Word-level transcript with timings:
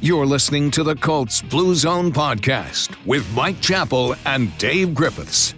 You're 0.00 0.26
listening 0.26 0.70
to 0.72 0.84
the 0.84 0.94
Colts 0.94 1.42
Blue 1.42 1.74
Zone 1.74 2.12
podcast 2.12 2.94
with 3.04 3.28
Mike 3.34 3.60
Chappell 3.60 4.14
and 4.26 4.56
Dave 4.56 4.94
Griffiths. 4.94 5.56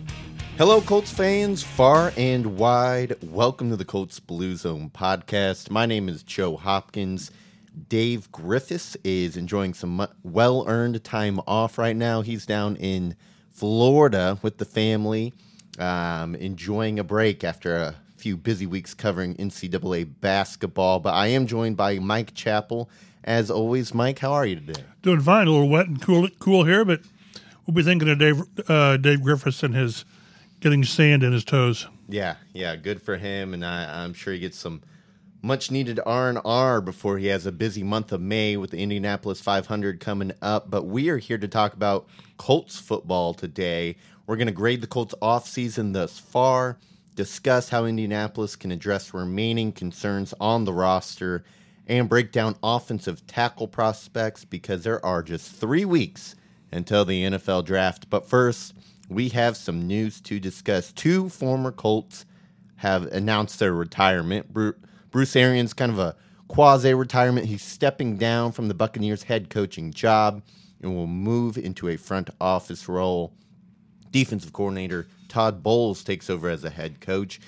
Hello, 0.57 0.81
Colts 0.81 1.13
fans, 1.13 1.63
far 1.63 2.11
and 2.17 2.57
wide. 2.57 3.17
Welcome 3.23 3.69
to 3.69 3.77
the 3.77 3.85
Colts 3.85 4.19
Blue 4.19 4.57
Zone 4.57 4.89
podcast. 4.95 5.71
My 5.71 5.85
name 5.85 6.09
is 6.09 6.23
Joe 6.23 6.57
Hopkins. 6.57 7.31
Dave 7.91 8.33
Griffiths 8.33 8.97
is 9.05 9.37
enjoying 9.37 9.75
some 9.75 10.09
well 10.23 10.65
earned 10.67 11.05
time 11.05 11.39
off 11.47 11.77
right 11.77 11.95
now. 11.95 12.23
He's 12.23 12.47
down 12.47 12.77
in 12.77 13.17
Florida 13.51 14.39
with 14.41 14.57
the 14.57 14.65
family, 14.65 15.35
um, 15.79 16.35
enjoying 16.35 16.99
a 16.99 17.05
break 17.05 17.45
after 17.45 17.77
a 17.77 17.95
few 18.17 18.39
busy 18.39 18.65
weeks 18.65 18.95
covering 18.95 19.35
NCAA 19.35 20.09
basketball. 20.23 20.99
But 20.99 21.13
I 21.13 21.27
am 21.27 21.47
joined 21.47 21.77
by 21.77 21.99
Mike 21.99 22.33
Chappell 22.33 22.89
as 23.25 23.51
always, 23.51 23.95
Mike, 23.95 24.19
how 24.21 24.33
are 24.33 24.47
you 24.47 24.57
today? 24.57 24.85
Doing 25.03 25.21
fine. 25.21 25.47
A 25.47 25.51
little 25.51 25.69
wet 25.69 25.87
and 25.87 26.01
cool, 26.01 26.29
cool 26.39 26.65
here, 26.65 26.85
but 26.85 27.01
we'll 27.67 27.75
be 27.75 27.83
thinking 27.83 28.09
of 28.09 28.19
Dave, 28.19 28.43
uh, 28.69 28.97
Dave 28.97 29.23
Griffiths 29.23 29.63
and 29.63 29.75
his 29.75 30.05
getting 30.61 30.85
sand 30.85 31.23
in 31.23 31.33
his 31.33 31.45
toes. 31.45 31.87
Yeah, 32.09 32.37
yeah, 32.53 32.77
good 32.77 33.03
for 33.03 33.17
him, 33.17 33.55
and 33.55 33.65
I, 33.65 34.05
I'm 34.05 34.13
sure 34.15 34.33
he 34.33 34.41
gets 34.41 34.59
some 34.59 34.83
much 35.43 35.71
needed 35.71 35.99
R 36.05 36.29
and 36.29 36.39
R 36.45 36.81
before 36.81 37.19
he 37.19 37.27
has 37.29 37.47
a 37.47 37.53
busy 37.53 37.83
month 37.83 38.13
of 38.13 38.21
May 38.21 38.57
with 38.57 38.71
the 38.71 38.79
Indianapolis 38.79 39.41
500 39.41 40.01
coming 40.01 40.33
up. 40.43 40.71
But 40.71 40.85
we 40.85 41.09
are 41.09 41.19
here 41.19 41.39
to 41.39 41.49
talk 41.49 41.73
about 41.73 42.07
Colts 42.37 42.79
football 42.79 43.33
today. 43.33 43.97
We're 44.27 44.37
going 44.37 44.49
to 44.49 44.53
grade 44.53 44.81
the 44.81 44.87
Colts 44.87 45.15
off 45.23 45.49
season 45.49 45.93
thus 45.93 46.19
far, 46.19 46.79
discuss 47.17 47.71
how 47.71 47.85
Indianapolis 47.85 48.55
can 48.55 48.71
address 48.71 49.15
remaining 49.15 49.73
concerns 49.73 50.35
on 50.41 50.65
the 50.65 50.73
roster 50.73 51.45
and 51.91 52.09
break 52.09 52.31
down 52.31 52.55
offensive 52.63 53.27
tackle 53.27 53.67
prospects 53.67 54.45
because 54.45 54.85
there 54.85 55.05
are 55.05 55.25
just 55.25 55.51
three 55.51 55.85
weeks 55.85 56.37
until 56.71 57.05
the 57.05 57.25
NFL 57.25 57.65
draft. 57.65 58.09
But 58.09 58.29
first, 58.29 58.75
we 59.09 59.31
have 59.31 59.57
some 59.57 59.89
news 59.89 60.21
to 60.23 60.39
discuss. 60.39 60.93
Two 60.93 61.29
former 61.29 61.73
Colts 61.73 62.25
have 62.77 63.07
announced 63.07 63.59
their 63.59 63.75
retirement. 63.75 64.55
Bruce 65.11 65.35
Arians, 65.35 65.75
kind 65.75 65.91
of 65.91 65.99
a 65.99 66.15
quasi 66.47 66.95
retirement. 66.95 67.47
He's 67.47 67.61
stepping 67.61 68.17
down 68.17 68.53
from 68.53 68.69
the 68.69 68.75
Buccaneers 68.75 69.25
head 69.25 69.51
coaching 69.51 69.93
job 69.93 70.45
and 70.81 70.95
will 70.95 71.09
move 71.09 71.59
into 71.59 71.89
a 71.89 71.97
front 71.97 72.31
office 72.41 72.89
role. 72.89 73.35
Defensive 74.13 74.53
coordinator 74.53 75.09
Todd 75.29 75.65
Bowles 75.65 76.05
takes 76.05 76.31
over 76.31 76.49
as 76.49 76.63
a 76.63 76.71
head 76.71 77.01
coach. 77.01 77.41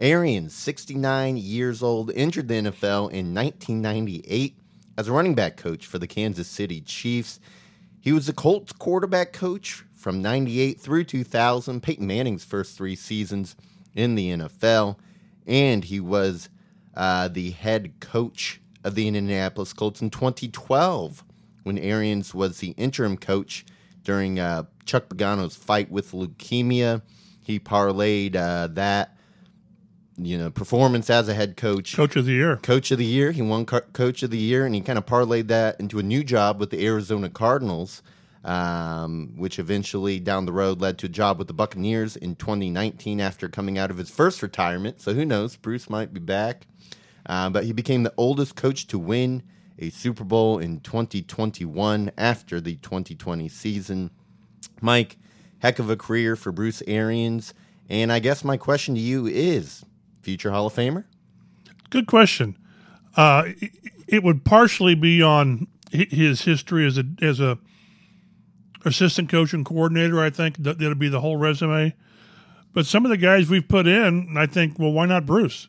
Arians, 0.00 0.54
69 0.54 1.36
years 1.36 1.82
old, 1.82 2.10
entered 2.14 2.48
the 2.48 2.54
NFL 2.54 3.10
in 3.10 3.34
1998 3.34 4.56
as 4.96 5.08
a 5.08 5.12
running 5.12 5.34
back 5.34 5.58
coach 5.58 5.84
for 5.84 5.98
the 5.98 6.06
Kansas 6.06 6.48
City 6.48 6.80
Chiefs. 6.80 7.38
He 8.00 8.10
was 8.10 8.26
the 8.26 8.32
Colts 8.32 8.72
quarterback 8.72 9.34
coach 9.34 9.84
from 9.94 10.22
98 10.22 10.80
through 10.80 11.04
2000, 11.04 11.82
Peyton 11.82 12.06
Manning's 12.06 12.44
first 12.44 12.78
three 12.78 12.96
seasons 12.96 13.56
in 13.94 14.14
the 14.14 14.30
NFL, 14.30 14.96
and 15.46 15.84
he 15.84 16.00
was 16.00 16.48
uh, 16.94 17.28
the 17.28 17.50
head 17.50 17.92
coach 18.00 18.58
of 18.82 18.94
the 18.94 19.06
Indianapolis 19.06 19.74
Colts 19.74 20.00
in 20.00 20.08
2012 20.08 21.22
when 21.64 21.76
Arians 21.76 22.34
was 22.34 22.60
the 22.60 22.70
interim 22.78 23.18
coach 23.18 23.66
during 24.02 24.40
uh, 24.40 24.62
Chuck 24.86 25.10
Pagano's 25.10 25.56
fight 25.56 25.90
with 25.90 26.12
leukemia. 26.12 27.02
He 27.42 27.60
parlayed 27.60 28.34
uh, 28.34 28.68
that 28.68 29.18
you 30.16 30.36
know 30.36 30.50
performance 30.50 31.08
as 31.10 31.28
a 31.28 31.34
head 31.34 31.56
coach, 31.56 31.94
coach 31.96 32.16
of 32.16 32.26
the 32.26 32.32
year, 32.32 32.56
coach 32.56 32.90
of 32.90 32.98
the 32.98 33.04
year. 33.04 33.32
He 33.32 33.42
won 33.42 33.66
co- 33.66 33.80
coach 33.92 34.22
of 34.22 34.30
the 34.30 34.38
year, 34.38 34.66
and 34.66 34.74
he 34.74 34.80
kind 34.80 34.98
of 34.98 35.06
parlayed 35.06 35.48
that 35.48 35.80
into 35.80 35.98
a 35.98 36.02
new 36.02 36.24
job 36.24 36.60
with 36.60 36.70
the 36.70 36.84
Arizona 36.84 37.28
Cardinals, 37.28 38.02
um, 38.44 39.32
which 39.36 39.58
eventually 39.58 40.20
down 40.20 40.46
the 40.46 40.52
road 40.52 40.80
led 40.80 40.98
to 40.98 41.06
a 41.06 41.10
job 41.10 41.38
with 41.38 41.46
the 41.46 41.54
Buccaneers 41.54 42.16
in 42.16 42.36
2019 42.36 43.20
after 43.20 43.48
coming 43.48 43.78
out 43.78 43.90
of 43.90 43.98
his 43.98 44.10
first 44.10 44.42
retirement. 44.42 45.00
So 45.00 45.14
who 45.14 45.24
knows? 45.24 45.56
Bruce 45.56 45.88
might 45.88 46.12
be 46.12 46.20
back, 46.20 46.66
uh, 47.26 47.50
but 47.50 47.64
he 47.64 47.72
became 47.72 48.02
the 48.02 48.14
oldest 48.16 48.56
coach 48.56 48.86
to 48.88 48.98
win 48.98 49.42
a 49.78 49.90
Super 49.90 50.24
Bowl 50.24 50.58
in 50.58 50.80
2021 50.80 52.12
after 52.18 52.60
the 52.60 52.76
2020 52.76 53.48
season. 53.48 54.10
Mike, 54.82 55.16
heck 55.60 55.78
of 55.78 55.88
a 55.88 55.96
career 55.96 56.36
for 56.36 56.52
Bruce 56.52 56.82
Arians. 56.86 57.54
And 57.88 58.12
I 58.12 58.18
guess 58.18 58.44
my 58.44 58.56
question 58.56 58.94
to 58.94 59.00
you 59.00 59.26
is 59.26 59.84
future 60.22 60.50
Hall 60.50 60.66
of 60.66 60.74
Famer? 60.74 61.04
Good 61.90 62.06
question. 62.06 62.56
Uh, 63.16 63.44
it 64.06 64.22
would 64.22 64.44
partially 64.44 64.94
be 64.94 65.22
on 65.22 65.66
his 65.90 66.42
history 66.42 66.86
as 66.86 66.98
a 66.98 67.04
as 67.20 67.40
a 67.40 67.58
assistant 68.84 69.28
coach 69.28 69.52
and 69.52 69.64
coordinator. 69.64 70.20
I 70.20 70.30
think 70.30 70.58
that 70.58 70.78
that'd 70.78 70.98
be 70.98 71.08
the 71.08 71.20
whole 71.20 71.36
resume. 71.36 71.94
But 72.72 72.86
some 72.86 73.04
of 73.04 73.10
the 73.10 73.16
guys 73.16 73.50
we've 73.50 73.66
put 73.66 73.86
in, 73.86 74.36
I 74.36 74.46
think, 74.46 74.78
well, 74.78 74.92
why 74.92 75.06
not 75.06 75.26
Bruce 75.26 75.68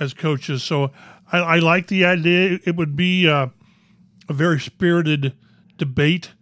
as 0.00 0.12
coaches? 0.12 0.64
So 0.64 0.90
I, 1.30 1.38
I 1.38 1.58
like 1.58 1.86
the 1.86 2.04
idea. 2.04 2.58
It 2.64 2.74
would 2.74 2.96
be 2.96 3.28
uh, 3.28 3.48
a 4.28 4.32
very 4.32 4.58
spirited 4.58 5.34
debate, 5.76 6.32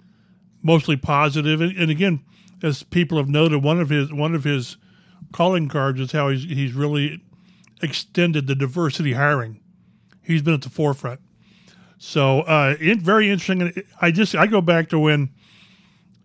mostly 0.63 0.97
positive. 0.97 1.61
And, 1.61 1.77
and 1.77 1.91
again, 1.91 2.25
as 2.63 2.83
people 2.83 3.19
have 3.19 3.29
noted, 3.29 3.63
one 3.63 3.81
of 3.81 3.91
his 3.91 4.13
one 4.13 4.35
of 4.35 4.45
his 4.45 4.79
calling 5.37 5.69
cards 5.69 6.01
is 6.01 6.13
how 6.13 6.31
he's 6.31 6.45
he's 6.45 6.73
really 6.73 7.23
extended 7.83 8.47
the 8.47 8.55
diversity 8.55 9.13
hiring. 9.13 9.61
He's 10.23 10.41
been 10.41 10.55
at 10.55 10.63
the 10.63 10.71
forefront. 10.71 11.21
So 11.99 12.41
uh, 12.41 12.77
it, 12.81 13.01
very 13.01 13.31
interesting. 13.31 13.85
I 14.01 14.11
just 14.11 14.35
I 14.35 14.47
go 14.47 14.63
back 14.63 14.89
to 14.89 14.99
when 14.99 15.31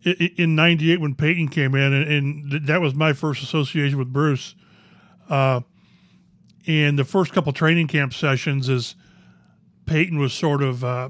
in 0.04 0.56
'98 0.56 1.02
when 1.02 1.16
Peyton 1.16 1.50
came 1.50 1.76
in, 1.76 1.94
and, 1.94 2.12
and, 2.12 2.68
that 2.68 2.80
was 2.80 2.96
my 2.96 3.12
first 3.12 3.44
association 3.44 4.00
with 4.00 4.12
Bruce. 4.12 4.56
Uh, 5.30 5.62
and 6.66 6.98
the 6.98 7.04
first 7.04 7.34
couple 7.34 7.52
training 7.52 7.88
camp 7.88 8.14
sessions 8.14 8.70
is 8.70 8.96
Peyton 9.86 10.20
was 10.20 10.32
sort 10.32 10.64
of 10.64 10.86
uh, 10.86 11.10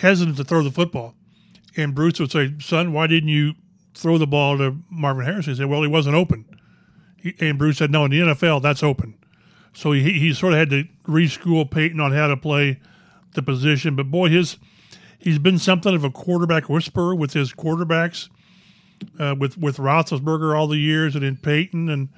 hesitant 0.00 0.36
to 0.36 0.44
throw 0.44 0.62
the 0.62 0.70
football, 0.70 1.14
and 1.74 1.94
Bruce 1.94 2.20
would 2.20 2.30
say, 2.30 2.52
"Son, 2.60 2.92
why 2.92 3.06
didn't 3.06 3.30
you 3.30 3.54
throw 3.94 4.18
the 4.18 4.26
ball 4.26 4.58
to 4.58 4.76
Marvin 4.90 5.24
Harrison?" 5.24 5.54
He 5.54 5.58
said, 5.58 5.70
"Well, 5.70 5.80
he 5.80 5.88
wasn't 5.88 6.16
open." 6.16 6.44
And 7.40 7.58
Bruce 7.58 7.78
said, 7.78 7.90
"No, 7.90 8.04
in 8.04 8.10
the 8.10 8.20
NFL, 8.20 8.62
that's 8.62 8.82
open." 8.82 9.14
So 9.74 9.92
he 9.92 10.12
he 10.12 10.32
sort 10.34 10.52
of 10.52 10.58
had 10.58 10.70
to 10.70 10.84
reschool 11.06 11.70
Peyton 11.70 12.00
on 12.00 12.12
how 12.12 12.28
to 12.28 12.36
play 12.36 12.80
the 13.34 13.42
position. 13.42 13.96
But 13.96 14.10
boy, 14.10 14.28
his 14.28 14.58
he's 15.18 15.38
been 15.38 15.58
something 15.58 15.94
of 15.94 16.04
a 16.04 16.10
quarterback 16.10 16.68
whisperer 16.68 17.14
with 17.14 17.32
his 17.32 17.52
quarterbacks, 17.52 18.28
uh, 19.18 19.34
with 19.38 19.56
with 19.56 19.78
Roethlisberger 19.78 20.56
all 20.56 20.66
the 20.66 20.78
years, 20.78 21.14
and 21.14 21.24
in 21.24 21.36
Peyton 21.36 21.88
and 21.88 22.08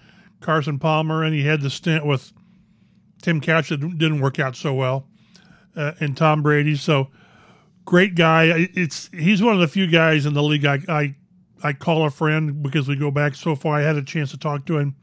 Carson 0.40 0.78
Palmer, 0.78 1.22
and 1.22 1.34
he 1.34 1.44
had 1.44 1.60
the 1.60 1.70
stint 1.70 2.04
with 2.04 2.32
Tim 3.22 3.40
Couch 3.40 3.68
that 3.70 3.78
didn't 3.78 4.20
work 4.20 4.38
out 4.38 4.56
so 4.56 4.74
well, 4.74 5.06
uh, 5.76 5.92
and 6.00 6.16
Tom 6.16 6.42
Brady. 6.42 6.76
So 6.76 7.08
great 7.84 8.14
guy. 8.14 8.68
It's 8.74 9.08
he's 9.12 9.42
one 9.42 9.54
of 9.54 9.60
the 9.60 9.68
few 9.68 9.86
guys 9.86 10.26
in 10.26 10.34
the 10.34 10.42
league 10.42 10.64
I, 10.64 10.80
I 10.88 11.14
I 11.64 11.72
call 11.72 12.04
a 12.04 12.10
friend 12.10 12.62
because 12.62 12.86
we 12.86 12.94
go 12.94 13.10
back 13.10 13.34
so 13.34 13.56
far. 13.56 13.78
I 13.78 13.82
had 13.82 13.96
a 13.96 14.02
chance 14.02 14.30
to 14.32 14.38
talk 14.38 14.66
to 14.66 14.78
him 14.78 14.96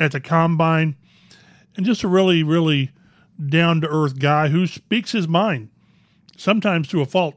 at 0.00 0.12
the 0.12 0.20
combine, 0.20 0.96
and 1.76 1.84
just 1.84 2.02
a 2.02 2.08
really, 2.08 2.42
really 2.42 2.92
down 3.46 3.82
to 3.82 3.88
earth 3.88 4.18
guy 4.18 4.48
who 4.48 4.66
speaks 4.66 5.12
his 5.12 5.28
mind, 5.28 5.68
sometimes 6.36 6.88
to 6.88 7.02
a 7.02 7.06
fault. 7.06 7.34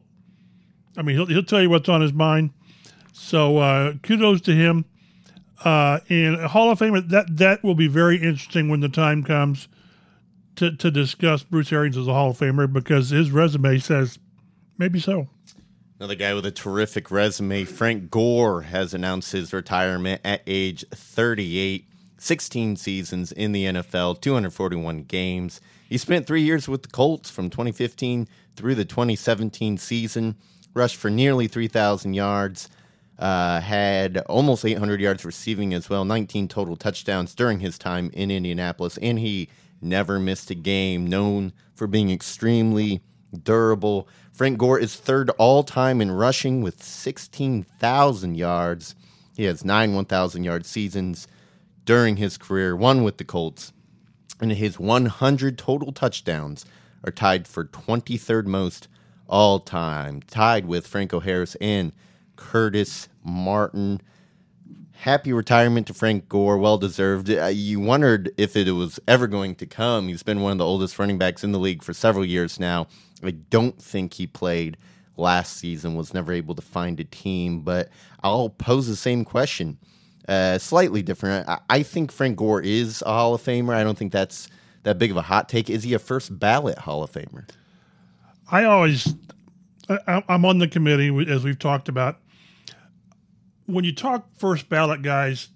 I 0.97 1.01
mean, 1.01 1.17
he'll, 1.17 1.25
he'll 1.25 1.43
tell 1.43 1.61
you 1.61 1.69
what's 1.69 1.89
on 1.89 2.01
his 2.01 2.13
mind. 2.13 2.51
So 3.11 3.57
uh, 3.57 3.93
kudos 4.01 4.41
to 4.41 4.55
him. 4.55 4.85
Uh, 5.63 5.99
and 6.09 6.37
Hall 6.37 6.71
of 6.71 6.79
Fame 6.79 7.07
that 7.09 7.37
that 7.37 7.63
will 7.63 7.75
be 7.75 7.87
very 7.87 8.15
interesting 8.15 8.67
when 8.67 8.79
the 8.79 8.89
time 8.89 9.23
comes 9.23 9.67
to 10.55 10.75
to 10.75 10.89
discuss 10.89 11.43
Bruce 11.43 11.71
Arians 11.71 11.97
as 11.97 12.07
a 12.07 12.13
Hall 12.13 12.31
of 12.31 12.39
Famer 12.39 12.71
because 12.71 13.11
his 13.11 13.29
resume 13.29 13.77
says 13.77 14.17
maybe 14.79 14.99
so. 14.99 15.27
Another 16.01 16.15
guy 16.15 16.33
with 16.33 16.47
a 16.47 16.51
terrific 16.51 17.11
resume, 17.11 17.63
Frank 17.63 18.09
Gore, 18.09 18.63
has 18.63 18.95
announced 18.95 19.33
his 19.33 19.53
retirement 19.53 20.19
at 20.25 20.41
age 20.47 20.83
38. 20.89 21.85
16 22.17 22.75
seasons 22.75 23.31
in 23.31 23.51
the 23.51 23.65
NFL, 23.65 24.19
241 24.19 25.03
games. 25.03 25.61
He 25.87 25.99
spent 25.99 26.25
three 26.25 26.41
years 26.41 26.67
with 26.67 26.81
the 26.81 26.89
Colts 26.89 27.29
from 27.29 27.51
2015 27.51 28.27
through 28.55 28.73
the 28.73 28.83
2017 28.83 29.77
season, 29.77 30.37
rushed 30.73 30.95
for 30.95 31.11
nearly 31.11 31.47
3,000 31.47 32.15
yards, 32.15 32.67
uh, 33.19 33.59
had 33.59 34.17
almost 34.25 34.65
800 34.65 34.99
yards 34.99 35.23
receiving 35.23 35.71
as 35.75 35.87
well, 35.87 36.03
19 36.03 36.47
total 36.47 36.75
touchdowns 36.77 37.35
during 37.35 37.59
his 37.59 37.77
time 37.77 38.09
in 38.13 38.31
Indianapolis, 38.31 38.97
and 38.97 39.19
he 39.19 39.49
never 39.83 40.17
missed 40.19 40.49
a 40.49 40.55
game, 40.55 41.05
known 41.05 41.53
for 41.75 41.85
being 41.85 42.09
extremely 42.09 43.03
durable. 43.43 44.07
Frank 44.41 44.57
Gore 44.57 44.79
is 44.79 44.95
third 44.95 45.29
all 45.37 45.61
time 45.61 46.01
in 46.01 46.09
rushing 46.09 46.63
with 46.63 46.81
16,000 46.81 48.33
yards. 48.33 48.95
He 49.37 49.43
has 49.43 49.63
nine 49.63 49.93
1,000 49.93 50.43
yard 50.43 50.65
seasons 50.65 51.27
during 51.85 52.15
his 52.15 52.39
career, 52.39 52.75
one 52.75 53.03
with 53.03 53.17
the 53.19 53.23
Colts. 53.23 53.71
And 54.39 54.51
his 54.51 54.79
100 54.79 55.59
total 55.59 55.91
touchdowns 55.91 56.65
are 57.03 57.11
tied 57.11 57.47
for 57.47 57.65
23rd 57.65 58.47
most 58.47 58.87
all 59.27 59.59
time, 59.59 60.23
tied 60.23 60.65
with 60.65 60.87
Franco 60.87 61.19
Harris 61.19 61.53
and 61.61 61.91
Curtis 62.35 63.09
Martin. 63.23 64.01
Happy 64.93 65.31
retirement 65.31 65.85
to 65.85 65.93
Frank 65.93 66.27
Gore, 66.27 66.57
well 66.57 66.79
deserved. 66.79 67.29
Uh, 67.29 67.45
you 67.45 67.79
wondered 67.79 68.31
if 68.37 68.55
it 68.55 68.71
was 68.71 68.99
ever 69.07 69.27
going 69.27 69.53
to 69.53 69.67
come. 69.67 70.07
He's 70.07 70.23
been 70.23 70.41
one 70.41 70.53
of 70.53 70.57
the 70.57 70.65
oldest 70.65 70.97
running 70.97 71.19
backs 71.19 71.43
in 71.43 71.51
the 71.51 71.59
league 71.59 71.83
for 71.83 71.93
several 71.93 72.25
years 72.25 72.59
now. 72.59 72.87
I 73.23 73.31
don't 73.31 73.81
think 73.81 74.13
he 74.13 74.27
played 74.27 74.77
last 75.17 75.57
season, 75.57 75.95
was 75.95 76.13
never 76.13 76.33
able 76.33 76.55
to 76.55 76.61
find 76.61 76.99
a 76.99 77.03
team, 77.03 77.61
but 77.61 77.89
I'll 78.23 78.49
pose 78.49 78.87
the 78.87 78.95
same 78.95 79.23
question. 79.25 79.77
Uh, 80.27 80.57
slightly 80.57 81.01
different. 81.01 81.47
I, 81.47 81.59
I 81.69 81.83
think 81.83 82.11
Frank 82.11 82.37
Gore 82.37 82.61
is 82.61 83.01
a 83.01 83.11
Hall 83.11 83.33
of 83.33 83.41
Famer. 83.41 83.73
I 83.73 83.83
don't 83.83 83.97
think 83.97 84.11
that's 84.11 84.47
that 84.83 84.97
big 84.97 85.11
of 85.11 85.17
a 85.17 85.21
hot 85.21 85.49
take. 85.49 85.69
Is 85.69 85.83
he 85.83 85.93
a 85.93 85.99
first 85.99 86.37
ballot 86.39 86.77
Hall 86.79 87.03
of 87.03 87.11
Famer? 87.11 87.49
I 88.51 88.65
always, 88.65 89.13
I, 89.89 90.23
I'm 90.27 90.45
on 90.45 90.59
the 90.59 90.67
committee 90.67 91.31
as 91.31 91.43
we've 91.43 91.59
talked 91.59 91.89
about. 91.89 92.17
When 93.65 93.85
you 93.85 93.93
talk 93.93 94.27
first 94.37 94.69
ballot 94.69 95.01
guys, 95.01 95.49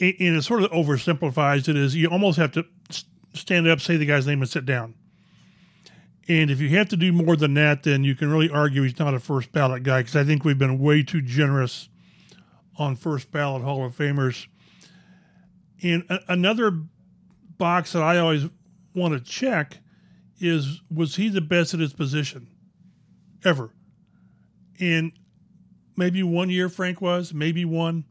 and 0.00 0.14
it 0.18 0.42
sort 0.42 0.62
of 0.62 0.70
oversimplifies 0.72 1.68
it, 1.68 1.76
is 1.76 1.94
you 1.94 2.08
almost 2.08 2.36
have 2.38 2.52
to 2.52 2.66
stand 3.32 3.68
up, 3.68 3.80
say 3.80 3.96
the 3.96 4.06
guy's 4.06 4.26
name, 4.26 4.42
and 4.42 4.50
sit 4.50 4.66
down. 4.66 4.94
And 6.26 6.50
if 6.50 6.60
you 6.60 6.70
have 6.70 6.88
to 6.88 6.96
do 6.96 7.12
more 7.12 7.36
than 7.36 7.54
that, 7.54 7.82
then 7.82 8.02
you 8.02 8.14
can 8.14 8.30
really 8.30 8.48
argue 8.48 8.82
he's 8.82 8.98
not 8.98 9.14
a 9.14 9.20
first 9.20 9.52
ballot 9.52 9.82
guy 9.82 10.00
because 10.00 10.16
I 10.16 10.24
think 10.24 10.44
we've 10.44 10.58
been 10.58 10.78
way 10.78 11.02
too 11.02 11.20
generous 11.20 11.88
on 12.78 12.96
first 12.96 13.30
ballot 13.30 13.62
Hall 13.62 13.84
of 13.84 13.96
Famers. 13.96 14.46
And 15.82 16.04
a- 16.08 16.32
another 16.32 16.70
box 17.58 17.92
that 17.92 18.02
I 18.02 18.18
always 18.18 18.46
want 18.94 19.12
to 19.14 19.20
check 19.20 19.78
is 20.40 20.80
was 20.90 21.16
he 21.16 21.28
the 21.28 21.40
best 21.40 21.74
at 21.74 21.80
his 21.80 21.92
position 21.92 22.48
ever? 23.44 23.70
And 24.80 25.12
maybe 25.96 26.22
one 26.22 26.50
year 26.50 26.68
Frank 26.68 27.00
was, 27.00 27.34
maybe 27.34 27.64
one. 27.64 28.04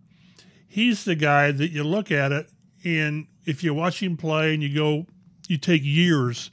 He's 0.67 1.03
the 1.03 1.15
guy 1.15 1.51
that 1.51 1.71
you 1.71 1.83
look 1.83 2.11
at 2.11 2.31
it, 2.31 2.49
and 2.83 3.27
if 3.45 3.63
you 3.63 3.73
watch 3.73 4.01
him 4.01 4.17
play 4.17 4.53
and 4.53 4.63
you 4.63 4.73
go, 4.73 5.05
you 5.47 5.57
take 5.57 5.83
years 5.83 6.49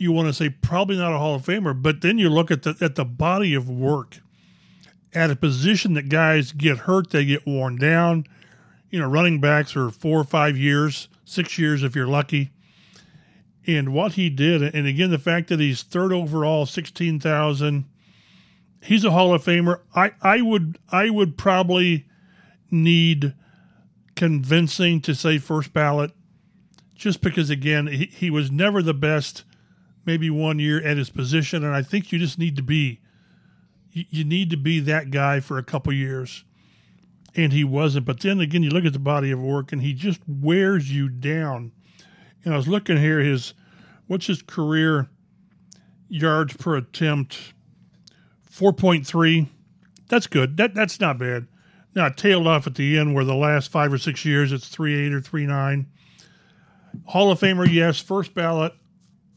you 0.00 0.12
want 0.12 0.28
to 0.28 0.32
say 0.32 0.48
probably 0.48 0.96
not 0.96 1.12
a 1.12 1.18
Hall 1.18 1.34
of 1.34 1.44
Famer, 1.44 1.80
but 1.80 2.00
then 2.00 2.16
you 2.16 2.30
look 2.30 2.50
at 2.50 2.62
the 2.62 2.74
at 2.80 2.94
the 2.94 3.04
body 3.04 3.54
of 3.54 3.68
work 3.68 4.18
at 5.12 5.30
a 5.30 5.36
position 5.36 5.94
that 5.94 6.08
guys 6.08 6.52
get 6.52 6.78
hurt, 6.78 7.10
they 7.10 7.24
get 7.24 7.46
worn 7.46 7.76
down. 7.76 8.24
You 8.88 9.00
know, 9.00 9.08
running 9.08 9.40
backs 9.40 9.76
are 9.76 9.90
four 9.90 10.18
or 10.18 10.24
five 10.24 10.56
years, 10.56 11.08
six 11.24 11.58
years 11.58 11.82
if 11.82 11.94
you're 11.94 12.06
lucky. 12.06 12.50
And 13.66 13.92
what 13.92 14.12
he 14.12 14.30
did, 14.30 14.62
and 14.62 14.86
again, 14.86 15.10
the 15.10 15.18
fact 15.18 15.48
that 15.48 15.60
he's 15.60 15.82
third 15.82 16.12
overall, 16.12 16.64
sixteen 16.64 17.20
thousand, 17.20 17.84
he's 18.82 19.04
a 19.04 19.10
Hall 19.10 19.34
of 19.34 19.44
Famer. 19.44 19.80
I, 19.94 20.12
I 20.22 20.40
would 20.40 20.78
I 20.90 21.10
would 21.10 21.36
probably 21.36 22.06
need 22.70 23.34
convincing 24.16 25.00
to 25.02 25.14
say 25.14 25.36
first 25.36 25.74
ballot, 25.74 26.12
just 26.94 27.20
because 27.20 27.50
again 27.50 27.86
he, 27.88 28.06
he 28.06 28.30
was 28.30 28.50
never 28.50 28.82
the 28.82 28.94
best 28.94 29.44
maybe 30.04 30.30
one 30.30 30.58
year 30.58 30.82
at 30.82 30.96
his 30.96 31.10
position, 31.10 31.64
and 31.64 31.74
I 31.74 31.82
think 31.82 32.12
you 32.12 32.18
just 32.18 32.38
need 32.38 32.56
to 32.56 32.62
be 32.62 33.00
you, 33.92 34.24
need 34.24 34.50
to 34.50 34.56
be 34.56 34.80
that 34.80 35.10
guy 35.10 35.40
for 35.40 35.58
a 35.58 35.64
couple 35.64 35.92
years. 35.92 36.44
And 37.34 37.52
he 37.52 37.64
wasn't. 37.64 38.06
But 38.06 38.20
then 38.20 38.40
again, 38.40 38.62
you 38.62 38.70
look 38.70 38.84
at 38.84 38.92
the 38.92 38.98
body 38.98 39.30
of 39.30 39.40
work, 39.40 39.72
and 39.72 39.82
he 39.82 39.94
just 39.94 40.20
wears 40.26 40.92
you 40.92 41.08
down. 41.08 41.72
And 42.44 42.54
I 42.54 42.56
was 42.56 42.68
looking 42.68 42.96
here, 42.96 43.20
his 43.20 43.54
what's 44.06 44.26
his 44.26 44.42
career 44.42 45.08
yards 46.08 46.56
per 46.56 46.76
attempt? 46.76 47.54
Four 48.42 48.72
point 48.72 49.06
three. 49.06 49.48
That's 50.08 50.26
good. 50.26 50.56
That 50.56 50.74
that's 50.74 50.98
not 51.00 51.18
bad. 51.18 51.46
Now 51.94 52.06
it 52.06 52.16
tailed 52.16 52.46
off 52.46 52.66
at 52.66 52.74
the 52.74 52.98
end 52.98 53.14
where 53.14 53.24
the 53.24 53.34
last 53.34 53.70
five 53.70 53.92
or 53.92 53.98
six 53.98 54.24
years 54.24 54.52
it's 54.52 54.68
three 54.68 55.06
eight 55.06 55.12
or 55.12 55.20
three 55.20 55.46
nine. 55.46 55.86
Hall 57.06 57.30
of 57.30 57.38
Famer, 57.38 57.72
yes. 57.72 58.00
First 58.00 58.34
ballot, 58.34 58.74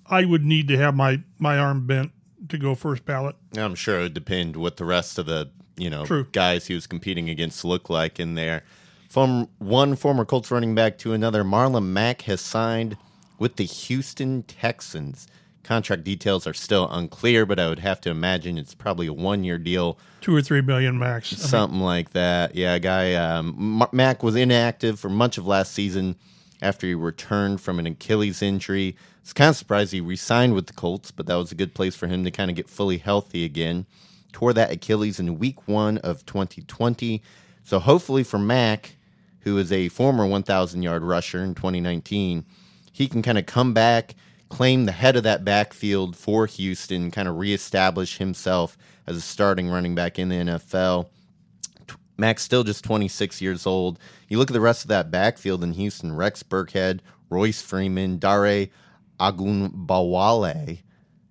I 0.06 0.26
would 0.26 0.44
need 0.44 0.68
to 0.70 0.78
have 0.78 0.96
my 0.96 1.22
my 1.40 1.58
arm 1.58 1.88
bent 1.88 2.12
to 2.50 2.58
go 2.58 2.76
first 2.76 3.06
ballot. 3.06 3.36
I'm 3.56 3.76
sure 3.76 4.00
it 4.00 4.04
would 4.04 4.14
depend 4.14 4.56
what 4.56 4.78
the 4.78 4.86
rest 4.86 5.18
of 5.18 5.26
the 5.26 5.50
you 5.78 5.90
know 5.90 6.06
True. 6.06 6.28
guys 6.32 6.68
he 6.68 6.74
was 6.74 6.88
competing 6.88 7.30
against 7.30 7.64
look 7.66 7.90
like 7.90 8.20
in 8.20 8.36
there. 8.36 8.64
From 9.10 9.48
one 9.60 9.96
former 9.96 10.26
Colts 10.26 10.50
running 10.50 10.74
back 10.74 10.98
to 11.00 11.14
another, 11.14 11.44
Marlon 11.44 11.86
Mack 11.86 12.24
has 12.24 12.42
signed 12.42 12.98
with 13.38 13.58
the 13.58 13.66
Houston 13.66 14.44
Texans. 14.44 15.28
Contract 15.64 16.04
details 16.04 16.46
are 16.46 16.54
still 16.54 16.90
unclear, 16.92 17.46
but 17.46 17.58
I 17.60 17.70
would 17.70 17.80
have 17.80 18.02
to 18.02 18.10
imagine 18.10 18.58
it's 18.58 18.74
probably 18.76 19.08
a 19.08 19.14
one 19.14 19.44
year 19.44 19.58
deal, 19.58 19.98
Two 20.20 20.36
or 20.36 20.42
three 20.42 20.62
million 20.62 20.98
max. 20.98 21.32
I 21.32 21.36
mean, 21.38 21.48
something 21.48 21.80
like 21.80 22.12
that. 22.12 22.56
Yeah, 22.56 22.80
guy 22.80 23.14
um, 23.14 23.86
Mack 23.92 24.24
was 24.24 24.36
inactive 24.36 25.00
for 25.00 25.10
much 25.10 25.38
of 25.38 25.46
last 25.48 25.74
season 25.74 26.18
after 26.64 26.88
he 26.88 26.96
returned 26.96 27.62
from 27.62 27.78
an 27.78 27.86
Achilles 27.86 28.42
injury. 28.42 28.96
It's 29.22 29.34
kind 29.34 29.50
of 29.50 29.58
surprised 29.58 29.92
he 29.92 30.02
re-signed 30.02 30.56
with 30.56 30.68
the 30.68 30.74
Colts, 30.74 31.12
but 31.12 31.28
that 31.28 31.36
was 31.36 31.52
a 31.52 31.56
good 31.56 31.76
place 31.76 31.96
for 31.96 32.08
him 32.08 32.24
to 32.24 32.32
kind 32.32 32.50
of 32.50 32.56
get 32.56 32.70
fully 32.70 32.98
healthy 32.98 33.44
again. 33.44 33.86
Tore 34.32 34.54
that 34.54 34.72
Achilles 34.72 35.20
in 35.20 35.38
week 35.38 35.68
one 35.68 35.98
of 36.00 36.26
2020. 36.26 37.22
So 37.64 37.80
hopefully 37.80 38.24
for 38.24 38.40
Mack, 38.40 38.96
who 39.42 39.58
is 39.58 39.72
a 39.72 39.90
former 39.90 40.26
1,000 40.26 40.82
yard 40.82 41.04
rusher 41.04 41.44
in 41.44 41.54
2019, 41.54 42.46
he 42.92 43.08
can 43.08 43.22
kind 43.22 43.38
of 43.38 43.46
come 43.46 43.74
back, 43.74 44.16
claim 44.50 44.86
the 44.86 44.92
head 44.92 45.16
of 45.16 45.24
that 45.24 45.44
backfield 45.44 46.16
for 46.16 46.46
Houston, 46.46 47.12
kind 47.12 47.28
of 47.28 47.38
reestablish 47.38 48.18
himself 48.18 48.78
as 49.06 49.18
a 49.18 49.22
starting 49.22 49.70
running 49.70 49.96
back 49.96 50.18
in 50.18 50.30
the 50.30 50.36
NFL. 50.36 51.08
Mack's 52.18 52.44
still 52.44 52.64
just 52.64 52.84
26 52.84 53.42
years 53.42 53.66
old. 53.66 54.00
You 54.28 54.38
look 54.38 54.50
at 54.50 54.54
the 54.54 54.62
rest 54.62 54.84
of 54.84 54.90
that 54.90 55.12
backfield 55.12 55.64
in 55.64 55.74
Houston: 55.74 56.16
Rex 56.16 56.44
Burkhead, 56.44 57.00
Royce 57.30 57.62
Freeman, 57.62 58.18
Dare 58.18 58.68
Ogunbowale. 59.20 60.80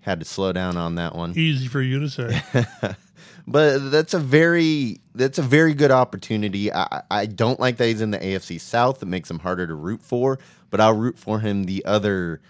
Had 0.00 0.18
to 0.18 0.26
slow 0.26 0.52
down 0.52 0.76
on 0.76 0.96
that 0.96 1.14
one, 1.14 1.32
easy 1.36 1.68
for 1.68 1.80
you 1.80 2.00
to 2.00 2.10
say. 2.10 2.42
but 3.46 3.90
that's 3.90 4.14
a 4.14 4.18
very 4.18 5.00
that's 5.14 5.38
a 5.38 5.42
very 5.42 5.74
good 5.74 5.92
opportunity. 5.92 6.72
I, 6.72 7.02
I 7.10 7.26
don't 7.26 7.60
like 7.60 7.76
that 7.76 7.86
he's 7.86 8.00
in 8.00 8.10
the 8.10 8.18
AFC 8.18 8.60
South. 8.60 9.02
It 9.02 9.06
makes 9.06 9.30
him 9.30 9.38
harder 9.40 9.66
to 9.66 9.74
root 9.74 10.02
for. 10.02 10.38
But 10.70 10.80
I'll 10.80 10.94
root 10.94 11.18
for 11.18 11.40
him 11.40 11.64
the 11.64 11.84
other 11.84 12.40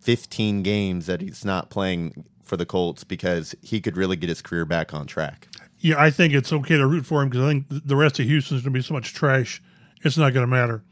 15 0.00 0.62
games 0.62 1.06
that 1.06 1.20
he's 1.20 1.44
not 1.44 1.68
playing 1.68 2.24
for 2.42 2.56
the 2.56 2.64
Colts 2.64 3.02
because 3.02 3.54
he 3.60 3.80
could 3.80 3.96
really 3.96 4.16
get 4.16 4.28
his 4.28 4.40
career 4.40 4.64
back 4.64 4.94
on 4.94 5.06
track. 5.06 5.48
Yeah, 5.78 6.00
I 6.00 6.10
think 6.10 6.34
it's 6.34 6.52
okay 6.52 6.76
to 6.76 6.86
root 6.86 7.06
for 7.06 7.22
him 7.22 7.28
because 7.28 7.44
I 7.44 7.48
think 7.48 7.66
the 7.68 7.96
rest 7.96 8.18
of 8.18 8.26
Houston's 8.26 8.62
going 8.62 8.72
to 8.72 8.78
be 8.78 8.82
so 8.82 8.94
much 8.94 9.12
trash, 9.12 9.62
it's 10.02 10.16
not 10.16 10.32
going 10.32 10.44
to 10.44 10.50
matter. 10.50 10.82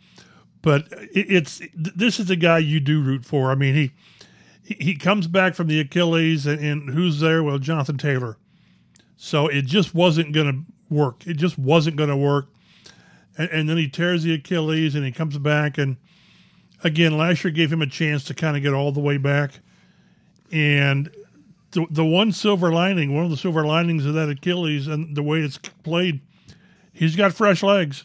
But 0.63 0.87
it, 1.13 1.27
it's 1.31 1.63
this 1.75 2.19
is 2.19 2.27
the 2.27 2.37
guy 2.37 2.59
you 2.59 2.81
do 2.81 3.03
root 3.03 3.25
for. 3.25 3.51
I 3.51 3.55
mean, 3.55 3.75
he 3.75 3.93
he 4.63 4.95
comes 4.97 5.27
back 5.27 5.55
from 5.55 5.67
the 5.67 5.81
Achilles, 5.81 6.47
and, 6.47 6.59
and 6.61 6.91
who's 6.91 7.21
there? 7.21 7.43
Well, 7.43 7.59
Jonathan 7.59 7.99
Taylor. 7.99 8.39
So 9.17 9.47
it 9.47 9.67
just 9.67 9.95
wasn't 9.95 10.33
going 10.33 10.53
to 10.53 10.95
work. 10.95 11.27
It 11.27 11.35
just 11.35 11.59
wasn't 11.59 11.97
going 11.97 12.09
to 12.09 12.17
work. 12.17 12.49
And, 13.37 13.51
and 13.51 13.69
then 13.69 13.77
he 13.77 13.89
tears 13.89 14.23
the 14.23 14.35
Achilles, 14.35 14.95
and 14.95 15.05
he 15.05 15.13
comes 15.13 15.37
back. 15.39 15.77
And 15.77 15.97
again, 16.83 17.17
last 17.17 17.45
year 17.45 17.51
gave 17.53 17.73
him 17.73 17.83
a 17.83 17.87
chance 17.87 18.25
to 18.25 18.35
kind 18.35 18.57
of 18.57 18.63
get 18.63 18.73
all 18.73 18.93
the 18.93 19.01
way 19.01 19.19
back. 19.19 19.61
And 20.51 21.11
the, 21.75 21.87
the 21.91 22.05
one 22.05 22.33
silver 22.33 22.73
lining, 22.73 23.15
one 23.15 23.25
of 23.25 23.31
the 23.31 23.37
silver 23.37 23.67
linings 23.67 24.07
of 24.07 24.15
that 24.15 24.29
Achilles 24.31 24.87
and 24.87 25.17
the 25.17 25.23
way 25.23 25.41
it's 25.41 25.59
played, 25.59 26.21
he's 26.93 27.15
got 27.17 27.33
fresh 27.35 27.63
legs. 27.63 28.05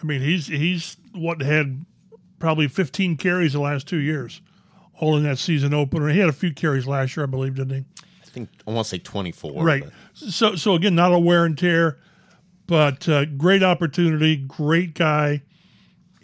I 0.00 0.06
mean, 0.06 0.20
he's 0.20 0.46
he's 0.46 0.96
what 1.12 1.42
had 1.42 1.84
probably 2.38 2.68
15 2.68 3.16
carries 3.16 3.52
the 3.54 3.60
last 3.60 3.86
two 3.88 3.98
years, 3.98 4.40
all 4.98 5.16
in 5.16 5.24
that 5.24 5.38
season 5.38 5.74
opener. 5.74 6.08
He 6.08 6.18
had 6.20 6.28
a 6.28 6.32
few 6.32 6.54
carries 6.54 6.86
last 6.86 7.16
year, 7.16 7.24
I 7.24 7.26
believe, 7.26 7.56
didn't 7.56 7.74
he? 7.76 7.84
I 8.22 8.26
think 8.26 8.48
I 8.66 8.70
want 8.70 8.84
to 8.86 8.90
say 8.90 8.98
24. 8.98 9.64
Right. 9.64 9.82
but- 9.84 9.92
So 10.30 10.54
so 10.56 10.74
again, 10.74 10.94
not 10.94 11.12
a 11.12 11.18
wear 11.18 11.44
and 11.44 11.56
tear, 11.58 11.98
but 12.66 13.08
uh, 13.08 13.24
great 13.24 13.62
opportunity, 13.62 14.36
great 14.36 14.94
guy, 14.94 15.42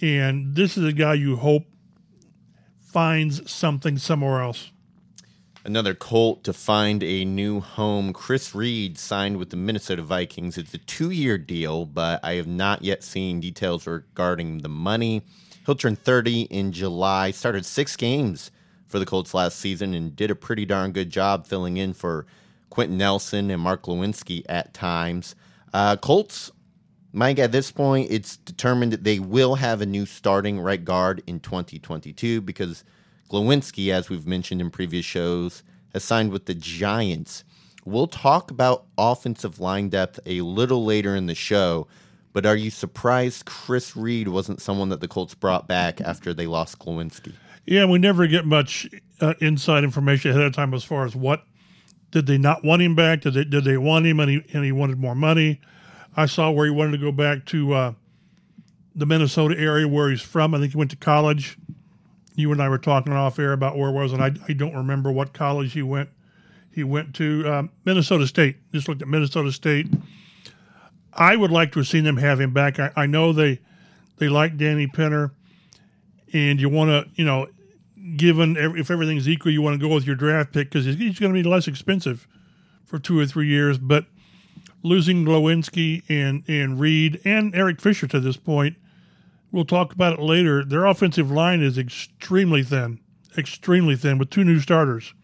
and 0.01 0.55
this 0.55 0.77
is 0.79 0.85
a 0.85 0.93
guy 0.93 1.15
you 1.15 1.37
hope 1.37 1.65
finds 2.81 3.51
something 3.51 3.99
somewhere 3.99 4.41
else. 4.43 4.71
Another 5.67 5.95
Colt 5.95 6.45
to 6.45 6.53
find 6.53 7.03
a 7.03 7.25
new 7.25 7.59
home. 7.59 8.13
Chris 8.13 8.55
Reed 8.55 8.97
signed 8.97 9.37
with 9.37 9.51
the 9.51 9.57
Minnesota 9.57 10.01
Vikings. 10.01 10.57
It's 10.57 10.73
a 10.73 10.79
two 10.79 11.11
year 11.11 11.39
deal, 11.39 11.87
but 11.87 12.21
I 12.23 12.35
have 12.35 12.47
not 12.47 12.85
yet 12.85 13.03
seen 13.03 13.41
details 13.41 13.85
regarding 13.85 14.59
the 14.59 14.69
money. 14.69 15.23
He'll 15.67 15.75
turn 15.75 15.97
30 15.97 16.43
in 16.43 16.71
July. 16.71 17.33
Started 17.33 17.67
six 17.67 17.97
games 17.97 18.53
for 18.87 19.01
the 19.01 19.07
Colts 19.07 19.35
last 19.35 19.59
season 19.59 19.93
and 19.93 20.15
did 20.15 20.31
a 20.31 20.37
pretty 20.37 20.65
darn 20.65 20.93
good 20.93 21.11
job 21.11 21.49
filling 21.49 21.79
in 21.79 21.95
for 21.95 22.27
Quenton 22.71 22.97
Nelson 22.97 23.51
and 23.51 23.61
Mark 23.61 23.83
Glowinski 23.83 24.45
at 24.49 24.73
times. 24.73 25.35
Uh, 25.75 25.97
Colts, 25.97 26.53
Mike, 27.13 27.41
at 27.41 27.51
this 27.51 27.73
point, 27.73 28.13
it's 28.13 28.37
determined 28.37 28.93
that 28.93 29.03
they 29.03 29.19
will 29.19 29.57
have 29.57 29.81
a 29.81 29.87
new 29.87 30.07
starting 30.07 30.61
right 30.61 30.85
guard 30.85 31.25
in 31.27 31.41
2022 31.41 32.41
because 32.41 32.85
Glowinski, 33.31 33.93
as 33.93 34.09
we've 34.09 34.27
mentioned 34.27 34.61
in 34.61 34.71
previous 34.71 35.05
shows, 35.05 35.63
has 35.93 36.05
signed 36.05 36.31
with 36.31 36.47
the 36.47 36.55
Giants. 36.55 37.45
We'll 37.85 38.07
talk 38.07 38.51
about 38.51 38.87
offensive 38.99 39.61
line 39.61 39.89
depth 39.89 40.19
a 40.27 40.41
little 40.41 40.85
later 40.85 41.15
in 41.15 41.27
the 41.27 41.35
show, 41.35 41.87
but 42.33 42.45
are 42.45 42.57
you 42.57 42.71
surprised 42.71 43.47
Chris 43.47 43.97
Reed 43.97 44.29
wasn't 44.29 44.61
someone 44.61 44.89
that 44.89 45.01
the 45.01 45.09
Colts 45.09 45.35
brought 45.35 45.69
back 45.69 46.01
after 46.01 46.35
they 46.35 46.47
lost 46.47 46.79
Glowinski? 46.79 47.33
Yeah, 47.65 47.87
we 47.87 47.99
never 47.99 48.27
get 48.27 48.45
much 48.45 48.89
uh, 49.21 49.35
inside 49.41 49.85
information 49.85 50.31
ahead 50.33 50.43
of 50.43 50.53
time 50.53 50.75
as 50.75 50.85
far 50.85 51.05
as 51.05 51.17
what 51.17 51.45
did 52.11 52.27
they 52.27 52.39
not 52.39 52.65
want 52.65 52.83
him 52.83 52.95
back? 52.95 53.23
Did 53.23 53.35
they 53.35 53.45
did 53.45 53.65
they 53.65 53.77
want 53.77 54.07
him 54.07 54.21
and 54.21 54.31
he 54.31 54.43
and 54.53 54.65
he 54.65 54.73
wanted 54.73 54.99
more 54.99 55.15
money? 55.15 55.61
I 56.17 56.27
saw 56.27 56.51
where 56.51 56.67
he 56.67 56.71
wanted 56.71 56.93
to 56.93 56.99
go 56.99 57.13
back 57.13 57.45
to 57.47 57.73
uh, 57.73 57.93
the 58.95 59.07
Minnesota 59.07 59.59
area 59.59 59.87
where 59.87 60.11
he's 60.11 60.23
from. 60.23 60.55
I 60.55 60.59
think 60.59 60.73
he 60.73 60.79
went 60.79 60.91
to 60.93 60.97
college. 60.97 61.59
You 62.37 62.53
and 62.53 62.63
I 62.63 62.69
were 62.69 62.79
talking 62.79 63.13
off 63.13 63.39
air 63.39 63.53
about 63.53 63.77
where 63.77 63.89
it 63.89 63.93
was, 63.93 64.13
and 64.13 64.23
I, 64.23 64.33
I 64.49 64.53
don't 64.53 64.75
remember 64.75 65.11
what 65.11 65.33
college 65.33 65.73
he 65.73 65.83
went. 65.83 66.11
He 66.71 66.85
went 66.85 67.15
to 67.17 67.51
um, 67.51 67.71
Minnesota 67.85 68.27
State. 68.27 68.57
Just 68.73 68.89
looked 68.89 69.03
at 69.03 69.09
Minnesota 69.09 69.51
State. 69.51 69.89
I 71.15 71.35
would 71.35 71.51
like 71.51 71.73
to 71.73 71.79
have 71.81 71.89
seen 71.89 72.05
them 72.05 72.19
have 72.19 72.41
him 72.41 72.53
back. 72.53 72.79
I, 72.79 72.93
I 72.95 73.07
know 73.07 73.33
they 73.33 73.61
they 74.19 74.29
like 74.29 74.57
Danny 74.59 74.87
Pinter, 74.87 75.33
and 76.33 76.61
you 76.61 76.69
want 76.69 76.91
to, 76.91 77.11
you 77.15 77.25
know, 77.25 77.49
given 78.17 78.57
if 78.57 78.91
everything's 78.91 79.29
equal, 79.29 79.53
you 79.53 79.63
want 79.63 79.81
to 79.81 79.89
go 79.89 79.93
with 79.93 80.07
your 80.07 80.17
draft 80.17 80.53
pick 80.53 80.71
because 80.71 80.85
he's 80.85 81.19
going 81.19 81.33
to 81.33 81.43
be 81.43 81.49
less 81.49 81.67
expensive 81.67 82.29
for 82.85 82.99
two 82.99 83.19
or 83.19 83.27
three 83.27 83.49
years. 83.49 83.79
But 83.79 84.05
losing 84.83 85.25
Glowinski 85.25 86.03
and 86.09 86.45
and 86.47 86.79
Reed 86.79 87.21
and 87.25 87.55
Eric 87.55 87.81
Fisher 87.81 88.07
to 88.09 88.21
this 88.21 88.37
point, 88.37 88.77
we'll 89.57 89.65
talk 89.65 89.93
about 89.93 90.19
it 90.19 90.23
later. 90.23 90.65
Their 90.65 90.85
offensive 90.85 91.31
line 91.31 91.63
is 91.63 91.79
extremely 91.79 92.63
thin, 92.63 93.01
extremely 93.37 93.97
thin 93.97 94.19
with 94.19 94.31
two 94.31 94.45
new 94.45 94.61
starters. 94.61 95.15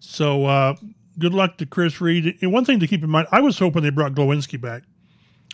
So 0.00 0.46
uh, 0.46 0.74
good 1.18 1.34
luck 1.34 1.58
to 1.58 1.66
Chris 1.66 2.00
Reed. 2.00 2.38
And 2.40 2.52
one 2.52 2.64
thing 2.64 2.80
to 2.80 2.86
keep 2.86 3.04
in 3.04 3.10
mind, 3.10 3.28
I 3.30 3.40
was 3.40 3.58
hoping 3.58 3.82
they 3.82 3.90
brought 3.90 4.14
Glowinski 4.14 4.60
back, 4.60 4.82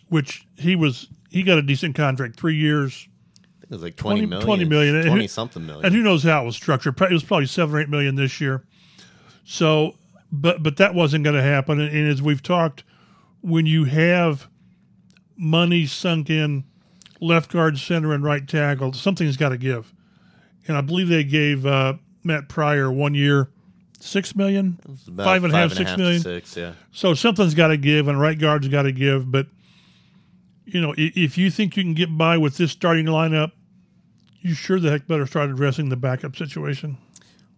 which 0.09 0.47
he 0.57 0.77
was. 0.77 1.09
He 1.29 1.43
got 1.43 1.59
a 1.59 1.63
decent 1.63 1.95
contract, 1.97 2.39
three 2.39 2.55
years 2.55 3.09
it 3.69 3.71
was 3.71 3.83
like 3.83 3.97
20, 3.97 4.27
20 4.27 4.27
million. 4.27 4.47
20 4.47 4.65
million. 4.65 5.07
20 5.07 5.23
who, 5.23 5.29
something 5.29 5.67
million. 5.67 5.85
And 5.85 5.95
who 5.95 6.01
knows 6.01 6.23
how 6.23 6.43
it 6.43 6.47
was 6.47 6.55
structured. 6.55 7.01
It 7.01 7.13
was 7.13 7.25
probably 7.25 7.47
7 7.47 7.75
or 7.75 7.81
8 7.81 7.89
million 7.89 8.15
this 8.15 8.41
year. 8.41 8.65
So, 9.45 9.97
but 10.31 10.63
but 10.63 10.77
that 10.77 10.95
wasn't 10.95 11.25
going 11.25 11.35
to 11.35 11.43
happen. 11.43 11.81
And, 11.81 11.95
and 11.95 12.09
as 12.09 12.23
we've 12.23 12.43
talked, 12.43 12.85
when 13.41 13.67
you 13.67 13.85
have 13.85 14.49
money 15.37 15.85
sunk 15.85 16.31
in 16.31 16.65
left 17.20 17.52
guard, 17.52 17.78
center, 17.78 18.12
and 18.12 18.25
right 18.25 18.46
tackle, 18.46 18.92
something's 18.92 19.37
got 19.37 19.50
to 19.50 19.58
give. 19.58 19.92
And 20.66 20.76
I 20.76 20.80
believe 20.80 21.08
they 21.08 21.25
gave 21.25 21.64
uh, 21.64 21.94
Matt 22.25 22.49
Pryor 22.49 22.90
one 22.90 23.14
year, 23.14 23.49
six 24.00 24.35
million, 24.35 24.78
five 25.16 25.44
and 25.44 25.52
a 25.52 25.56
half, 25.56 25.73
six 25.73 25.96
million. 25.96 26.20
Six, 26.20 26.56
yeah. 26.56 26.73
So 26.92 27.14
something's 27.14 27.54
got 27.54 27.68
to 27.68 27.76
give, 27.76 28.08
and 28.08 28.20
right 28.20 28.38
guard's 28.38 28.68
got 28.68 28.82
to 28.82 28.92
give. 28.92 29.30
But 29.30 29.46
you 30.64 30.80
know, 30.80 30.94
if 30.96 31.38
you 31.38 31.50
think 31.50 31.76
you 31.76 31.85
can 31.85 31.94
get 31.94 32.16
by 32.16 32.37
with 32.37 32.56
this 32.56 32.73
starting 32.73 33.06
lineup, 33.06 33.52
you 34.40 34.54
sure 34.54 34.80
the 34.80 34.90
heck 34.90 35.06
better 35.06 35.26
start 35.26 35.50
addressing 35.50 35.88
the 35.88 35.96
backup 35.96 36.37
situation. 36.37 36.99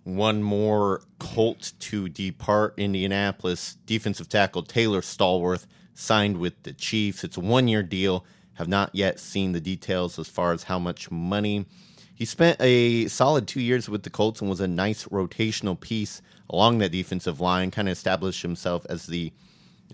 One 0.04 0.42
more 0.42 1.02
Colt 1.18 1.72
to 1.80 2.08
depart 2.08 2.74
Indianapolis. 2.78 3.76
Defensive 3.84 4.28
tackle 4.28 4.62
Taylor 4.62 5.00
Stallworth 5.00 5.66
signed 5.94 6.38
with 6.38 6.62
the 6.62 6.72
Chiefs. 6.72 7.24
It's 7.24 7.36
a 7.36 7.40
one 7.40 7.68
year 7.68 7.82
deal. 7.82 8.24
Have 8.58 8.66
not 8.66 8.92
yet 8.92 9.20
seen 9.20 9.52
the 9.52 9.60
details 9.60 10.18
as 10.18 10.26
far 10.26 10.52
as 10.52 10.64
how 10.64 10.80
much 10.80 11.12
money. 11.12 11.64
He 12.12 12.24
spent 12.24 12.60
a 12.60 13.06
solid 13.06 13.46
two 13.46 13.60
years 13.60 13.88
with 13.88 14.02
the 14.02 14.10
Colts 14.10 14.40
and 14.40 14.50
was 14.50 14.58
a 14.58 14.66
nice 14.66 15.04
rotational 15.04 15.78
piece 15.78 16.20
along 16.50 16.78
that 16.78 16.90
defensive 16.90 17.40
line, 17.40 17.70
kind 17.70 17.86
of 17.88 17.92
established 17.92 18.42
himself 18.42 18.84
as 18.90 19.06
the 19.06 19.32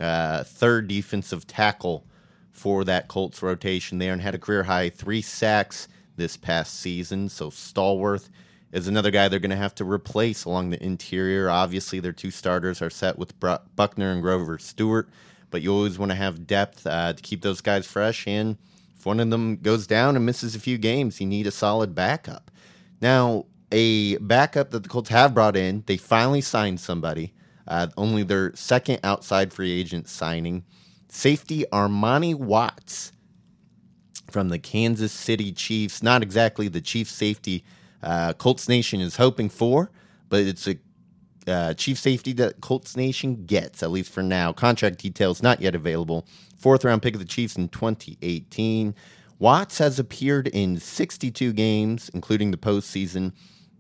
uh, 0.00 0.44
third 0.44 0.88
defensive 0.88 1.47
tackle 1.47 2.06
for 2.52 2.85
that 2.85 3.06
Colts 3.09 3.42
rotation 3.42 3.99
there 3.99 4.14
and 4.14 4.23
had 4.23 4.35
a 4.35 4.38
career 4.38 4.62
high 4.62 4.88
three 4.88 5.21
sacks 5.21 5.87
this 6.16 6.38
past 6.38 6.80
season. 6.80 7.28
So 7.28 7.50
Stallworth 7.50 8.30
is 8.73 8.88
another 8.88 9.11
guy 9.11 9.28
they're 9.28 9.38
going 9.38 9.50
to 9.50 9.56
have 9.56 9.75
to 9.75 9.85
replace 9.85 10.47
along 10.47 10.71
the 10.71 10.83
interior. 10.83 11.50
Obviously, 11.50 12.00
their 12.00 12.12
two 12.12 12.30
starters 12.30 12.80
are 12.80 12.88
set 12.88 13.18
with 13.18 13.38
Buckner 13.38 14.11
and 14.11 14.23
Grover 14.23 14.59
Stewart, 14.59 15.11
but 15.55 15.63
you 15.63 15.73
always 15.73 16.01
want 16.01 16.11
to 16.11 16.17
have 16.17 16.49
depth 16.49 16.85
uh, 16.85 17.13
to 17.13 17.23
keep 17.23 17.43
those 17.43 17.61
guys 17.61 17.87
fresh. 17.87 18.27
And 18.27 18.59
if 18.99 19.07
one 19.07 19.21
of 19.21 19.31
them 19.31 19.55
goes 19.55 19.87
down 19.87 20.17
and 20.17 20.27
misses 20.27 20.57
a 20.57 20.59
few 20.59 20.79
games, 20.79 21.21
you 21.21 21.29
need 21.29 21.47
a 21.47 21.53
solid 21.53 21.95
backup. 21.95 22.51
Now, 23.01 23.45
a 23.71 24.17
backup 24.17 24.73
that 24.73 24.83
the 24.83 24.89
Colts 24.89 25.11
have 25.11 25.33
brought 25.33 25.55
in, 25.57 25.85
they 25.87 25.97
finally 25.97 26.41
signed 26.41 26.81
somebody. 26.81 27.35
Uh, 27.69 27.87
only 27.97 28.25
their 28.25 28.51
second 28.57 28.99
outside 29.05 29.53
free 29.53 29.71
agent 29.71 30.09
signing. 30.09 30.65
Safety 31.09 31.65
Armani 31.73 32.35
Watts 32.35 33.13
from 34.29 34.49
the 34.49 34.59
Kansas 34.59 35.13
City 35.13 35.53
Chiefs. 35.53 36.03
Not 36.03 36.21
exactly 36.21 36.67
the 36.67 36.81
Chief 36.81 37.09
safety 37.09 37.63
uh, 38.03 38.33
Colts 38.33 38.69
Nation 38.69 39.01
is 39.01 39.19
hoping 39.19 39.49
for, 39.49 39.93
but 40.29 40.41
it's 40.41 40.67
a 40.67 40.75
uh, 41.47 41.75
chief 41.75 41.99
safety 41.99 42.33
that 42.35 42.61
Colts 42.61 42.97
Nation 42.97 43.45
gets, 43.47 43.83
at 43.83 43.91
least 43.91 44.13
for 44.13 44.23
now. 44.23 44.53
Contract 44.53 44.99
details 44.99 45.43
not 45.43 45.61
yet 45.61 45.75
available. 45.75 46.27
Fourth 46.57 46.85
round 46.85 47.03
pick 47.03 47.15
of 47.15 47.21
the 47.21 47.27
Chiefs 47.27 47.57
in 47.57 47.69
2018. 47.69 48.95
Watts 49.39 49.79
has 49.79 49.99
appeared 49.99 50.49
in 50.49 50.79
62 50.79 51.53
games, 51.53 52.11
including 52.15 52.51
the 52.51 52.57
postseason, 52.57 53.33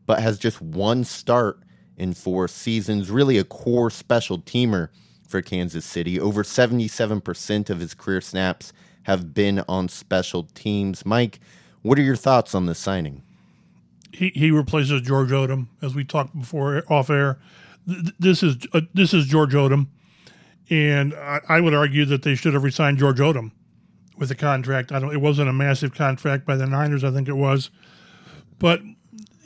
but 0.06 0.20
has 0.20 0.38
just 0.38 0.60
one 0.60 1.04
start 1.04 1.60
in 1.96 2.12
four 2.12 2.48
seasons. 2.48 3.10
Really 3.10 3.38
a 3.38 3.44
core 3.44 3.90
special 3.90 4.38
teamer 4.40 4.88
for 5.28 5.40
Kansas 5.40 5.84
City. 5.84 6.20
Over 6.20 6.42
77% 6.42 7.70
of 7.70 7.80
his 7.80 7.94
career 7.94 8.20
snaps 8.20 8.72
have 9.04 9.32
been 9.32 9.62
on 9.68 9.88
special 9.88 10.44
teams. 10.54 11.06
Mike, 11.06 11.40
what 11.82 11.98
are 11.98 12.02
your 12.02 12.16
thoughts 12.16 12.54
on 12.54 12.66
this 12.66 12.78
signing? 12.78 13.22
He, 14.14 14.30
he 14.30 14.50
replaces 14.50 15.02
George 15.02 15.30
Odum, 15.30 15.66
as 15.82 15.94
we 15.94 16.04
talked 16.04 16.38
before 16.38 16.82
off 16.88 17.10
air. 17.10 17.38
This 17.86 18.42
is 18.42 18.56
uh, 18.72 18.82
this 18.94 19.12
is 19.12 19.26
George 19.26 19.52
Odum, 19.52 19.88
and 20.70 21.12
I, 21.14 21.40
I, 21.48 21.60
would 21.60 21.74
argue 21.74 22.04
that 22.06 22.22
they 22.22 22.34
should 22.34 22.54
have 22.54 22.64
resigned 22.64 22.98
George 22.98 23.18
Odum 23.18 23.50
with 24.16 24.30
a 24.30 24.34
contract. 24.34 24.92
I 24.92 25.00
don't. 25.00 25.12
It 25.12 25.20
wasn't 25.20 25.50
a 25.50 25.52
massive 25.52 25.94
contract 25.94 26.46
by 26.46 26.56
the 26.56 26.66
Niners, 26.66 27.04
I 27.04 27.10
think 27.10 27.28
it 27.28 27.36
was, 27.36 27.70
but 28.58 28.80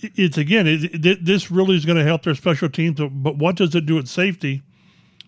it's 0.03 0.39
again. 0.39 0.67
It, 0.67 1.05
it, 1.05 1.25
this 1.25 1.51
really 1.51 1.75
is 1.75 1.85
going 1.85 1.99
to 1.99 2.05
help 2.05 2.23
their 2.23 2.35
special 2.35 2.69
teams. 2.69 3.01
But 3.01 3.37
what 3.37 3.57
does 3.57 3.75
it 3.75 3.87
do 3.87 3.99
at 3.99 4.07
safety? 4.07 4.63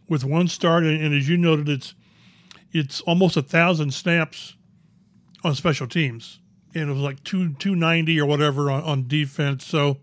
With 0.09 0.25
one 0.25 0.49
start, 0.49 0.83
and, 0.83 1.01
and 1.01 1.15
as 1.15 1.29
you 1.29 1.37
noted, 1.37 1.69
it's 1.69 1.95
it's 2.73 3.01
almost 3.03 3.37
a 3.37 3.43
thousand 3.43 3.95
snaps 3.95 4.57
on 5.43 5.55
special 5.55 5.87
teams, 5.87 6.41
and 6.75 6.91
it 6.91 6.93
was 6.93 7.03
like 7.03 7.23
two 7.25 7.55
two 7.55 7.75
ninety 7.75 8.21
or 8.21 8.27
whatever 8.27 8.71
on, 8.71 8.83
on 8.83 9.09
defense. 9.09 9.65
So 9.65 9.99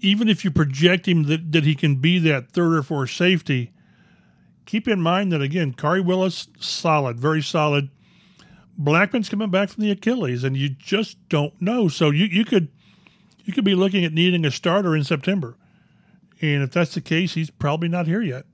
even 0.00 0.28
if 0.28 0.44
you 0.44 0.50
project 0.50 1.06
him 1.06 1.24
that, 1.24 1.52
that 1.52 1.64
he 1.64 1.74
can 1.74 1.96
be 1.96 2.18
that 2.20 2.52
third 2.52 2.74
or 2.74 2.82
fourth 2.82 3.10
safety, 3.10 3.72
keep 4.64 4.88
in 4.88 5.00
mind 5.00 5.32
that 5.32 5.42
again, 5.42 5.74
Khari 5.74 6.04
Willis 6.04 6.48
solid, 6.58 7.18
very 7.18 7.42
solid. 7.42 7.90
Blackmon's 8.78 9.28
coming 9.28 9.50
back 9.50 9.68
from 9.68 9.82
the 9.82 9.90
Achilles, 9.90 10.42
and 10.42 10.56
you 10.56 10.70
just 10.70 11.28
don't 11.28 11.60
know. 11.60 11.88
So 11.88 12.10
you, 12.10 12.24
you 12.26 12.44
could 12.44 12.68
you 13.44 13.52
could 13.52 13.64
be 13.64 13.74
looking 13.74 14.04
at 14.04 14.12
needing 14.12 14.44
a 14.44 14.50
starter 14.50 14.96
in 14.96 15.04
September, 15.04 15.56
and 16.40 16.62
if 16.62 16.70
that's 16.70 16.94
the 16.94 17.02
case, 17.02 17.34
he's 17.34 17.50
probably 17.50 17.88
not 17.88 18.06
here 18.06 18.22
yet. 18.22 18.46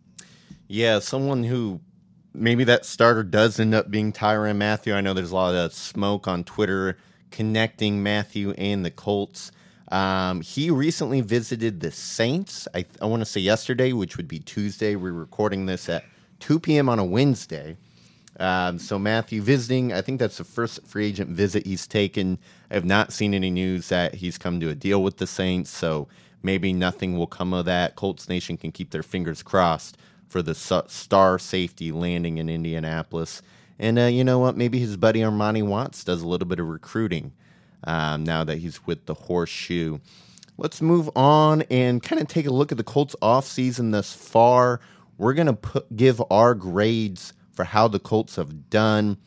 Yeah, 0.67 0.99
someone 0.99 1.45
who 1.45 1.81
maybe 2.37 2.65
that 2.65 2.85
starter 2.85 3.23
does 3.23 3.59
end 3.59 3.75
up 3.75 3.91
being 3.91 4.13
Tyrann 4.13 4.57
Mathieu. 4.57 4.95
I 4.95 5.01
know 5.01 5.15
there's 5.15 5.33
a 5.33 5.35
lot 5.35 5.55
of 5.55 5.73
smoke 5.73 6.29
on 6.29 6.45
Twitter 6.45 6.97
connecting 7.31 8.03
Mathieu 8.03 8.53
and 8.53 8.85
the 8.85 8.91
Colts. 8.91 9.51
Um, 9.89 10.41
he 10.41 10.71
recently 10.71 11.21
visited 11.21 11.81
the 11.81 11.91
Saints, 11.91 12.67
I, 12.75 12.85
I 13.01 13.07
want 13.07 13.21
to 13.21 13.27
say 13.27 13.41
yesterday, 13.41 13.93
which 13.93 14.17
would 14.17 14.29
be 14.29 14.39
Tuesday. 14.41 14.97
We're 14.97 15.13
recording 15.13 15.67
this 15.67 15.89
at 15.89 16.05
2 16.41 16.61
p.m. 16.61 16.89
on 16.89 16.99
a 16.99 17.05
Wednesday. 17.05 17.77
Um, 18.39 18.79
so 18.79 18.99
Mathieu 18.99 19.41
visiting, 19.41 19.93
I 19.93 20.03
think 20.03 20.19
that's 20.19 20.39
the 20.39 20.45
first 20.45 20.85
free 20.87 21.07
agent 21.07 21.31
visit 21.31 21.65
he's 21.65 21.87
taken. 21.87 22.39
I 22.71 22.75
have 22.75 22.85
not 22.85 23.13
seen 23.13 23.33
any 23.33 23.51
news 23.51 23.89
that 23.89 24.17
he's 24.17 24.39
come 24.39 24.61
to 24.61 24.69
a 24.69 24.75
deal 24.75 25.03
with 25.03 25.19
the 25.19 25.27
Saints, 25.27 25.71
so 25.71 26.09
maybe 26.43 26.73
nothing 26.73 27.17
will 27.17 27.27
come 27.27 27.55
of 27.55 27.65
that. 27.65 27.95
Colts 27.95 28.29
Nation 28.29 28.57
can 28.57 28.73
keep 28.73 28.91
their 28.91 29.05
fingers 29.05 29.43
crossed 29.43 29.97
for 30.29 30.43
the 30.43 30.55
star 30.55 31.39
safety 31.39 31.93
landing 31.93 32.39
in 32.39 32.49
Indianapolis. 32.49 33.43
And 33.79 33.99
uh, 33.99 34.05
you 34.05 34.25
know 34.25 34.39
what? 34.39 34.57
Maybe 34.57 34.79
his 34.79 34.97
buddy 34.97 35.21
Armani 35.21 35.63
Watts 35.63 36.05
does 36.05 36.23
a 36.23 36.29
little 36.29 36.49
bit 36.49 36.61
of 36.61 36.67
recruiting 36.67 37.33
um, 37.85 38.25
now 38.25 38.45
that 38.45 38.59
he's 38.59 38.87
with 38.87 39.07
the 39.07 39.15
Horseshoe. 39.15 39.99
Let's 40.59 40.81
move 40.81 41.11
on 41.15 41.63
and 41.63 42.03
kind 42.03 42.21
of 42.21 42.29
take 42.29 42.47
a 42.47 42.53
look 42.53 42.73
at 42.73 42.79
the 42.79 42.85
Colts 42.85 43.15
offseason 43.21 43.93
thus 43.93 44.13
far. 44.13 44.81
We're 45.19 45.35
going 45.35 45.55
to 45.55 45.85
give 45.95 46.23
our 46.31 46.55
grades 46.55 47.35
for 47.53 47.65
how 47.65 47.89
the 47.89 47.99
Colts 47.99 48.37
have 48.37 48.71
done. 48.71 49.19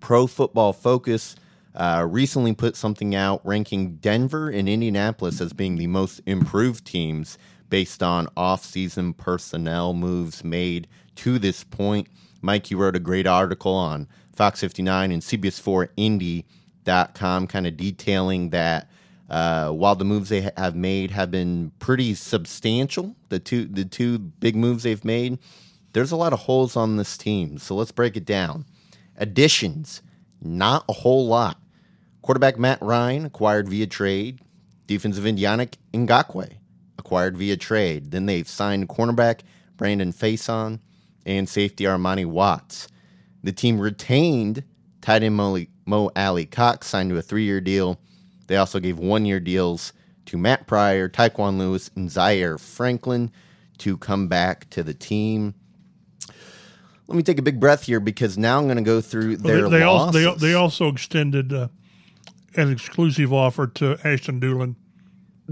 Pro 0.00 0.26
Football 0.26 0.72
Focus 0.72 1.36
uh, 1.74 2.06
recently 2.08 2.54
put 2.54 2.76
something 2.76 3.14
out 3.14 3.40
ranking 3.44 3.96
Denver 3.96 4.50
and 4.50 4.68
Indianapolis 4.68 5.40
as 5.40 5.52
being 5.52 5.76
the 5.76 5.86
most 5.86 6.20
improved 6.26 6.84
teams 6.84 7.38
based 7.70 8.02
on 8.02 8.28
off-season 8.36 9.14
personnel 9.14 9.94
moves 9.94 10.44
made 10.44 10.86
to 11.14 11.38
this 11.38 11.64
point. 11.64 12.08
Mike, 12.42 12.70
you 12.70 12.76
wrote 12.76 12.96
a 12.96 13.00
great 13.00 13.26
article 13.26 13.72
on 13.72 14.06
Fox 14.34 14.60
59 14.60 15.12
and 15.12 15.22
CBS4Indy.com, 15.22 17.46
kind 17.46 17.66
of 17.66 17.76
detailing 17.76 18.50
that 18.50 18.90
uh, 19.30 19.70
while 19.70 19.94
the 19.94 20.04
moves 20.04 20.28
they 20.28 20.50
have 20.56 20.74
made 20.74 21.12
have 21.12 21.30
been 21.30 21.70
pretty 21.78 22.14
substantial, 22.14 23.14
the 23.28 23.38
two 23.38 23.66
the 23.66 23.84
two 23.84 24.18
big 24.18 24.56
moves 24.56 24.82
they've 24.82 25.04
made, 25.04 25.38
there's 25.92 26.10
a 26.10 26.16
lot 26.16 26.32
of 26.32 26.40
holes 26.40 26.76
on 26.76 26.96
this 26.96 27.16
team. 27.16 27.58
So 27.58 27.76
let's 27.76 27.92
break 27.92 28.16
it 28.16 28.24
down. 28.24 28.64
Additions, 29.16 30.02
not 30.40 30.84
a 30.88 30.92
whole 30.92 31.28
lot. 31.28 31.60
Quarterback 32.22 32.58
Matt 32.58 32.82
Ryan 32.82 33.26
acquired 33.26 33.68
via 33.68 33.86
trade. 33.86 34.40
Defensive 34.86 35.24
end 35.24 35.38
Yannick 35.38 35.74
Ngakoue 35.92 36.59
acquired 37.00 37.36
via 37.36 37.56
trade. 37.56 38.12
Then 38.12 38.26
they've 38.26 38.48
signed 38.48 38.88
cornerback 38.88 39.40
Brandon 39.76 40.12
Facyson 40.12 40.78
and 41.26 41.48
safety 41.48 41.84
Armani 41.84 42.26
Watts. 42.26 42.86
The 43.42 43.52
team 43.52 43.80
retained 43.80 44.62
tight 45.00 45.22
end 45.22 45.34
Mo, 45.34 45.58
Mo 45.86 46.10
Alie-Cox, 46.14 46.86
signed 46.86 47.10
to 47.10 47.16
a 47.16 47.22
three 47.22 47.44
year 47.44 47.60
deal. 47.60 47.98
They 48.46 48.56
also 48.56 48.80
gave 48.80 48.98
one 48.98 49.24
year 49.26 49.40
deals 49.40 49.92
to 50.26 50.38
Matt 50.38 50.66
Pryor, 50.66 51.08
Tyquan 51.08 51.58
Lewis, 51.58 51.90
and 51.96 52.10
Zaire 52.10 52.58
Franklin 52.58 53.30
to 53.78 53.96
come 53.96 54.28
back 54.28 54.68
to 54.70 54.82
the 54.82 54.94
team. 54.94 55.54
Let 57.06 57.16
me 57.16 57.22
take 57.22 57.38
a 57.38 57.42
big 57.42 57.58
breath 57.58 57.84
here 57.84 57.98
because 57.98 58.38
now 58.38 58.58
I'm 58.58 58.66
going 58.66 58.76
to 58.76 58.82
go 58.82 59.00
through 59.00 59.38
their 59.38 59.68
they, 59.68 59.78
they 59.78 59.84
losses. 59.84 60.26
Also, 60.26 60.38
they, 60.38 60.48
they 60.48 60.54
also 60.54 60.88
extended 60.88 61.52
uh, 61.52 61.68
an 62.56 62.70
exclusive 62.70 63.32
offer 63.32 63.66
to 63.66 63.98
Ashton 64.04 64.40
Dulin. 64.40 64.76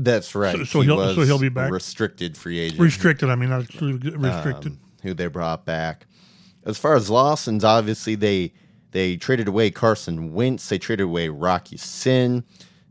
That's 0.00 0.37
right. 0.37 0.57
So, 0.59 0.64
so 0.64 0.81
he 0.83 0.88
will 0.88 1.14
so 1.14 1.23
he'll 1.23 1.40
be 1.40 1.49
back. 1.49 1.73
Restricted 1.73 2.37
free 2.37 2.61
agent. 2.61 2.81
Restricted. 2.81 3.31
I 3.31 3.35
mean, 3.35 3.50
not 3.50 3.69
restricted. 3.69 4.73
Um, 4.73 4.81
who 5.02 5.12
they 5.12 5.26
brought 5.26 5.64
back. 5.67 6.07
As 6.64 6.78
far 6.78 6.95
as 6.95 7.11
Lawson's, 7.11 7.64
obviously 7.64 8.14
they 8.14 8.52
they 8.93 9.17
traded 9.17 9.49
away 9.49 9.73
Carson 9.73 10.33
Wentz. 10.33 10.69
They 10.69 10.78
traded 10.78 11.05
away 11.05 11.28
Rock 11.28 11.73
Ya-Sin. 11.73 12.45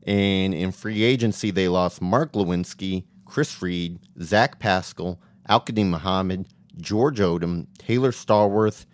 And 0.05 0.53
in 0.53 0.73
free 0.73 1.03
agency, 1.03 1.49
they 1.49 1.69
lost 1.69 2.01
Mark 2.01 2.33
Glowinski, 2.33 3.05
Chris 3.25 3.61
Reed, 3.61 3.99
Zach 4.21 4.59
Pascal, 4.59 5.19
Al-Quadin 5.47 5.89
Muhammad, 5.89 6.45
George 6.77 7.19
Odum, 7.19 7.67
Taylor 7.77 8.11
Stallworth, 8.11 8.85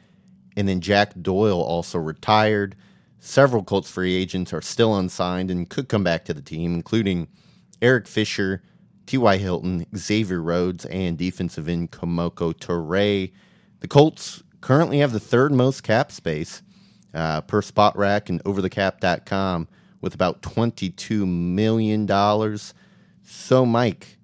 and 0.56 0.68
then 0.68 0.82
Jack 0.82 1.14
Doyle 1.20 1.62
also 1.62 1.98
retired. 1.98 2.76
Several 3.20 3.64
Colts 3.64 3.90
free 3.90 4.16
agents 4.16 4.54
are 4.54 4.62
still 4.62 4.96
unsigned 4.96 5.50
and 5.50 5.70
could 5.70 5.88
come 5.88 6.04
back 6.04 6.26
to 6.26 6.34
the 6.34 6.42
team, 6.42 6.74
including 6.74 7.28
Eric 7.84 8.08
Fisher, 8.08 8.64
T.Y. 9.06 9.38
Hilton, 9.38 9.86
Xavier 9.96 10.42
Rhodes, 10.42 10.86
and 10.86 11.18
defensive 11.18 11.68
end 11.68 11.92
Kemoko 11.92 12.54
Turay. 12.54 13.32
The 13.82 13.88
Colts 13.88 14.42
currently 14.62 15.00
have 15.00 15.12
the 15.12 15.20
third 15.20 15.52
most 15.52 15.84
cap 15.84 16.12
space 16.12 16.64
uh, 17.14 17.42
per 17.42 17.62
Spotrac 17.62 18.30
and 18.30 18.44
overthecap.com 18.46 19.68
with 20.00 20.16
about 20.16 20.42
$22 20.42 21.28
million. 21.28 22.58
So, 23.24 23.66
Mike, 23.66 24.18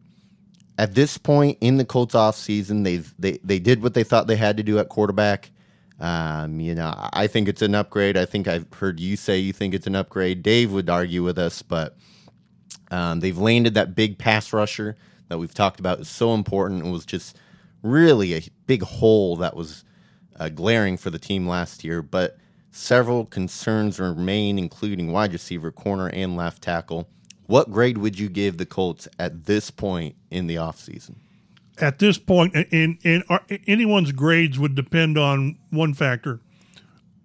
at 0.78 0.96
this 0.96 1.18
point 1.18 1.58
in 1.60 1.78
the 1.78 1.86
Colts 1.86 2.16
offseason, 2.16 2.86
they've 2.86 3.14
they, 3.20 3.40
they 3.44 3.60
did 3.60 3.84
what 3.84 3.94
they 3.94 4.04
thought 4.04 4.28
they 4.28 4.38
had 4.38 4.58
to 4.58 4.64
do 4.64 4.80
at 4.80 4.88
quarterback. 4.88 5.52
Um, 6.00 6.62
you 6.62 6.74
know, 6.74 6.94
I 7.12 7.28
think 7.28 7.50
it's 7.50 7.62
an 7.62 7.76
upgrade. 7.76 8.16
I 8.16 8.24
think 8.24 8.48
I've 8.48 8.66
heard 8.74 9.02
you 9.02 9.18
say 9.18 9.38
you 9.38 9.52
think 9.52 9.74
it's 9.74 9.88
an 9.88 9.96
upgrade. 9.96 10.42
Dave 10.42 10.72
would 10.72 10.90
argue 10.90 11.24
with 11.24 11.38
us, 11.38 11.62
but 11.62 11.98
um, 12.92 13.20
they've 13.20 13.38
landed 13.38 13.74
that 13.76 13.96
big 13.96 14.18
pass 14.18 14.52
rusher 14.54 14.98
that 15.28 15.38
we've 15.38 15.54
talked 15.54 15.80
about 15.80 16.00
is 16.00 16.10
so 16.10 16.34
important. 16.34 16.86
It 16.86 16.90
was 16.90 17.06
just 17.06 17.38
really 17.84 18.34
a 18.36 18.42
big 18.68 18.84
hole 18.84 19.36
that 19.38 19.56
was 19.56 19.84
uh, 20.40 20.50
glaring 20.50 20.98
for 20.98 21.10
the 21.10 21.20
team 21.20 21.48
last 21.48 21.84
year. 21.84 22.02
But 22.02 22.38
Several 22.72 23.26
concerns 23.26 24.00
remain, 24.00 24.60
including 24.60 25.12
wide 25.12 25.34
receiver, 25.34 25.72
corner, 25.72 26.08
and 26.10 26.38
left 26.38 26.62
tackle. 26.62 27.10
What 27.48 27.72
grade 27.72 27.98
would 27.98 28.20
you 28.20 28.30
give 28.30 28.58
the 28.58 28.66
Colts 28.66 29.08
at 29.18 29.46
this 29.46 29.72
point 29.72 30.16
in 30.30 30.46
the 30.46 30.56
offseason? 30.56 31.16
At 31.80 31.98
this 31.98 32.20
point, 32.20 32.54
and, 32.54 32.98
and 33.04 33.24
anyone's 33.68 34.12
grades 34.12 34.60
would 34.60 34.76
depend 34.76 35.18
on 35.18 35.58
one 35.72 35.96
factor: 35.96 36.42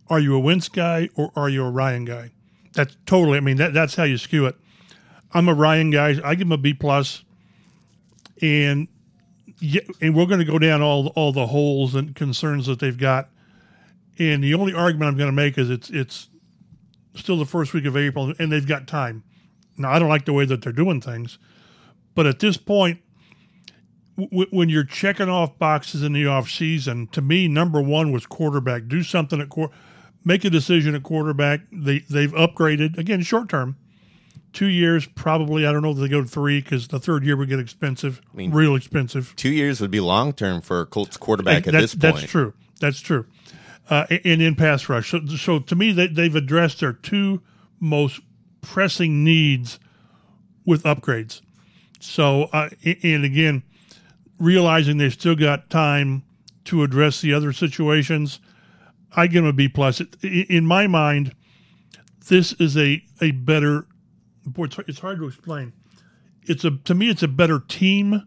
Are 0.08 0.20
you 0.20 0.34
a 0.34 0.40
Wentz 0.40 0.68
guy 0.68 1.10
or 1.14 1.30
are 1.36 1.50
you 1.50 1.64
a 1.64 1.70
Ryan 1.70 2.06
guy? 2.06 2.30
That's 2.72 2.96
totally. 3.04 3.36
I 3.36 3.40
mean, 3.40 3.58
that, 3.58 3.74
that's 3.74 3.96
how 3.96 4.04
you 4.04 4.16
skew 4.16 4.46
it. 4.46 4.56
I'm 5.34 5.48
a 5.48 5.54
Ryan 5.54 5.90
guy. 5.90 6.14
I 6.24 6.34
give 6.36 6.46
him 6.46 6.52
a 6.52 6.58
B 6.58 6.72
plus, 6.72 7.24
and 8.40 8.88
yeah, 9.60 9.80
and 10.00 10.14
we're 10.14 10.26
going 10.26 10.38
to 10.38 10.44
go 10.44 10.58
down 10.58 10.80
all 10.80 11.08
all 11.08 11.32
the 11.32 11.48
holes 11.48 11.94
and 11.94 12.14
concerns 12.14 12.66
that 12.66 12.78
they've 12.78 12.96
got. 12.96 13.28
And 14.18 14.44
the 14.44 14.54
only 14.54 14.72
argument 14.72 15.10
I'm 15.10 15.16
going 15.16 15.28
to 15.28 15.32
make 15.32 15.58
is 15.58 15.70
it's 15.70 15.90
it's 15.90 16.28
still 17.16 17.36
the 17.36 17.44
first 17.46 17.74
week 17.74 17.84
of 17.84 17.96
April, 17.96 18.32
and 18.38 18.50
they've 18.52 18.66
got 18.66 18.86
time. 18.86 19.24
Now, 19.76 19.90
I 19.90 19.98
don't 19.98 20.08
like 20.08 20.24
the 20.24 20.32
way 20.32 20.44
that 20.44 20.62
they're 20.62 20.72
doing 20.72 21.00
things, 21.00 21.38
but 22.14 22.26
at 22.26 22.38
this 22.38 22.56
point, 22.56 23.00
w- 24.16 24.46
when 24.50 24.68
you're 24.68 24.84
checking 24.84 25.28
off 25.28 25.58
boxes 25.58 26.04
in 26.04 26.12
the 26.12 26.26
off 26.26 26.48
season, 26.48 27.08
to 27.08 27.20
me, 27.20 27.48
number 27.48 27.80
one 27.80 28.12
was 28.12 28.24
quarterback. 28.24 28.86
Do 28.86 29.02
something 29.02 29.40
at 29.40 29.48
quarter, 29.48 29.74
make 30.24 30.44
a 30.44 30.50
decision 30.50 30.94
at 30.94 31.02
quarterback. 31.02 31.62
They 31.72 32.00
they've 32.10 32.32
upgraded 32.32 32.98
again 32.98 33.22
short 33.22 33.48
term, 33.48 33.76
two 34.54 34.66
years 34.66 35.04
probably. 35.04 35.66
I 35.66 35.72
don't 35.72 35.82
know 35.82 35.90
if 35.90 35.98
they 35.98 36.08
go 36.08 36.22
to 36.22 36.28
three 36.28 36.62
because 36.62 36.88
the 36.88 36.98
third 36.98 37.24
year 37.24 37.36
would 37.36 37.50
get 37.50 37.58
expensive, 37.58 38.22
I 38.32 38.36
mean, 38.36 38.50
real 38.50 38.74
expensive. 38.74 39.34
Two 39.36 39.50
years 39.50 39.82
would 39.82 39.90
be 39.90 40.00
long 40.00 40.32
term 40.32 40.62
for 40.62 40.80
a 40.80 40.86
Colts 40.86 41.18
quarterback 41.18 41.66
at 41.66 41.72
this 41.72 41.94
point. 41.94 42.16
That's 42.16 42.30
true. 42.30 42.54
That's 42.80 43.00
true 43.00 43.26
uh, 43.90 44.06
and 44.24 44.40
in 44.40 44.54
pass 44.54 44.88
rush. 44.88 45.10
So, 45.10 45.26
so 45.26 45.58
to 45.58 45.74
me, 45.74 45.92
they, 45.92 46.06
they've 46.06 46.34
addressed 46.34 46.80
their 46.80 46.92
two 46.92 47.42
most 47.80 48.20
pressing 48.60 49.24
needs 49.24 49.78
with 50.64 50.84
upgrades. 50.84 51.40
So, 52.00 52.44
uh, 52.44 52.70
and 53.02 53.24
again, 53.24 53.62
realizing 54.38 54.98
they've 54.98 55.12
still 55.12 55.36
got 55.36 55.70
time 55.70 56.22
to 56.64 56.82
address 56.82 57.20
the 57.20 57.34
other 57.34 57.52
situations, 57.52 58.40
I 59.14 59.26
give 59.26 59.42
them 59.42 59.50
a 59.50 59.52
B 59.52 59.68
plus. 59.68 60.00
In 60.22 60.66
my 60.66 60.86
mind, 60.86 61.34
this 62.28 62.52
is 62.54 62.76
a 62.76 63.04
a 63.20 63.32
better. 63.32 63.86
Boy, 64.46 64.68
it's 64.86 65.00
hard 65.00 65.18
to 65.18 65.26
explain. 65.26 65.72
It's 66.42 66.64
a 66.64 66.72
to 66.72 66.94
me, 66.94 67.08
it's 67.08 67.22
a 67.22 67.28
better 67.28 67.60
team 67.60 68.26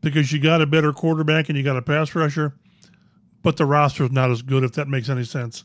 because 0.00 0.32
you 0.32 0.40
got 0.40 0.62
a 0.62 0.66
better 0.66 0.92
quarterback 0.92 1.48
and 1.48 1.58
you 1.58 1.64
got 1.64 1.76
a 1.76 1.82
pass 1.82 2.14
rusher 2.14 2.54
but 3.42 3.56
the 3.56 3.66
roster 3.66 4.04
is 4.04 4.12
not 4.12 4.30
as 4.30 4.42
good. 4.42 4.64
If 4.64 4.72
that 4.72 4.88
makes 4.88 5.08
any 5.08 5.24
sense. 5.24 5.64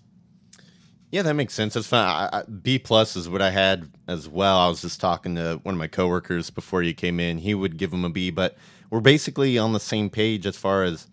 Yeah, 1.12 1.22
that 1.22 1.34
makes 1.36 1.54
sense. 1.54 1.76
That's 1.76 1.88
fine. 1.88 2.08
I, 2.08 2.40
I, 2.40 2.44
B 2.44 2.80
plus 2.80 3.16
is 3.16 3.30
what 3.30 3.42
I 3.42 3.52
had 3.52 3.90
as 4.08 4.28
well. 4.28 4.58
I 4.58 4.68
was 4.68 4.82
just 4.82 5.00
talking 5.00 5.36
to 5.36 5.60
one 5.64 5.76
of 5.76 5.80
my 5.80 5.88
coworkers 5.88 6.50
before 6.50 6.84
you 6.84 6.94
came 6.94 7.20
in. 7.20 7.38
He 7.38 7.54
would 7.54 7.78
give 7.78 7.94
him 7.94 8.04
a 8.04 8.10
B, 8.10 8.32
but 8.32 8.58
we're 8.90 9.00
basically 9.00 9.58
on 9.58 9.74
the 9.74 9.80
same 9.80 10.10
page 10.10 10.46
as 10.46 10.58
far 10.58 10.84
as 10.84 11.08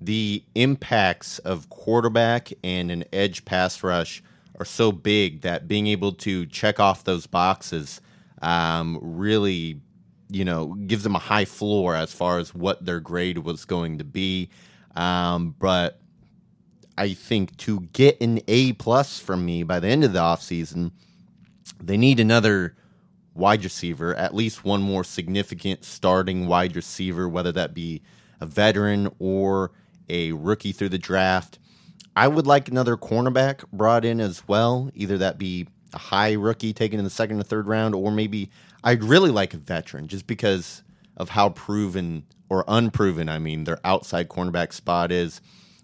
the 0.00 0.42
impacts 0.54 1.38
of 1.40 1.68
quarterback 1.68 2.52
and 2.62 2.90
an 2.90 3.04
edge 3.12 3.44
pass 3.44 3.82
rush 3.82 4.22
are 4.58 4.64
so 4.64 4.92
big 4.92 5.40
that 5.42 5.66
being 5.66 5.88
able 5.88 6.12
to 6.12 6.46
check 6.46 6.78
off 6.78 7.04
those 7.04 7.26
boxes 7.26 8.00
um, 8.42 8.98
really, 9.00 9.80
you 10.28 10.44
know, 10.44 10.74
gives 10.86 11.02
them 11.02 11.14
a 11.14 11.20
high 11.20 11.44
floor 11.44 11.94
as 11.94 12.12
far 12.12 12.38
as 12.38 12.54
what 12.54 12.84
their 12.84 13.00
grade 13.00 13.38
was 13.38 13.64
going 13.64 13.98
to 13.98 14.04
be. 14.04 14.50
Um, 14.96 15.54
but 15.58 16.00
I 16.96 17.14
think 17.14 17.56
to 17.58 17.80
get 17.92 18.20
an 18.20 18.40
A 18.48 18.72
plus 18.74 19.18
from 19.18 19.44
me 19.44 19.62
by 19.62 19.80
the 19.80 19.88
end 19.88 20.04
of 20.04 20.12
the 20.12 20.20
offseason, 20.20 20.92
they 21.82 21.96
need 21.96 22.20
another 22.20 22.76
wide 23.34 23.64
receiver, 23.64 24.14
at 24.14 24.34
least 24.34 24.64
one 24.64 24.80
more 24.80 25.02
significant 25.04 25.84
starting 25.84 26.46
wide 26.46 26.76
receiver, 26.76 27.28
whether 27.28 27.52
that 27.52 27.74
be 27.74 28.02
a 28.40 28.46
veteran 28.46 29.10
or 29.18 29.72
a 30.08 30.32
rookie 30.32 30.72
through 30.72 30.90
the 30.90 30.98
draft. 30.98 31.58
I 32.16 32.28
would 32.28 32.46
like 32.46 32.68
another 32.68 32.96
cornerback 32.96 33.64
brought 33.72 34.04
in 34.04 34.20
as 34.20 34.46
well, 34.46 34.90
either 34.94 35.18
that 35.18 35.36
be 35.38 35.66
a 35.94 35.98
high 35.98 36.32
rookie 36.32 36.72
taken 36.72 36.98
in 36.98 37.04
the 37.04 37.10
second 37.10 37.40
or 37.40 37.44
third 37.44 37.66
round, 37.66 37.94
or 37.94 38.10
maybe 38.10 38.50
I'd 38.82 39.04
really 39.04 39.30
like 39.30 39.54
a 39.54 39.58
veteran 39.58 40.08
just 40.08 40.26
because 40.26 40.82
of 41.16 41.30
how 41.30 41.50
proven 41.50 42.24
or 42.48 42.64
unproven, 42.68 43.28
I 43.28 43.38
mean, 43.38 43.64
their 43.64 43.78
outside 43.84 44.28
cornerback 44.28 44.72
spot 44.72 45.10
is. 45.10 45.40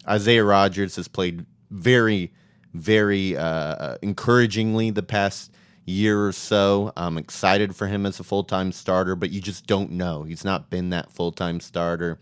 Isaiah 0.07 0.43
Rodgers 0.43 0.95
has 0.95 1.07
played 1.07 1.45
very, 1.69 2.33
very 2.73 3.37
uh, 3.37 3.97
encouragingly 4.01 4.91
the 4.91 5.03
past 5.03 5.51
year 5.85 6.25
or 6.27 6.31
so. 6.31 6.91
I'm 6.97 7.17
excited 7.17 7.75
for 7.75 7.87
him 7.87 8.05
as 8.05 8.19
a 8.19 8.23
full 8.23 8.43
time 8.43 8.71
starter, 8.71 9.15
but 9.15 9.31
you 9.31 9.41
just 9.41 9.67
don't 9.67 9.91
know. 9.91 10.23
He's 10.23 10.43
not 10.43 10.69
been 10.69 10.89
that 10.89 11.11
full 11.11 11.31
time 11.31 11.59
starter. 11.59 12.19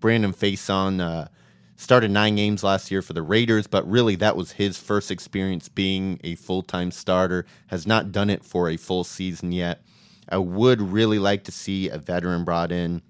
Brandon 0.00 0.32
Facyson 0.32 1.00
uh, 1.00 1.28
started 1.76 2.10
nine 2.10 2.36
games 2.36 2.62
last 2.62 2.90
year 2.90 3.02
for 3.02 3.12
the 3.12 3.22
Raiders, 3.22 3.66
but 3.66 3.88
really 3.88 4.16
that 4.16 4.36
was 4.36 4.52
his 4.52 4.78
first 4.78 5.10
experience 5.10 5.68
being 5.68 6.20
a 6.24 6.34
full 6.36 6.62
time 6.62 6.90
starter. 6.90 7.46
Has 7.68 7.86
not 7.86 8.12
done 8.12 8.30
it 8.30 8.44
for 8.44 8.68
a 8.68 8.76
full 8.76 9.04
season 9.04 9.52
yet. 9.52 9.82
I 10.28 10.38
would 10.38 10.80
really 10.80 11.18
like 11.18 11.44
to 11.44 11.52
see 11.52 11.88
a 11.88 11.98
veteran 11.98 12.44
brought 12.44 12.72
in 12.72 13.02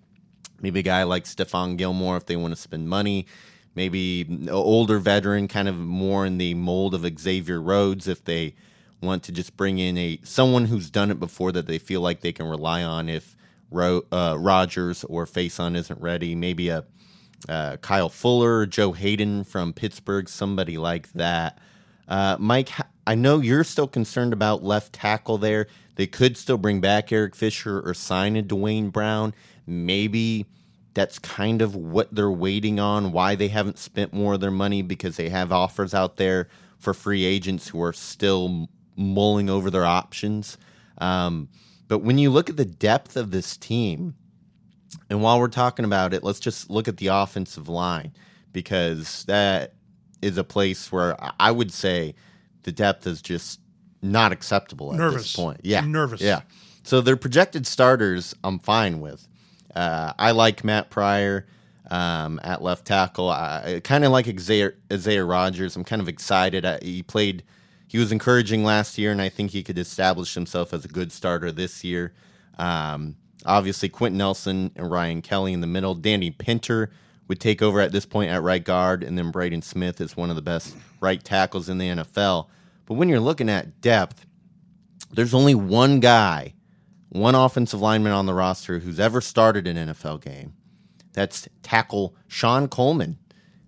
Maybe 0.62 0.80
a 0.80 0.84
guy 0.84 1.02
like 1.02 1.24
Stephon 1.24 1.76
Gilmore 1.76 2.16
if 2.16 2.26
they 2.26 2.36
want 2.36 2.54
to 2.54 2.60
spend 2.60 2.88
money. 2.88 3.26
Maybe 3.74 4.22
an 4.22 4.48
older 4.48 4.98
veteran, 4.98 5.48
kind 5.48 5.66
of 5.68 5.76
more 5.76 6.24
in 6.24 6.38
the 6.38 6.54
mold 6.54 6.94
of 6.94 7.06
Xavier 7.18 7.60
Rhodes 7.60 8.06
if 8.06 8.24
they 8.24 8.54
want 9.00 9.24
to 9.24 9.32
just 9.32 9.56
bring 9.56 9.78
in 9.78 9.98
a 9.98 10.20
someone 10.22 10.66
who's 10.66 10.88
done 10.88 11.10
it 11.10 11.18
before 11.18 11.50
that 11.52 11.66
they 11.66 11.78
feel 11.78 12.00
like 12.00 12.20
they 12.20 12.32
can 12.32 12.46
rely 12.46 12.84
on 12.84 13.08
if 13.08 13.36
Ro, 13.70 14.02
uh, 14.12 14.36
Rodgers 14.38 15.02
or 15.04 15.26
Facyson 15.26 15.74
isn't 15.74 16.00
ready. 16.00 16.34
Maybe 16.36 16.68
a 16.68 16.84
uh, 17.48 17.76
Kyle 17.78 18.08
Fuller, 18.08 18.66
Joe 18.66 18.92
Haden 18.92 19.44
from 19.44 19.72
Pittsburgh, 19.72 20.28
somebody 20.28 20.78
like 20.78 21.12
that. 21.12 21.58
Uh, 22.08 22.36
Mike, 22.38 22.70
I 23.06 23.14
know 23.14 23.40
you're 23.40 23.64
still 23.64 23.88
concerned 23.88 24.32
about 24.32 24.62
left 24.62 24.92
tackle 24.92 25.38
there. 25.38 25.66
They 25.96 26.06
could 26.06 26.36
still 26.36 26.58
bring 26.58 26.80
back 26.80 27.12
Eric 27.12 27.34
Fisher 27.34 27.80
or 27.80 27.94
sign 27.94 28.36
a 28.36 28.42
Duane 28.42 28.90
Brown. 28.90 29.34
Maybe 29.66 30.46
that's 30.94 31.18
kind 31.18 31.62
of 31.62 31.74
what 31.74 32.14
they're 32.14 32.30
waiting 32.30 32.78
on, 32.78 33.12
why 33.12 33.34
they 33.34 33.48
haven't 33.48 33.78
spent 33.78 34.12
more 34.12 34.34
of 34.34 34.40
their 34.40 34.50
money 34.50 34.82
because 34.82 35.16
they 35.16 35.28
have 35.28 35.52
offers 35.52 35.94
out 35.94 36.16
there 36.16 36.48
for 36.78 36.92
free 36.92 37.24
agents 37.24 37.68
who 37.68 37.82
are 37.82 37.92
still 37.92 38.68
mulling 38.96 39.48
over 39.48 39.70
their 39.70 39.86
options. 39.86 40.58
Um, 40.98 41.48
but 41.88 42.00
when 42.00 42.18
you 42.18 42.30
look 42.30 42.50
at 42.50 42.56
the 42.56 42.64
depth 42.64 43.16
of 43.16 43.30
this 43.30 43.56
team, 43.56 44.14
and 45.10 45.22
while 45.22 45.38
we're 45.38 45.48
talking 45.48 45.84
about 45.84 46.14
it, 46.14 46.22
let's 46.22 46.40
just 46.40 46.70
look 46.70 46.88
at 46.88 46.96
the 46.98 47.08
offensive 47.08 47.68
line 47.68 48.12
because 48.52 49.24
that 49.24 49.74
is 50.20 50.38
a 50.38 50.44
place 50.44 50.90
where 50.92 51.16
I 51.40 51.50
would 51.50 51.72
say 51.72 52.14
the 52.62 52.72
depth 52.72 53.06
is 53.06 53.20
just 53.22 53.60
not 54.02 54.32
acceptable 54.32 54.92
at 54.92 54.98
Nervous. 54.98 55.22
this 55.22 55.36
point. 55.36 55.60
Yeah, 55.62 55.78
I'm 55.78 55.92
nervous. 55.92 56.20
Yeah. 56.20 56.42
So 56.82 57.00
their 57.00 57.16
projected 57.16 57.66
starters, 57.66 58.34
I'm 58.42 58.58
fine 58.58 59.00
with. 59.00 59.26
Uh, 59.74 60.12
I 60.18 60.32
like 60.32 60.64
Matt 60.64 60.90
Pryor 60.90 61.46
um, 61.90 62.40
at 62.42 62.62
left 62.62 62.84
tackle. 62.86 63.30
I 63.30 63.80
kind 63.84 64.04
of 64.04 64.12
like 64.12 64.26
Isaiah, 64.28 64.72
Isaiah 64.92 65.24
Rodgers. 65.24 65.76
I'm 65.76 65.84
kind 65.84 66.02
of 66.02 66.08
excited. 66.08 66.64
I, 66.64 66.78
he 66.82 67.02
played. 67.02 67.42
He 67.86 67.98
was 67.98 68.10
encouraging 68.10 68.64
last 68.64 68.96
year, 68.98 69.12
and 69.12 69.20
I 69.20 69.28
think 69.28 69.50
he 69.50 69.62
could 69.62 69.78
establish 69.78 70.34
himself 70.34 70.72
as 70.72 70.84
a 70.84 70.88
good 70.88 71.12
starter 71.12 71.52
this 71.52 71.84
year. 71.84 72.14
Um, 72.58 73.16
obviously, 73.46 73.88
Quenton 73.88 74.18
Nelson 74.18 74.70
and 74.76 74.90
Ryan 74.90 75.22
Kelly 75.22 75.52
in 75.52 75.60
the 75.60 75.66
middle. 75.66 75.94
Danny 75.94 76.30
Pinter 76.30 76.90
would 77.28 77.40
take 77.40 77.62
over 77.62 77.80
at 77.80 77.92
this 77.92 78.06
point 78.06 78.30
at 78.30 78.42
right 78.42 78.62
guard, 78.62 79.02
and 79.02 79.16
then 79.16 79.30
Braden 79.30 79.62
Smith 79.62 80.00
is 80.00 80.16
one 80.16 80.30
of 80.30 80.36
the 80.36 80.42
best 80.42 80.76
right 81.00 81.22
tackles 81.22 81.68
in 81.68 81.78
the 81.78 81.88
NFL. 81.88 82.48
But 82.86 82.94
when 82.94 83.08
you're 83.08 83.20
looking 83.20 83.48
at 83.48 83.80
depth, 83.80 84.26
there's 85.12 85.34
only 85.34 85.54
one 85.54 86.00
guy, 86.00 86.54
one 87.10 87.34
offensive 87.34 87.80
lineman 87.80 88.12
on 88.12 88.26
the 88.26 88.34
roster 88.34 88.78
who's 88.78 89.00
ever 89.00 89.20
started 89.20 89.66
an 89.66 89.76
NFL 89.76 90.22
game. 90.22 90.54
That's 91.12 91.48
tackle 91.62 92.14
Sean 92.28 92.68
Coleman, 92.68 93.18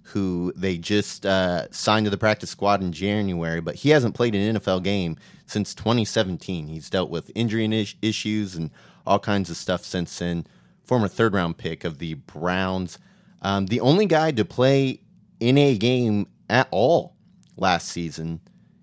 who 0.03 0.53
they 0.57 0.79
just 0.79 1.27
uh, 1.27 1.71
signed 1.71 2.07
to 2.07 2.11
the 2.11 2.19
practice 2.19 2.51
squad 2.51 2.83
in 2.83 2.93
January, 2.93 3.61
but 3.61 3.75
he 3.77 3.91
hasn't 3.91 4.15
played 4.15 4.35
an 4.35 4.57
NFL 4.57 4.83
game 4.83 5.17
since 5.47 5.75
2017. 5.75 6.67
He's 6.67 6.89
dealt 6.89 7.11
with 7.11 7.31
injury 7.35 7.87
issues 8.03 8.57
and 8.57 8.71
all 9.07 9.19
kinds 9.19 9.51
of 9.51 9.57
stuff 9.57 9.85
since 9.85 10.19
then. 10.19 10.47
Former 10.85 11.09
third 11.09 11.33
round 11.35 11.57
pick 11.57 11.85
of 11.85 11.99
the 11.99 12.15
Browns. 12.15 12.99
Um, 13.43 13.67
the 13.67 13.81
only 13.81 14.07
guy 14.07 14.31
to 14.33 14.45
play 14.45 15.01
in 15.41 15.57
a 15.59 15.77
game 15.77 16.27
at 16.49 16.69
all 16.71 17.15
last 17.57 17.89
season 17.89 18.41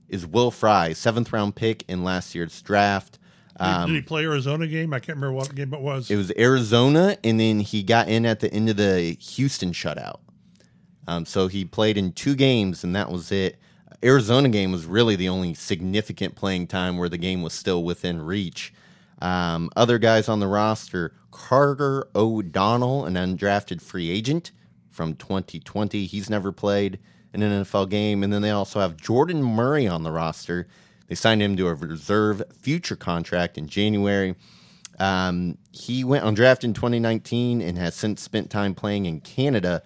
is 0.09 0.25
Will 0.25 0.51
Fry, 0.51 0.93
seventh 0.93 1.31
round 1.31 1.55
pick 1.55 1.83
in 1.87 2.03
last 2.03 2.33
year's 2.35 2.61
draft. 2.61 3.17
Did- 3.59 3.87
did 3.87 3.95
he 3.95 4.01
play 4.01 4.23
Arizona 4.23 4.65
game? 4.67 4.93
I 4.93 4.99
can't 4.99 5.17
remember 5.17 5.33
what 5.33 5.53
game 5.53 5.73
it 5.73 5.81
was. 5.81 6.09
It 6.09 6.15
was 6.15 6.31
Arizona, 6.37 7.17
and 7.23 7.39
then 7.39 7.59
he 7.59 7.83
got 7.83 8.07
in 8.07 8.25
at 8.25 8.39
the 8.39 8.51
end 8.51 8.69
of 8.69 8.77
the 8.77 9.15
Houston 9.19 9.71
shutout. 9.71 10.19
Um, 11.07 11.25
so 11.25 11.47
he 11.47 11.65
played 11.65 11.97
in 11.97 12.11
two 12.13 12.35
games, 12.35 12.83
and 12.83 12.95
that 12.95 13.11
was 13.11 13.31
it. 13.31 13.57
Arizona 14.03 14.49
game 14.49 14.71
was 14.71 14.85
really 14.85 15.15
the 15.15 15.29
only 15.29 15.53
significant 15.53 16.33
playing 16.35 16.67
time 16.67 16.97
where 16.97 17.09
the 17.09 17.17
game 17.19 17.43
was 17.43 17.53
still 17.53 17.83
within 17.83 18.21
reach. 18.21 18.73
Um, 19.21 19.69
other 19.75 19.97
guys 19.99 20.27
on 20.27 20.39
the 20.39 20.47
roster: 20.47 21.13
Carter 21.31 22.07
O'Donnell, 22.15 23.05
an 23.05 23.13
undrafted 23.15 23.81
free 23.81 24.09
agent 24.09 24.51
from 24.89 25.15
2020. 25.15 26.05
He's 26.05 26.29
never 26.29 26.51
played 26.51 26.99
in 27.33 27.41
an 27.41 27.63
NFL 27.63 27.89
game, 27.89 28.23
and 28.23 28.31
then 28.31 28.41
they 28.41 28.49
also 28.49 28.79
have 28.79 28.97
Jordan 28.97 29.41
Murray 29.41 29.87
on 29.87 30.03
the 30.03 30.11
roster. 30.11 30.67
They 31.07 31.15
signed 31.15 31.41
him 31.41 31.57
to 31.57 31.67
a 31.67 31.73
reserve 31.73 32.41
future 32.61 32.95
contract 32.95 33.57
in 33.57 33.67
January. 33.67 34.35
Um, 34.99 35.57
he 35.71 36.03
went 36.03 36.23
on 36.23 36.33
draft 36.33 36.63
in 36.63 36.73
2019 36.73 37.61
and 37.61 37.77
has 37.77 37.95
since 37.95 38.21
spent 38.21 38.49
time 38.49 38.75
playing 38.75 39.05
in 39.05 39.21
Canada, 39.21 39.83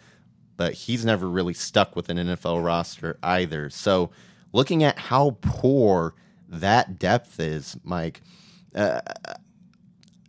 but 0.57 0.73
he's 0.73 1.05
never 1.05 1.29
really 1.29 1.53
stuck 1.53 1.95
with 1.95 2.09
an 2.09 2.17
NFL 2.17 2.63
roster 2.63 3.17
either. 3.23 3.69
So, 3.69 4.11
looking 4.51 4.83
at 4.83 4.97
how 4.97 5.37
poor 5.41 6.15
that 6.49 6.99
depth 6.99 7.39
is, 7.39 7.77
Mike, 7.83 8.21
uh, 8.75 9.01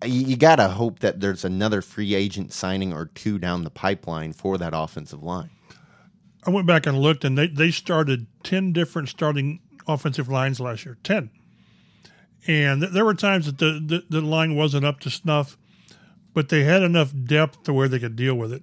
you, 0.05 0.37
got 0.37 0.57
to 0.57 0.69
hope 0.69 1.01
that 1.01 1.21
there's 1.21 1.45
another 1.45 1.83
free 1.83 2.15
agent 2.15 2.53
signing 2.53 2.93
or 2.93 3.07
two 3.07 3.39
down 3.39 3.65
the 3.65 3.71
pipeline 3.71 4.33
for 4.33 4.57
that 4.59 4.73
offensive 4.75 5.23
line. 5.23 5.51
I 6.47 6.51
went 6.51 6.67
back 6.67 6.87
and 6.87 6.99
looked, 6.99 7.25
and 7.25 7.37
they, 7.37 7.49
they 7.49 7.71
started 7.71 8.27
10 8.45 8.73
different 8.73 9.09
starting 9.09 9.61
offensive 9.89 10.29
lines 10.29 10.61
last 10.61 10.85
year. 10.85 10.97
10. 11.03 11.31
And 12.47 12.83
th- 12.83 12.93
there 12.93 13.05
were 13.05 13.15
times 13.15 13.47
that 13.47 13.59
the, 13.59 13.83
the, 13.85 14.21
the 14.21 14.21
line 14.21 14.55
wasn't 14.55 14.85
up 14.85 15.01
to 15.01 15.11
snuff, 15.11 15.59
but 16.33 16.49
they 16.49 16.63
had 16.63 16.83
enough 16.83 17.13
depth 17.25 17.65
to 17.65 17.73
where 17.73 17.89
they 17.89 17.99
could 17.99 18.15
deal 18.15 18.37
with 18.37 18.53
it. 18.53 18.63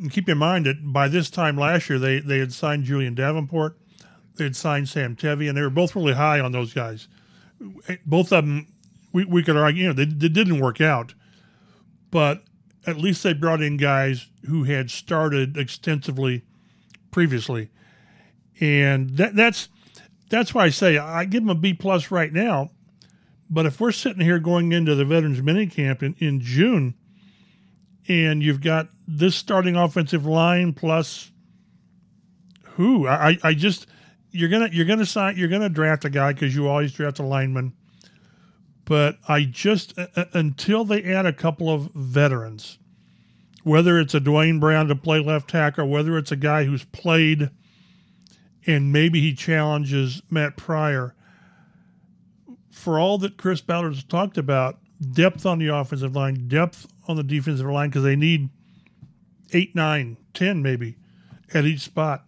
And 0.00 0.10
keep 0.10 0.28
in 0.28 0.38
mind 0.38 0.66
that 0.66 0.92
by 0.92 1.08
this 1.08 1.28
time 1.28 1.56
last 1.56 1.90
year, 1.90 1.98
they, 1.98 2.20
they 2.20 2.38
had 2.38 2.52
signed 2.52 2.84
Julian 2.84 3.14
Davenport, 3.14 3.76
they 4.36 4.44
had 4.44 4.56
signed 4.56 4.88
Sam 4.88 5.16
Tevi, 5.16 5.48
and 5.48 5.56
they 5.56 5.62
were 5.62 5.70
both 5.70 5.96
really 5.96 6.14
high 6.14 6.40
on 6.40 6.52
those 6.52 6.72
guys. 6.72 7.08
Both 8.04 8.32
of 8.32 8.44
them, 8.44 8.66
we, 9.16 9.24
we 9.24 9.42
could 9.42 9.56
argue, 9.56 9.84
you 9.84 9.88
know, 9.88 9.94
they, 9.94 10.04
they 10.04 10.28
didn't 10.28 10.60
work 10.60 10.78
out, 10.78 11.14
but 12.10 12.44
at 12.86 12.98
least 12.98 13.22
they 13.22 13.32
brought 13.32 13.62
in 13.62 13.78
guys 13.78 14.26
who 14.44 14.64
had 14.64 14.90
started 14.90 15.56
extensively 15.56 16.44
previously, 17.10 17.70
and 18.60 19.16
that 19.16 19.34
that's 19.34 19.70
that's 20.28 20.52
why 20.52 20.64
I 20.64 20.68
say 20.68 20.98
I 20.98 21.24
give 21.24 21.42
them 21.42 21.48
a 21.48 21.54
B 21.54 21.72
plus 21.72 22.10
right 22.10 22.30
now. 22.30 22.72
But 23.48 23.64
if 23.64 23.80
we're 23.80 23.92
sitting 23.92 24.20
here 24.20 24.38
going 24.38 24.72
into 24.72 24.94
the 24.94 25.06
veterans 25.06 25.40
minicamp 25.40 26.02
in, 26.02 26.14
in 26.18 26.40
June, 26.40 26.92
and 28.08 28.42
you've 28.42 28.60
got 28.60 28.88
this 29.08 29.34
starting 29.34 29.76
offensive 29.76 30.26
line 30.26 30.74
plus 30.74 31.30
who 32.74 33.08
I, 33.08 33.38
I 33.42 33.54
just 33.54 33.86
you're 34.30 34.50
gonna 34.50 34.68
you're 34.70 34.84
gonna 34.84 35.06
sign 35.06 35.38
you're 35.38 35.48
gonna 35.48 35.70
draft 35.70 36.04
a 36.04 36.10
guy 36.10 36.34
because 36.34 36.54
you 36.54 36.68
always 36.68 36.92
draft 36.92 37.18
a 37.18 37.22
lineman. 37.22 37.72
But 38.86 39.18
I 39.28 39.44
just 39.44 39.98
uh, 39.98 40.24
until 40.32 40.84
they 40.84 41.02
add 41.02 41.26
a 41.26 41.32
couple 41.32 41.68
of 41.68 41.90
veterans, 41.92 42.78
whether 43.62 43.98
it's 43.98 44.14
a 44.14 44.20
Duane 44.20 44.58
Brown 44.58 44.86
to 44.88 44.96
play 44.96 45.18
left 45.18 45.50
tackle, 45.50 45.88
whether 45.88 46.16
it's 46.16 46.32
a 46.32 46.36
guy 46.36 46.64
who's 46.64 46.84
played 46.84 47.50
and 48.66 48.92
maybe 48.92 49.20
he 49.20 49.34
challenges 49.34 50.22
Matt 50.30 50.56
Pryor. 50.56 51.14
For 52.70 52.98
all 52.98 53.18
that 53.18 53.36
Chris 53.36 53.60
Ballard 53.60 53.94
has 53.94 54.04
talked 54.04 54.38
about, 54.38 54.78
depth 55.12 55.44
on 55.44 55.58
the 55.58 55.68
offensive 55.68 56.14
line, 56.14 56.48
depth 56.48 56.86
on 57.08 57.16
the 57.16 57.22
defensive 57.22 57.66
line, 57.66 57.90
because 57.90 58.02
they 58.02 58.16
need 58.16 58.50
eight, 59.52 59.74
nine, 59.74 60.16
ten 60.34 60.62
maybe 60.62 60.96
at 61.52 61.64
each 61.64 61.80
spot. 61.80 62.24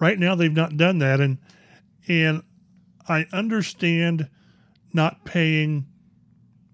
Right 0.00 0.18
now, 0.18 0.34
they've 0.34 0.52
not 0.52 0.76
done 0.76 0.98
that, 0.98 1.20
and 1.20 1.38
and 2.08 2.42
I 3.08 3.26
understand 3.32 4.28
not 4.92 5.24
paying 5.24 5.86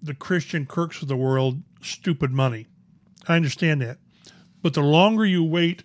the 0.03 0.15
Christian 0.15 0.67
Kirks 0.67 1.03
of 1.03 1.09
the 1.09 1.17
world 1.17 1.63
stupid 1.81 2.31
money. 2.33 2.67
I 3.27 3.37
understand 3.37 3.81
that. 3.83 3.99
But 4.63 4.75
the 4.75 4.83
longer 4.83 5.25
you 5.25 5.45
wait 5.45 5.85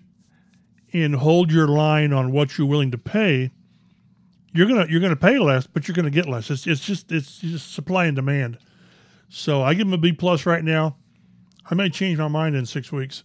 and 0.91 1.15
hold 1.15 1.51
your 1.51 1.67
line 1.67 2.13
on 2.13 2.31
what 2.31 2.57
you're 2.57 2.67
willing 2.67 2.91
to 2.91 2.97
pay, 2.97 3.51
you're 4.53 4.67
gonna 4.67 4.85
you're 4.89 5.01
gonna 5.01 5.15
pay 5.15 5.39
less, 5.39 5.67
but 5.67 5.87
you're 5.87 5.95
gonna 5.95 6.09
get 6.09 6.27
less. 6.27 6.49
It's 6.49 6.67
it's 6.67 6.81
just 6.85 7.11
it's 7.11 7.39
just 7.39 7.73
supply 7.73 8.05
and 8.05 8.15
demand. 8.15 8.57
So 9.29 9.63
I 9.63 9.73
give 9.73 9.87
them 9.87 9.93
a 9.93 9.97
B 9.97 10.13
plus 10.13 10.45
right 10.45 10.63
now. 10.63 10.95
I 11.69 11.75
may 11.75 11.89
change 11.89 12.19
my 12.19 12.27
mind 12.27 12.55
in 12.55 12.65
six 12.65 12.91
weeks. 12.91 13.23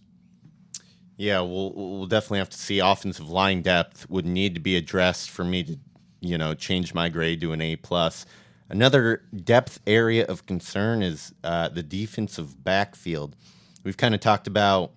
Yeah, 1.17 1.41
we'll 1.41 1.73
we'll 1.73 2.07
definitely 2.07 2.39
have 2.39 2.49
to 2.49 2.57
see. 2.57 2.79
Offensive 2.79 3.29
line 3.29 3.61
depth 3.61 4.09
would 4.09 4.25
need 4.25 4.55
to 4.55 4.59
be 4.59 4.75
addressed 4.75 5.29
for 5.29 5.43
me 5.43 5.63
to, 5.63 5.77
you 6.21 6.37
know, 6.37 6.53
change 6.53 6.93
my 6.93 7.09
grade 7.09 7.41
to 7.41 7.51
an 7.51 7.61
A 7.61 7.75
plus. 7.75 8.25
Another 8.69 9.23
depth 9.43 9.79
area 9.87 10.25
of 10.25 10.45
concern 10.45 11.01
is 11.01 11.33
uh, 11.43 11.69
the 11.69 11.81
defensive 11.83 12.63
backfield. 12.63 13.35
We've 13.83 13.97
kind 13.97 14.13
of 14.13 14.21
talked 14.21 14.45
about 14.47 14.91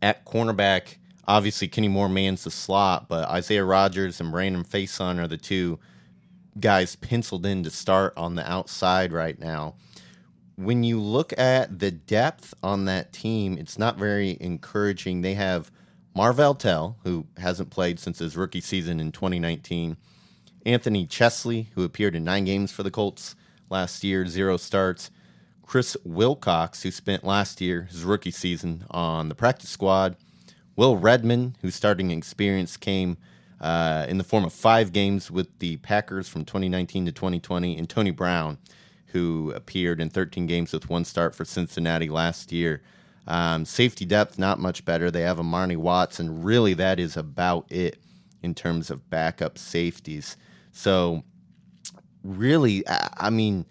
at 0.00 0.24
cornerback. 0.24 0.96
Obviously, 1.28 1.68
Kenny 1.68 1.88
Moore 1.88 2.08
mans 2.08 2.44
the 2.44 2.50
slot, 2.50 3.08
but 3.08 3.28
Isaiah 3.28 3.64
Rodgers 3.64 4.20
and 4.20 4.32
Brandon 4.32 4.64
Facyson 4.64 5.18
are 5.22 5.28
the 5.28 5.36
two 5.36 5.78
guys 6.58 6.96
penciled 6.96 7.46
in 7.46 7.62
to 7.64 7.70
start 7.70 8.14
on 8.16 8.34
the 8.34 8.50
outside 8.50 9.12
right 9.12 9.38
now. 9.38 9.74
when 10.56 10.84
you 10.84 11.00
look 11.00 11.32
at 11.38 11.78
the 11.78 11.90
depth 11.90 12.52
on 12.62 12.84
that 12.84 13.12
team, 13.14 13.56
it's 13.56 13.78
not 13.78 13.96
very 13.96 14.36
encouraging. 14.40 15.22
They 15.22 15.34
have 15.34 15.70
Marvell 16.14 16.54
Tell, 16.54 16.98
who 17.04 17.26
hasn't 17.38 17.70
played 17.70 17.98
since 17.98 18.18
his 18.18 18.36
rookie 18.36 18.60
season 18.60 19.00
in 19.00 19.10
2019, 19.10 19.96
Anthony 20.66 21.06
Chesley, 21.06 21.68
who 21.74 21.84
appeared 21.84 22.14
in 22.14 22.24
nine 22.24 22.44
games 22.44 22.72
for 22.72 22.82
the 22.82 22.90
Colts 22.90 23.34
last 23.70 24.04
year, 24.04 24.26
zero 24.26 24.56
starts, 24.56 25.10
Chris 25.62 25.96
Wilcox, 26.04 26.82
who 26.82 26.90
spent 26.90 27.24
last 27.24 27.60
year, 27.60 27.82
his 27.82 28.02
rookie 28.02 28.30
season, 28.30 28.84
on 28.90 29.28
the 29.28 29.34
practice 29.34 29.70
squad, 29.70 30.16
Will 30.76 30.96
Redmond, 30.96 31.56
whose 31.62 31.74
starting 31.74 32.10
experience 32.10 32.76
came 32.76 33.16
uh, 33.60 34.06
in 34.08 34.18
the 34.18 34.24
form 34.24 34.44
of 34.44 34.52
five 34.52 34.92
games 34.92 35.30
with 35.30 35.58
the 35.58 35.76
Packers 35.78 36.28
from 36.28 36.44
2019 36.44 37.06
to 37.06 37.12
2020, 37.12 37.78
and 37.78 37.88
Tony 37.88 38.10
Brown, 38.10 38.58
who 39.06 39.52
appeared 39.54 40.00
in 40.00 40.10
13 40.10 40.46
games 40.46 40.72
with 40.72 40.88
one 40.88 41.04
start 41.04 41.34
for 41.34 41.44
Cincinnati 41.44 42.08
last 42.08 42.52
year. 42.52 42.82
Um, 43.26 43.64
safety 43.64 44.04
depth, 44.04 44.38
not 44.38 44.58
much 44.58 44.84
better. 44.84 45.10
They 45.10 45.22
have 45.22 45.38
Armani 45.38 45.76
Watts, 45.76 46.18
and 46.18 46.44
really 46.44 46.74
that 46.74 46.98
is 46.98 47.16
about 47.16 47.70
it 47.70 47.98
in 48.42 48.54
terms 48.54 48.90
of 48.90 49.10
backup 49.10 49.58
safeties. 49.58 50.36
So, 50.72 51.24
really, 52.22 52.84
I 52.86 53.30
mean, 53.30 53.66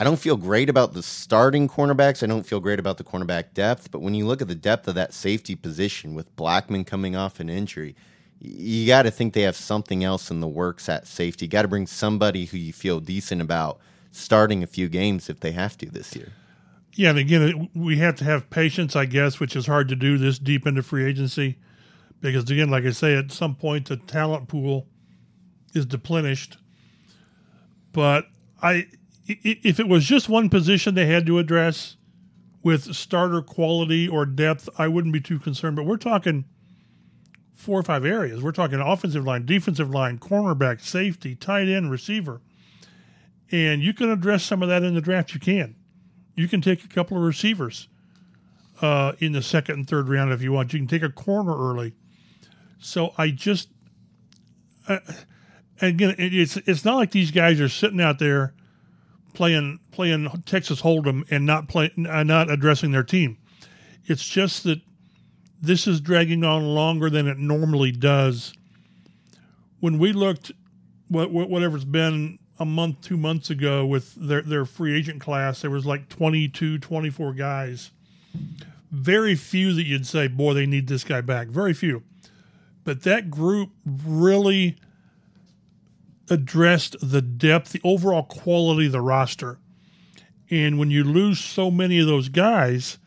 I 0.00 0.04
don't 0.04 0.18
feel 0.18 0.36
great 0.36 0.68
about 0.68 0.94
the 0.94 1.02
starting 1.02 1.68
cornerbacks. 1.68 2.22
I 2.22 2.26
don't 2.26 2.44
feel 2.44 2.60
great 2.60 2.80
about 2.80 2.98
the 2.98 3.04
cornerback 3.04 3.54
depth. 3.54 3.90
But 3.90 4.00
when 4.00 4.14
you 4.14 4.26
look 4.26 4.42
at 4.42 4.48
the 4.48 4.54
depth 4.54 4.88
of 4.88 4.94
that 4.96 5.14
safety 5.14 5.54
position 5.54 6.14
with 6.14 6.34
Blackmon 6.36 6.86
coming 6.86 7.14
off 7.14 7.38
an 7.40 7.48
injury, 7.48 7.94
you 8.40 8.86
got 8.86 9.02
to 9.02 9.10
think 9.12 9.34
they 9.34 9.42
have 9.42 9.54
something 9.54 10.02
else 10.02 10.30
in 10.30 10.40
the 10.40 10.48
works 10.48 10.88
at 10.88 11.06
safety. 11.06 11.46
Got 11.46 11.62
to 11.62 11.68
bring 11.68 11.86
somebody 11.86 12.46
who 12.46 12.56
you 12.56 12.72
feel 12.72 12.98
decent 12.98 13.40
about 13.40 13.78
starting 14.10 14.62
a 14.62 14.66
few 14.66 14.88
games 14.88 15.30
if 15.30 15.38
they 15.38 15.52
have 15.52 15.78
to 15.78 15.86
this 15.86 16.16
year. 16.16 16.32
Yeah, 16.94 17.10
and 17.10 17.18
again, 17.18 17.70
we 17.74 17.98
have 17.98 18.16
to 18.16 18.24
have 18.24 18.50
patience, 18.50 18.96
I 18.96 19.06
guess, 19.06 19.38
which 19.38 19.54
is 19.54 19.66
hard 19.66 19.88
to 19.88 19.96
do 19.96 20.18
this 20.18 20.38
deep 20.38 20.66
into 20.66 20.82
free 20.82 21.04
agency 21.04 21.58
because, 22.20 22.50
again, 22.50 22.70
like 22.70 22.84
I 22.84 22.90
say, 22.90 23.14
at 23.16 23.30
some 23.30 23.54
point 23.54 23.88
the 23.88 23.96
talent 23.96 24.48
pool 24.48 24.88
is 25.72 25.86
depleted. 25.86 26.56
But 27.92 28.26
I, 28.62 28.86
if 29.26 29.78
it 29.80 29.88
was 29.88 30.04
just 30.04 30.28
one 30.28 30.48
position 30.48 30.94
they 30.94 31.06
had 31.06 31.26
to 31.26 31.38
address 31.38 31.96
with 32.62 32.94
starter 32.94 33.42
quality 33.42 34.08
or 34.08 34.24
depth, 34.24 34.68
I 34.78 34.88
wouldn't 34.88 35.12
be 35.12 35.20
too 35.20 35.38
concerned. 35.38 35.76
But 35.76 35.86
we're 35.86 35.96
talking 35.96 36.44
four 37.54 37.78
or 37.78 37.82
five 37.82 38.04
areas. 38.04 38.42
We're 38.42 38.52
talking 38.52 38.80
offensive 38.80 39.24
line, 39.24 39.46
defensive 39.46 39.90
line, 39.90 40.18
cornerback, 40.18 40.80
safety, 40.80 41.34
tight 41.34 41.68
end, 41.68 41.90
receiver. 41.90 42.40
And 43.50 43.82
you 43.82 43.92
can 43.92 44.10
address 44.10 44.42
some 44.44 44.62
of 44.62 44.68
that 44.68 44.82
in 44.82 44.94
the 44.94 45.00
draft. 45.00 45.34
You 45.34 45.40
can. 45.40 45.76
You 46.34 46.48
can 46.48 46.60
take 46.60 46.84
a 46.84 46.88
couple 46.88 47.16
of 47.16 47.22
receivers 47.22 47.88
uh, 48.80 49.12
in 49.18 49.32
the 49.32 49.42
second 49.42 49.74
and 49.76 49.88
third 49.88 50.08
round 50.08 50.32
if 50.32 50.42
you 50.42 50.52
want. 50.52 50.72
You 50.72 50.78
can 50.78 50.88
take 50.88 51.02
a 51.02 51.10
corner 51.10 51.54
early. 51.56 51.92
So 52.78 53.12
I 53.18 53.30
just, 53.30 53.68
again, 55.82 56.14
it's 56.18 56.56
it's 56.58 56.84
not 56.84 56.96
like 56.96 57.10
these 57.10 57.30
guys 57.30 57.60
are 57.60 57.68
sitting 57.68 58.00
out 58.00 58.18
there 58.18 58.54
playing 59.34 59.80
playing 59.90 60.28
Texas 60.46 60.82
Hold'em 60.82 61.30
and 61.30 61.44
not 61.44 61.68
play 61.68 61.90
not 61.96 62.50
addressing 62.50 62.92
their 62.92 63.02
team. 63.02 63.38
It's 64.06 64.26
just 64.26 64.64
that 64.64 64.80
this 65.60 65.86
is 65.86 66.00
dragging 66.00 66.44
on 66.44 66.64
longer 66.64 67.10
than 67.10 67.28
it 67.28 67.38
normally 67.38 67.92
does. 67.92 68.52
When 69.80 69.98
we 69.98 70.12
looked, 70.12 70.52
what 71.08 71.30
whatever's 71.30 71.84
been 71.84 72.38
a 72.58 72.64
month, 72.64 73.00
two 73.00 73.16
months 73.16 73.50
ago 73.50 73.84
with 73.84 74.14
their, 74.14 74.42
their 74.42 74.64
free 74.64 74.96
agent 74.96 75.20
class, 75.20 75.62
there 75.62 75.70
was 75.70 75.86
like 75.86 76.08
22, 76.08 76.78
24 76.78 77.32
guys. 77.34 77.90
Very 78.90 79.34
few 79.34 79.72
that 79.74 79.84
you'd 79.84 80.06
say, 80.06 80.28
boy, 80.28 80.54
they 80.54 80.66
need 80.66 80.86
this 80.86 81.02
guy 81.02 81.20
back. 81.20 81.48
Very 81.48 81.74
few. 81.74 82.02
But 82.84 83.02
that 83.02 83.30
group 83.30 83.70
really 83.84 84.76
addressed 86.30 86.96
the 87.02 87.22
depth, 87.22 87.72
the 87.72 87.80
overall 87.84 88.22
quality 88.22 88.86
of 88.86 88.92
the 88.92 89.00
roster. 89.00 89.58
And 90.50 90.78
when 90.78 90.90
you 90.90 91.04
lose 91.04 91.40
so 91.40 91.70
many 91.70 91.98
of 91.98 92.06
those 92.06 92.28
guys, 92.28 92.98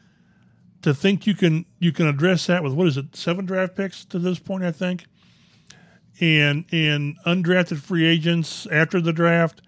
to 0.86 0.94
think 0.94 1.26
you 1.26 1.34
can 1.34 1.66
you 1.80 1.92
can 1.92 2.06
address 2.06 2.46
that 2.46 2.64
with 2.64 2.74
what 2.74 2.86
is 2.86 2.96
it 2.96 3.16
seven 3.16 3.44
draft 3.44 3.76
picks 3.76 4.06
to 4.06 4.20
this 4.20 4.38
point 4.38 4.64
I 4.64 4.72
think, 4.72 5.06
and 6.22 6.64
and 6.72 7.18
undrafted 7.26 7.80
free 7.80 8.06
agents 8.06 8.68
after 8.72 9.02
the 9.02 9.12
draft, 9.12 9.64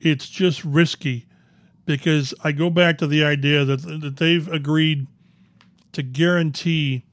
it's 0.00 0.30
just 0.30 0.64
risky 0.64 1.26
because 1.84 2.32
I 2.42 2.52
go 2.52 2.70
back 2.70 2.96
to 2.98 3.06
the 3.06 3.22
idea 3.22 3.66
that 3.66 3.82
that 3.82 4.16
they've 4.16 4.48
agreed 4.48 5.06
to 5.92 6.02
guarantee 6.02 7.04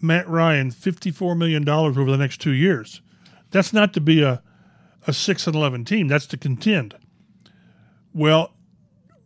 Matt 0.00 0.26
Ryan 0.26 0.70
fifty 0.70 1.10
four 1.10 1.34
million 1.34 1.64
dollars 1.64 1.98
over 1.98 2.10
the 2.10 2.16
next 2.16 2.40
two 2.40 2.52
years. 2.52 3.02
That's 3.50 3.74
not 3.74 3.92
to 3.92 4.00
be 4.00 4.22
a 4.22 4.42
a 5.06 5.12
six 5.12 5.46
and 5.46 5.56
eleven 5.56 5.84
team. 5.84 6.08
That's 6.08 6.26
to 6.26 6.36
contend. 6.36 6.96
Well, 8.14 8.52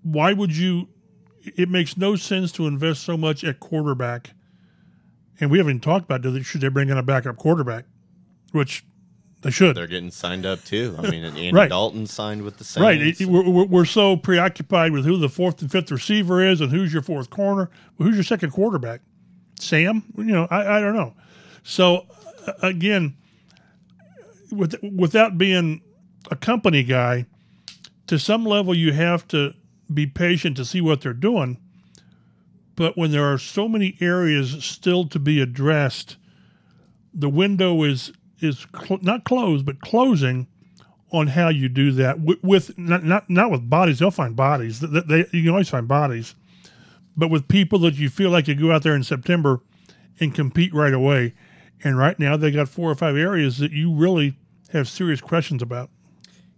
why 0.03 0.33
would 0.33 0.57
you 0.57 0.89
it 1.55 1.69
makes 1.69 1.97
no 1.97 2.17
sense 2.17 2.51
to 2.53 2.67
invest 2.67 3.03
so 3.03 3.17
much 3.17 3.45
at 3.45 3.61
quarterback. 3.61 4.31
And 5.39 5.51
we 5.51 5.59
haven't 5.59 5.81
talked 5.81 6.11
about 6.11 6.25
should 6.45 6.61
they 6.61 6.69
bring 6.69 6.89
in 6.89 6.97
a 6.97 7.03
backup 7.03 7.37
quarterback, 7.37 7.85
which 8.53 8.85
they 9.43 9.51
should. 9.51 9.77
They're 9.77 9.87
getting 9.87 10.11
signed 10.11 10.47
up 10.47 10.65
too. 10.65 10.97
I 10.99 11.11
mean, 11.11 11.25
Andy 11.25 11.53
right. 11.53 11.69
Dalton 11.69 12.07
signed 12.07 12.43
with 12.43 12.57
the 12.57 12.65
Saints. 12.65 12.83
Right. 12.83 13.21
It, 13.21 13.27
we're, 13.27 13.67
we're 13.67 13.85
so 13.85 14.17
preoccupied 14.17 14.93
with 14.93 15.05
who 15.05 15.19
the 15.19 15.29
fourth 15.29 15.61
and 15.61 15.71
fifth 15.71 15.91
receiver 15.91 16.43
is 16.43 16.61
and 16.61 16.71
who's 16.71 16.93
your 16.93 17.03
fourth 17.03 17.29
corner. 17.29 17.71
Well, 17.99 18.09
who's 18.09 18.17
your 18.17 18.25
second 18.25 18.51
quarterback? 18.53 19.03
Sam? 19.61 20.05
You 20.17 20.25
know, 20.25 20.49
I, 20.51 20.79
I 20.79 20.81
don't 20.81 20.97
know. 20.97 21.15
So 21.63 22.07
uh, 22.47 22.53
again, 22.63 23.17
with, 24.51 24.77
without 24.83 25.39
being 25.39 25.83
a 26.31 26.37
company 26.37 26.83
guy, 26.83 27.27
to 28.07 28.19
some 28.19 28.45
level 28.45 28.75
you 28.75 28.93
have 28.93 29.27
to 29.29 29.55
be 29.93 30.07
patient 30.07 30.57
to 30.57 30.65
see 30.65 30.81
what 30.81 31.01
they're 31.01 31.13
doing. 31.13 31.59
But 32.75 32.97
when 32.97 33.11
there 33.11 33.33
are 33.33 33.39
so 33.39 33.69
many 33.69 33.97
areas 34.01 34.65
still 34.65 35.07
to 35.09 35.19
be 35.19 35.41
addressed, 35.41 36.17
the 37.15 37.29
window 37.29 37.83
is 37.83 38.13
is 38.41 38.67
cl- 38.79 39.01
not 39.01 39.25
closed 39.25 39.65
but 39.65 39.81
closing 39.81 40.47
on 41.11 41.29
how 41.29 41.49
you 41.49 41.69
do 41.69 41.91
that 41.93 42.21
with, 42.21 42.43
with 42.43 42.77
not, 42.77 43.03
not 43.05 43.31
not 43.31 43.51
with 43.51 43.71
bodies. 43.71 43.99
They'll 43.99 44.11
find 44.11 44.37
bodies. 44.37 44.81
They, 44.81 45.01
they, 45.01 45.19
you 45.33 45.43
can 45.43 45.51
always 45.51 45.71
find 45.71 45.89
bodies, 45.89 46.35
but 47.17 47.31
with 47.31 47.49
people 47.49 47.79
that 47.81 47.95
you 47.95 48.11
feel 48.11 48.31
like 48.31 48.47
you 48.47 48.55
go 48.55 48.73
out 48.73 48.83
there 48.83 48.95
in 48.95 49.05
September 49.05 49.61
and 50.21 50.35
compete 50.35 50.75
right 50.75 50.93
away. 50.93 51.35
And 51.85 51.99
right 51.99 52.19
now 52.19 52.37
they 52.37 52.51
got 52.51 52.69
four 52.69 52.91
or 52.91 52.95
five 52.95 53.17
areas 53.17 53.59
that 53.59 53.73
you 53.73 53.93
really 53.95 54.37
have 54.73 54.89
serious 54.89 55.21
questions 55.21 55.63
about. 55.63 55.91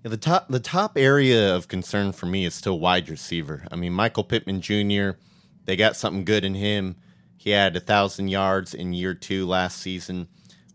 Yeah, 0.05 0.11
the 0.11 0.17
top 0.17 0.49
the 0.49 0.61
top 0.61 0.97
area 0.97 1.55
of 1.55 1.69
concern 1.69 2.13
for 2.13 2.27
me 2.27 2.45
is 2.45 2.55
still 2.55 2.79
wide 2.79 3.09
receiver. 3.09 3.67
I 3.71 3.77
mean, 3.77 3.93
Michael 3.93 4.25
Pittman 4.25 4.61
Jr. 4.61 5.19
They 5.65 5.77
got 5.77 5.97
something 5.97 6.25
good 6.25 6.45
in 6.45 6.55
him. 6.55 6.97
He 7.37 7.51
had 7.51 7.77
a 7.77 7.81
thousand 7.81 8.29
yards 8.29 8.75
in 8.75 8.93
year 8.93 9.15
two 9.15 9.47
last 9.47 9.79
season. 9.79 10.29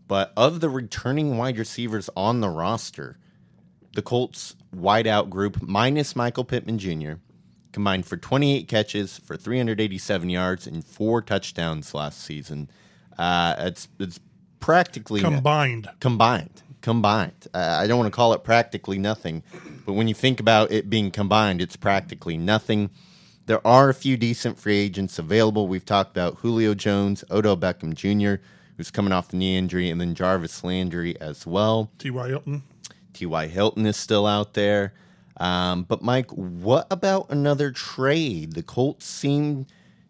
But 0.06 0.32
of 0.36 0.60
the 0.60 0.68
returning 0.68 1.38
wide 1.38 1.58
receivers 1.58 2.10
on 2.14 2.40
the 2.40 2.50
roster, 2.50 3.18
the 3.94 4.02
Colts 4.02 4.54
wideout 4.74 5.30
group 5.30 5.62
minus 5.62 6.14
Michael 6.14 6.44
Pittman 6.44 6.78
Jr. 6.78 7.14
combined 7.72 8.06
for 8.06 8.16
28 8.16 8.68
catches 8.68 9.18
for 9.18 9.36
387 9.36 10.28
yards 10.28 10.66
and 10.66 10.84
four 10.84 11.22
touchdowns 11.22 11.94
last 11.94 12.20
season. 12.20 12.68
Uh, 13.16 13.54
it's 13.58 13.88
it's 13.98 14.20
practically 14.64 15.20
combined. 15.20 15.88
Combined 16.00 16.62
combined. 16.84 17.48
Uh, 17.54 17.78
I 17.80 17.86
don't 17.86 17.98
want 17.98 18.12
to 18.12 18.14
call 18.14 18.34
it 18.34 18.44
practically 18.44 18.98
nothing, 18.98 19.42
but 19.86 19.94
when 19.94 20.06
you 20.06 20.12
think 20.12 20.38
about 20.38 20.70
it 20.70 20.90
being 20.90 21.10
combined, 21.10 21.62
it's 21.62 21.76
practically 21.76 22.36
nothing. 22.36 22.90
There 23.46 23.66
are 23.66 23.88
a 23.88 23.94
few 23.94 24.18
decent 24.18 24.58
free 24.58 24.76
agents 24.76 25.18
available. 25.18 25.66
We've 25.66 25.84
talked 25.84 26.10
about 26.10 26.36
Julio 26.36 26.74
Jones, 26.74 27.24
Odell 27.30 27.56
Beckham 27.56 27.94
Jr., 27.94 28.42
who's 28.76 28.90
coming 28.90 29.14
off 29.14 29.28
the 29.28 29.38
knee 29.38 29.56
injury, 29.56 29.88
and 29.88 29.98
then 29.98 30.14
Jarvis 30.14 30.62
Landry 30.62 31.18
as 31.20 31.46
well. 31.46 31.90
T.Y. 31.98 32.28
Hilton. 32.28 32.62
T.Y. 33.14 33.46
Hilton 33.46 33.86
is 33.86 33.96
still 33.96 34.26
out 34.26 34.52
there. 34.52 34.92
Um, 35.38 35.84
but, 35.84 36.02
Mike, 36.02 36.30
what 36.32 36.86
about 36.90 37.30
another 37.30 37.70
trade? 37.70 38.52
The 38.52 38.62
Colts 38.62 39.06
seem 39.06 39.66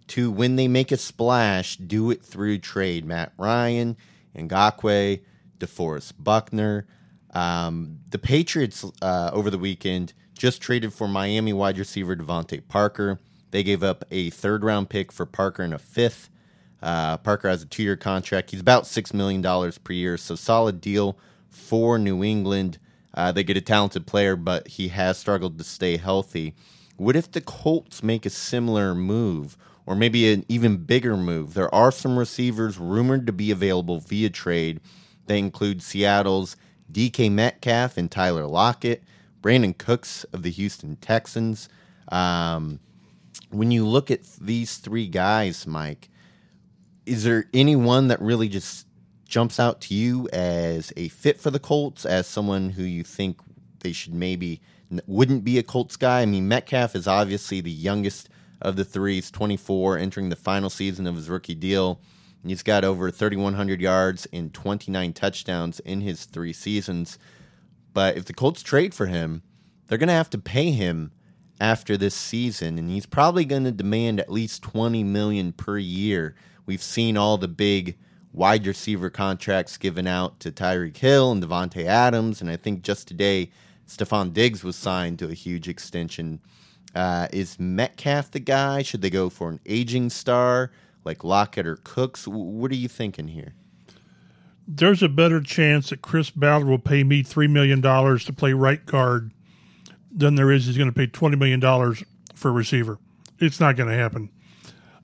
to, 0.09 0.31
when 0.31 0.57
they 0.57 0.67
make 0.67 0.91
a 0.91 0.97
splash, 0.97 1.77
do 1.77 2.11
it 2.11 2.23
through 2.25 2.59
trade. 2.59 3.05
Matt 3.05 3.33
Ryan, 3.39 3.97
Ngakoue, 4.37 5.21
DeForest 5.59 6.13
Buckner. 6.19 6.87
Um, 7.33 7.99
the 8.11 8.19
Patriots 8.19 8.85
uh, 9.03 9.31
over 9.33 9.51
the 9.51 9.59
weekend 9.59 10.13
just 10.37 10.61
traded 10.61 10.93
for 10.93 11.09
Miami 11.09 11.53
wide 11.53 11.79
receiver 11.79 12.17
DeVante 12.17 12.67
Parker. 12.69 13.21
They 13.51 13.63
gave 13.63 13.83
up 13.83 14.05
a 14.11 14.31
third 14.31 14.65
round 14.65 14.91
pick 14.91 15.13
for 15.13 15.27
Parker 15.27 15.63
and 15.63 15.75
a 15.75 15.79
fifth. 15.79 16.31
Uh, 16.83 17.17
Parker 17.19 17.49
has 17.49 17.63
a 17.63 17.67
two 17.67 17.83
year 17.83 17.97
contract. 17.97 18.51
He's 18.51 18.61
about 18.61 18.85
$6 18.85 19.15
million 19.15 19.43
per 19.43 19.93
year, 19.93 20.17
so 20.17 20.35
solid 20.35 20.81
deal 20.81 21.19
for 21.49 21.99
New 21.99 22.23
England. 22.23 22.79
Uh, 23.15 23.33
they 23.33 23.45
get 23.45 23.57
a 23.57 23.61
talented 23.61 24.07
player, 24.07 24.37
but 24.37 24.67
he 24.69 24.89
has 24.89 25.17
struggled 25.17 25.57
to 25.59 25.65
stay 25.65 25.97
healthy. 25.97 26.55
What 26.97 27.17
if 27.17 27.31
the 27.31 27.41
Colts 27.41 28.03
make 28.03 28.27
a 28.27 28.31
similar 28.31 28.95
move 28.95 29.57
or 29.87 29.95
maybe 29.95 30.33
an 30.33 30.45
even 30.49 30.79
bigger 30.79 31.17
move? 31.17 31.55
There 31.55 31.75
are 31.75 31.93
some 31.93 32.19
receivers 32.19 32.79
rumored 32.79 33.27
to 33.27 33.33
be 33.33 33.51
available 33.51 34.01
via 34.01 34.31
trade. 34.31 34.81
They 35.27 35.39
include 35.39 35.83
Seattle's 35.83 36.57
DK 36.93 37.31
Metcalf 37.31 37.97
and 37.97 38.11
Tyler 38.11 38.47
Lockett, 38.47 39.03
Brandin 39.43 39.77
Cooks 39.77 40.25
of 40.25 40.43
the 40.43 40.51
Houston 40.51 40.97
Texans. 40.97 41.69
Um, 42.09 42.81
when 43.51 43.71
you 43.71 43.87
look 43.87 44.11
at 44.11 44.25
these 44.41 44.77
three 44.77 45.07
guys, 45.07 45.67
Mike, 45.67 46.09
is 47.07 47.25
there 47.25 47.45
anyone 47.53 48.09
that 48.09 48.21
really 48.21 48.49
just 48.49 48.87
jumps 49.27 49.59
out 49.59 49.81
to 49.83 49.95
you 49.95 50.29
as 50.33 50.93
a 50.97 51.09
fit 51.09 51.41
for 51.41 51.51
the 51.51 51.59
Colts, 51.59 52.05
as 52.05 52.27
someone 52.27 52.71
who 52.71 52.83
you 52.83 53.03
think 53.03 53.41
they 53.81 53.93
should 53.93 54.15
maybe 54.15 54.61
wouldn't 55.07 55.45
be 55.45 55.59
a 55.59 55.63
Colts 55.63 55.97
guy? 55.97 56.23
I 56.23 56.27
mean, 56.27 56.49
Metcalf 56.49 56.95
is 56.95 57.07
obviously 57.07 57.61
the 57.61 57.71
youngest 57.71 58.29
of 58.65 58.77
the 58.77 58.85
three. 58.85 59.17
He's 59.17 59.31
24, 59.31 59.99
entering 59.99 60.31
the 60.31 60.37
final 60.37 60.71
season 60.71 61.07
of 61.07 61.15
his 61.15 61.29
rookie 61.29 61.55
deal. 61.55 62.01
He's 62.45 62.63
got 62.63 62.85
over 62.85 63.11
3,100 63.11 63.81
yards 63.81 64.27
and 64.33 64.53
29 64.53 65.13
touchdowns 65.13 65.81
in 65.81 66.01
his 66.01 66.25
three 66.25 66.53
seasons. 66.53 67.19
But 67.93 68.17
if 68.17 68.25
the 68.25 68.35
Colts 68.35 68.63
trade 68.63 68.93
for 68.95 69.07
him, 69.07 69.43
they're 69.87 69.99
going 69.99 70.09
to 70.09 70.15
have 70.15 70.31
to 70.31 70.39
pay 70.39 70.71
him 70.73 71.13
after 71.61 71.97
this 71.97 72.15
season, 72.15 72.79
and 72.79 72.91
he's 72.91 73.07
probably 73.07 73.45
going 73.45 73.65
to 73.65 73.73
demand 73.73 74.21
at 74.21 74.31
least 74.31 74.63
20 74.63 75.05
million 75.05 75.53
per 75.53 75.79
year. 75.79 76.35
We've 76.67 76.83
seen 76.83 77.17
all 77.17 77.39
the 77.39 77.49
big 77.49 77.97
wide 78.33 78.67
receiver 78.67 79.11
contracts 79.11 79.77
given 79.77 80.07
out 80.07 80.41
to 80.41 80.51
Tyreek 80.51 80.97
Hill 80.97 81.31
and 81.33 81.43
Davante 81.43 81.85
Adams, 81.85 82.41
and 82.41 82.51
I 82.51 82.57
think 82.57 82.83
just 82.83 83.07
today 83.07 83.51
Stefon 83.87 84.33
Diggs 84.33 84.65
was 84.65 84.77
signed 84.77 85.19
to 85.21 85.29
a 85.29 85.35
huge 85.35 85.69
extension. 85.69 86.41
Uh, 86.95 87.29
is 87.33 87.59
Metcalf 87.59 88.31
the 88.31 88.41
guy? 88.41 88.83
Should 88.83 89.03
they 89.03 89.11
go 89.11 89.29
for 89.29 89.49
an 89.49 89.61
aging 89.67 90.11
star 90.11 90.71
like 91.05 91.25
Lockett 91.25 91.67
or 91.67 91.77
Cooks? 91.77 92.27
What 92.27 92.71
are 92.71 92.77
you 92.77 92.89
thinking 92.89 93.29
here? 93.29 93.55
There's 94.67 95.03
a 95.03 95.09
better 95.09 95.41
chance 95.41 95.91
that 95.91 96.01
Chris 96.01 96.31
Ballard 96.31 96.69
will 96.69 96.79
pay 96.79 97.05
me 97.05 97.23
$3 97.23 97.51
million 97.51 97.83
to 97.83 98.33
play 98.33 98.53
right 98.53 98.85
guard 98.87 99.33
than 100.11 100.37
there 100.37 100.51
is 100.51 100.67
he's 100.67 100.79
going 100.79 100.91
to 100.91 100.95
pay 100.95 101.07
$20 101.07 101.39
million 101.39 101.61
for 102.35 102.49
a 102.49 102.53
receiver. 102.53 102.99
It's 103.39 103.61
not 103.61 103.77
going 103.77 103.91
to 103.91 103.97
happen. 103.97 104.31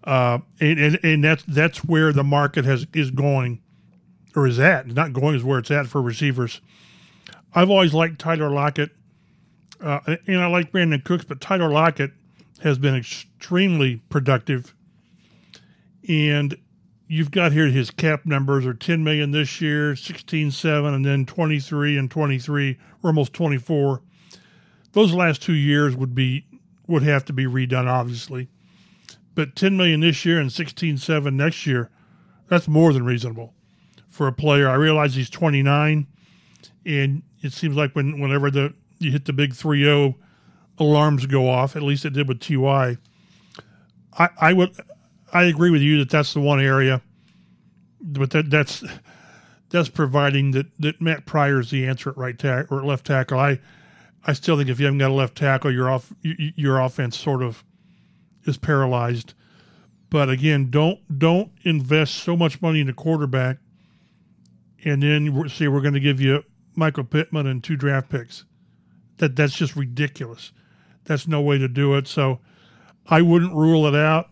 Uh, 0.04 0.38
and, 0.60 0.78
and, 0.78 0.98
and 1.02 1.24
that's 1.24 1.42
that's 1.42 1.84
where 1.84 2.12
the 2.12 2.24
market 2.24 2.64
has 2.64 2.86
is 2.94 3.10
going, 3.10 3.60
or 4.34 4.46
is 4.46 4.58
at. 4.58 4.86
Not 4.86 5.12
going 5.12 5.34
is 5.34 5.44
where 5.44 5.58
it's 5.58 5.70
at 5.70 5.88
for 5.88 6.00
receivers. 6.00 6.62
I've 7.54 7.68
always 7.68 7.92
liked 7.92 8.18
Tyler 8.18 8.48
Lockett, 8.48 8.92
uh, 9.82 10.16
and 10.26 10.40
I 10.40 10.46
like 10.46 10.72
Brandin 10.72 11.04
Cooks, 11.04 11.24
but 11.24 11.40
Tyler 11.40 11.70
Lockett 11.70 12.12
has 12.62 12.78
been 12.78 12.94
extremely 12.94 14.02
productive. 14.08 14.74
And 16.08 16.56
you've 17.06 17.30
got 17.30 17.52
here 17.52 17.66
his 17.66 17.90
cap 17.90 18.26
numbers 18.26 18.66
are 18.66 18.74
10 18.74 19.02
million 19.04 19.30
this 19.30 19.60
year, 19.60 19.96
16 19.96 20.50
7, 20.50 20.94
and 20.94 21.04
then 21.04 21.26
23 21.26 21.96
and 21.96 22.10
23, 22.10 22.78
or 23.02 23.08
almost 23.08 23.32
24. 23.32 24.02
Those 24.92 25.14
last 25.14 25.42
two 25.42 25.54
years 25.54 25.96
would 25.96 26.14
be 26.14 26.46
would 26.86 27.02
have 27.02 27.24
to 27.26 27.32
be 27.32 27.44
redone, 27.44 27.86
obviously 27.86 28.48
but 29.34 29.56
10 29.56 29.76
million 29.76 30.00
this 30.00 30.24
year 30.24 30.38
and 30.38 30.50
16.7 30.50 31.32
next 31.32 31.66
year, 31.66 31.90
that's 32.48 32.68
more 32.68 32.92
than 32.92 33.04
reasonable 33.04 33.54
for 34.08 34.26
a 34.26 34.32
player. 34.32 34.68
I 34.68 34.74
realize 34.74 35.14
he's 35.14 35.30
29, 35.30 36.06
and 36.84 37.22
it 37.40 37.52
seems 37.52 37.76
like 37.76 37.94
when 37.94 38.20
whenever 38.20 38.50
the 38.50 38.74
you 39.00 39.10
hit 39.10 39.24
the 39.24 39.32
big 39.32 39.52
3-0 39.52 40.14
alarms 40.78 41.26
go 41.26 41.48
off, 41.48 41.76
at 41.76 41.82
least 41.82 42.04
it 42.04 42.12
did 42.12 42.28
with 42.28 42.40
Ty. 42.40 42.96
I, 44.18 44.28
I 44.40 44.52
would 44.52 44.76
I 45.32 45.44
agree 45.44 45.70
with 45.70 45.82
you 45.82 45.98
that 45.98 46.10
that's 46.10 46.34
the 46.34 46.40
one 46.40 46.60
area, 46.60 47.02
but 48.00 48.30
that 48.30 48.50
that's 48.50 48.84
that's 49.70 49.88
providing 49.88 50.50
that 50.52 50.66
that 50.78 51.00
Matt 51.00 51.26
Pryor 51.26 51.60
is 51.60 51.70
the 51.70 51.86
answer 51.86 52.10
at 52.10 52.16
right 52.16 52.38
tackle 52.38 52.78
or 52.78 52.84
left 52.84 53.06
tackle. 53.06 53.38
I 53.38 53.60
I 54.26 54.32
still 54.32 54.56
think 54.56 54.68
if 54.68 54.80
you 54.80 54.86
haven't 54.86 54.98
got 54.98 55.10
a 55.10 55.14
left 55.14 55.36
tackle, 55.36 55.72
your 55.72 55.88
off 55.88 56.12
your 56.22 56.80
offense 56.80 57.16
sort 57.16 57.42
of 57.42 57.64
is 58.44 58.56
paralyzed. 58.56 59.34
But 60.08 60.28
again, 60.28 60.70
don't 60.70 61.18
don't 61.18 61.52
invest 61.62 62.14
so 62.14 62.36
much 62.36 62.60
money 62.60 62.80
in 62.80 62.88
a 62.88 62.92
quarterback, 62.94 63.58
and 64.84 65.02
then 65.02 65.48
say 65.48 65.68
we're 65.68 65.80
going 65.80 65.94
to 65.94 66.00
give 66.00 66.20
you 66.20 66.44
Michael 66.74 67.04
Pittman 67.04 67.46
and 67.46 67.62
two 67.62 67.76
draft 67.76 68.08
picks. 68.08 68.44
That 69.20 69.36
that's 69.36 69.54
just 69.54 69.76
ridiculous. 69.76 70.52
That's 71.04 71.28
no 71.28 71.40
way 71.40 71.58
to 71.58 71.68
do 71.68 71.94
it. 71.94 72.08
So 72.08 72.40
I 73.06 73.22
wouldn't 73.22 73.54
rule 73.54 73.86
it 73.86 73.94
out. 73.94 74.30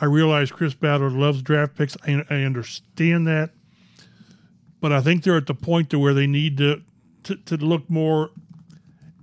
I 0.00 0.06
realize 0.06 0.50
Chris 0.50 0.74
Ballard 0.74 1.12
loves 1.12 1.42
draft 1.42 1.76
picks. 1.76 1.96
I, 2.06 2.24
I 2.30 2.42
understand 2.42 3.26
that, 3.26 3.50
but 4.80 4.92
I 4.92 5.00
think 5.00 5.22
they're 5.22 5.36
at 5.36 5.46
the 5.46 5.54
point 5.54 5.90
to 5.90 5.98
where 5.98 6.14
they 6.14 6.26
need 6.26 6.56
to, 6.58 6.82
to 7.24 7.36
to 7.36 7.56
look 7.56 7.90
more 7.90 8.30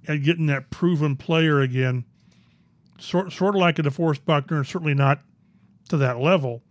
at 0.08 0.24
getting 0.24 0.48
that 0.48 0.70
proven 0.70 1.16
player 1.16 1.60
again 1.62 2.06
sort 3.00 3.32
sort 3.32 3.56
of 3.56 3.62
like 3.62 3.80
a 3.80 3.84
DeForest 3.84 4.26
Buckner, 4.26 4.64
certainly 4.64 4.94
not 4.94 5.22
to 5.90 5.98
that 5.98 6.20
level 6.20 6.62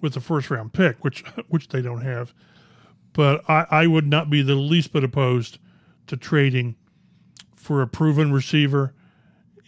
with 0.00 0.14
the 0.14 0.20
first 0.20 0.50
round 0.50 0.72
pick, 0.72 1.04
which 1.04 1.20
which 1.48 1.68
they 1.68 1.82
don't 1.82 2.00
have. 2.00 2.34
But 3.12 3.48
I, 3.48 3.66
I 3.70 3.86
would 3.86 4.06
not 4.06 4.30
be 4.30 4.42
the 4.42 4.54
least 4.54 4.92
bit 4.92 5.04
opposed 5.04 5.58
to 6.08 6.16
trading 6.16 6.76
for 7.64 7.80
a 7.80 7.86
proven 7.86 8.30
receiver, 8.30 8.92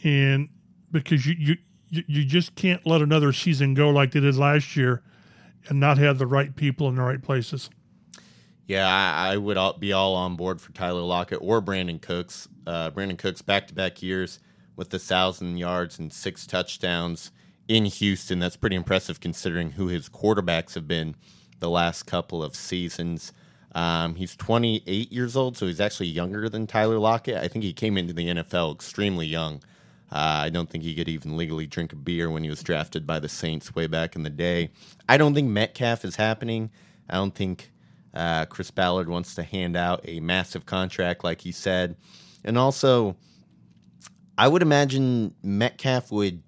and 0.05 0.51
because 0.93 1.25
you 1.25 1.35
you 1.39 1.57
you 1.89 2.25
just 2.25 2.55
can't 2.55 2.87
let 2.87 3.01
another 3.01 3.33
season 3.33 3.73
go 3.73 3.89
like 3.89 4.13
they 4.13 4.21
did 4.21 4.37
last 4.37 4.77
year, 4.77 5.03
and 5.69 5.81
not 5.81 5.97
have 5.97 6.19
the 6.19 6.27
right 6.27 6.55
people 6.55 6.89
in 6.89 6.97
the 6.97 7.03
right 7.03 7.23
places. 7.23 7.71
Yeah, 8.67 8.87
I, 8.87 9.33
I 9.33 9.37
would 9.39 9.57
all, 9.57 9.73
be 9.79 9.95
all 9.95 10.15
on 10.15 10.37
board 10.37 10.61
for 10.61 10.73
Tyler 10.73 11.01
Lockett 11.01 11.39
or 11.41 11.63
Brandin 11.63 12.03
Cooks. 12.03 12.49
Uh, 12.67 12.91
Brandin 12.91 13.17
Cooks 13.17 13.41
back 13.41 13.67
to 13.69 13.75
back 13.75 14.03
years 14.03 14.41
with 14.75 14.91
the 14.91 14.99
thousand 14.99 15.57
yards 15.57 15.99
and 15.99 16.13
six 16.13 16.47
touchdowns 16.47 17.31
in 17.67 17.87
Houston. 17.87 18.41
That's 18.41 18.57
pretty 18.57 18.77
impressive 18.77 19.21
considering 19.21 19.71
who 19.71 19.87
his 19.87 20.11
quarterbacks 20.11 20.75
have 20.75 20.87
been 20.87 21.15
the 21.61 21.71
last 21.71 22.03
couple 22.03 22.43
of 22.43 22.55
seasons. 22.55 23.33
Um, 23.77 24.15
he's 24.15 24.35
28 24.35 25.13
years 25.13 25.37
old, 25.37 25.59
so 25.59 25.67
he's 25.67 25.83
actually 25.83 26.07
younger 26.07 26.49
than 26.49 26.67
Tyler 26.67 26.99
Lockett. 26.99 27.37
I 27.37 27.47
think 27.47 27.63
he 27.63 27.75
came 27.75 27.99
into 27.99 28.15
the 28.15 28.27
NFL 28.27 28.75
extremely 28.75 29.27
young. 29.27 29.57
Uh, 30.11 30.45
I 30.45 30.49
don't 30.49 30.71
think 30.71 30.83
he 30.83 30.95
could 30.95 31.11
even 31.11 31.37
legally 31.37 31.67
drink 31.67 31.93
a 31.93 31.97
beer 31.97 32.31
when 32.31 32.43
he 32.43 32.49
was 32.49 32.63
drafted 32.63 33.07
by 33.07 33.19
the 33.19 33.29
Saints 33.29 33.75
way 33.75 33.87
back 33.87 34.17
in 34.17 34.23
the 34.23 34.31
day. 34.31 34.71
I 35.11 35.19
don't 35.19 35.35
think 35.35 35.51
Metcalf 35.51 36.07
is 36.07 36.17
happening. 36.17 36.71
I 37.11 37.17
don't 37.17 37.35
think 37.35 37.71
uh, 38.15 38.47
Chris 38.47 38.71
Ballard 38.71 39.11
wants 39.11 39.35
to 39.35 39.43
hand 39.43 39.77
out 39.77 40.01
a 40.05 40.21
massive 40.21 40.65
contract 40.65 41.23
like 41.23 41.43
he 41.43 41.53
said. 41.53 41.97
And 42.45 42.57
also, 42.57 43.15
I 44.39 44.49
would 44.49 44.63
imagine 44.63 45.35
Metcalf 45.43 46.11
would 46.13 46.43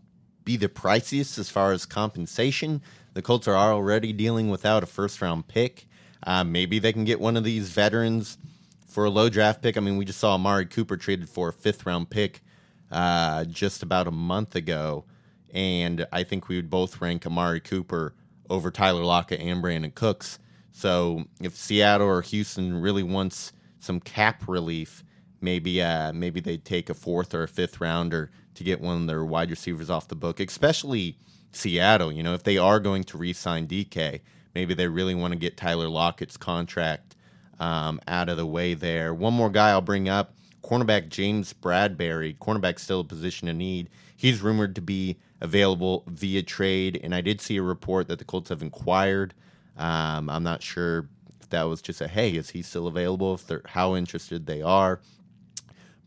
be 0.45 0.57
the 0.57 0.71
priciest 0.71 1.39
as 1.39 1.51
far 1.51 1.73
as 1.73 1.85
compensation. 1.85 2.81
The 3.13 3.21
Colts 3.21 3.47
are 3.49 3.55
already 3.55 4.15
dealing 4.15 4.49
without 4.49 4.83
a 4.83 4.87
first 4.87 5.21
round 5.21 5.47
pick. 5.47 5.88
Uh, 6.23 6.45
maybe 6.45 6.79
they 6.79 6.93
can 6.93 7.05
get 7.05 7.21
one 7.21 7.37
of 7.37 7.45
these 7.45 7.71
veterans 7.71 8.39
for 8.87 9.05
a 9.05 9.11
low 9.11 9.29
draft 9.29 9.63
pick. 9.63 9.77
I 9.77 9.81
mean, 9.81 9.97
we 9.97 10.05
just 10.05 10.19
saw 10.19 10.35
Amari 10.35 10.67
Cooper 10.67 10.97
traded 10.97 11.29
for 11.29 11.49
a 11.49 11.53
fifth 11.53 11.87
round 11.87 12.11
pick 12.11 12.43
uh, 12.91 13.45
just 13.45 13.83
about 13.83 14.07
a 14.07 14.13
month 14.13 14.57
ago. 14.57 15.05
And 15.53 16.07
I 16.13 16.25
think 16.25 16.49
we 16.49 16.57
would 16.57 16.71
both 16.71 17.01
rank 17.01 17.27
Amari 17.27 17.61
Cooper 17.61 18.15
over 18.51 18.71
Tyler 18.71 19.05
Lockett 19.05 19.41
and 19.41 19.63
Brandin 19.63 19.95
Cooks. 19.95 20.39
So 20.73 21.25
if 21.41 21.57
Seattle 21.57 22.07
or 22.07 22.23
Houston 22.23 22.81
really 22.81 23.03
wants 23.03 23.53
some 23.81 24.01
cap 24.01 24.49
relief, 24.49 25.05
maybe 25.41 25.83
uh, 25.83 26.13
maybe 26.13 26.41
they 26.41 26.57
take 26.57 26.91
a 26.91 26.95
fourth 26.95 27.35
or 27.35 27.43
a 27.43 27.49
fifth 27.49 27.81
rounder 27.81 28.31
to 28.55 28.65
get 28.65 28.81
one 28.81 29.03
of 29.03 29.07
their 29.07 29.25
wide 29.25 29.51
receivers 29.51 29.91
off 29.91 30.09
the 30.09 30.17
book, 30.17 30.41
especially 30.41 31.17
Seattle. 31.53 32.13
You 32.13 32.23
know, 32.23 32.35
if 32.35 32.43
they 32.43 32.59
are 32.59 32.81
going 32.81 33.05
to 33.05 33.19
re-sign 33.19 33.67
DK, 33.67 34.21
maybe 34.55 34.75
they 34.75 34.89
really 34.89 35.15
want 35.15 35.33
to 35.33 35.39
get 35.39 35.57
Tyler 35.57 35.89
Lockett's 35.89 36.37
contract 36.37 37.17
um, 37.59 38.01
out 38.09 38.29
of 38.29 38.37
the 38.37 38.47
way 38.47 38.75
there. 38.75 39.15
One 39.15 39.35
more 39.35 39.51
guy 39.51 39.71
I'll 39.71 39.81
bring 39.81 40.09
up: 40.09 40.35
cornerback 40.63 41.09
James 41.09 41.53
Bradberry. 41.53 42.37
Cornerback 42.39 42.79
still 42.79 43.01
a 43.01 43.05
position 43.05 43.49
of 43.49 43.57
need. 43.57 43.91
He's 44.17 44.41
rumored 44.43 44.75
to 44.75 44.81
be 44.81 45.19
available 45.41 46.05
via 46.07 46.43
trade, 46.43 47.01
and 47.03 47.15
I 47.15 47.21
did 47.21 47.41
see 47.41 47.57
a 47.57 47.63
report 47.63 48.09
that 48.09 48.19
the 48.19 48.25
Colts 48.25 48.49
have 48.51 48.63
inquired. 48.63 49.35
Um, 49.77 50.29
I'm 50.29 50.43
not 50.43 50.63
sure 50.63 51.09
if 51.41 51.49
that 51.51 51.63
was 51.65 51.81
just 51.81 52.01
a 52.01 52.09
hey, 52.09 52.31
is 52.31 52.51
he 52.51 52.63
still 52.63 52.87
available? 52.87 53.35
If 53.35 53.47
they're 53.47 53.63
how 53.67 53.95
interested 53.95 54.47
they 54.47 54.63
are. 54.63 55.01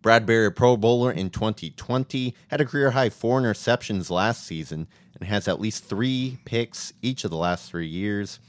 Bradberry, 0.01 0.47
a 0.47 0.51
Pro 0.51 0.77
Bowler 0.77 1.11
in 1.11 1.29
2020, 1.29 2.33
had 2.47 2.59
a 2.59 2.65
career 2.65 2.91
high 2.91 3.09
four 3.09 3.39
interceptions 3.39 4.09
last 4.09 4.43
season 4.43 4.87
and 5.21 5.29
has 5.29 5.47
at 5.47 5.61
least 5.61 5.85
three 5.85 6.39
picks 6.45 6.91
each 7.01 7.23
of 7.23 7.31
the 7.31 7.37
last 7.37 7.69
three 7.69 7.87
years. 7.87 8.39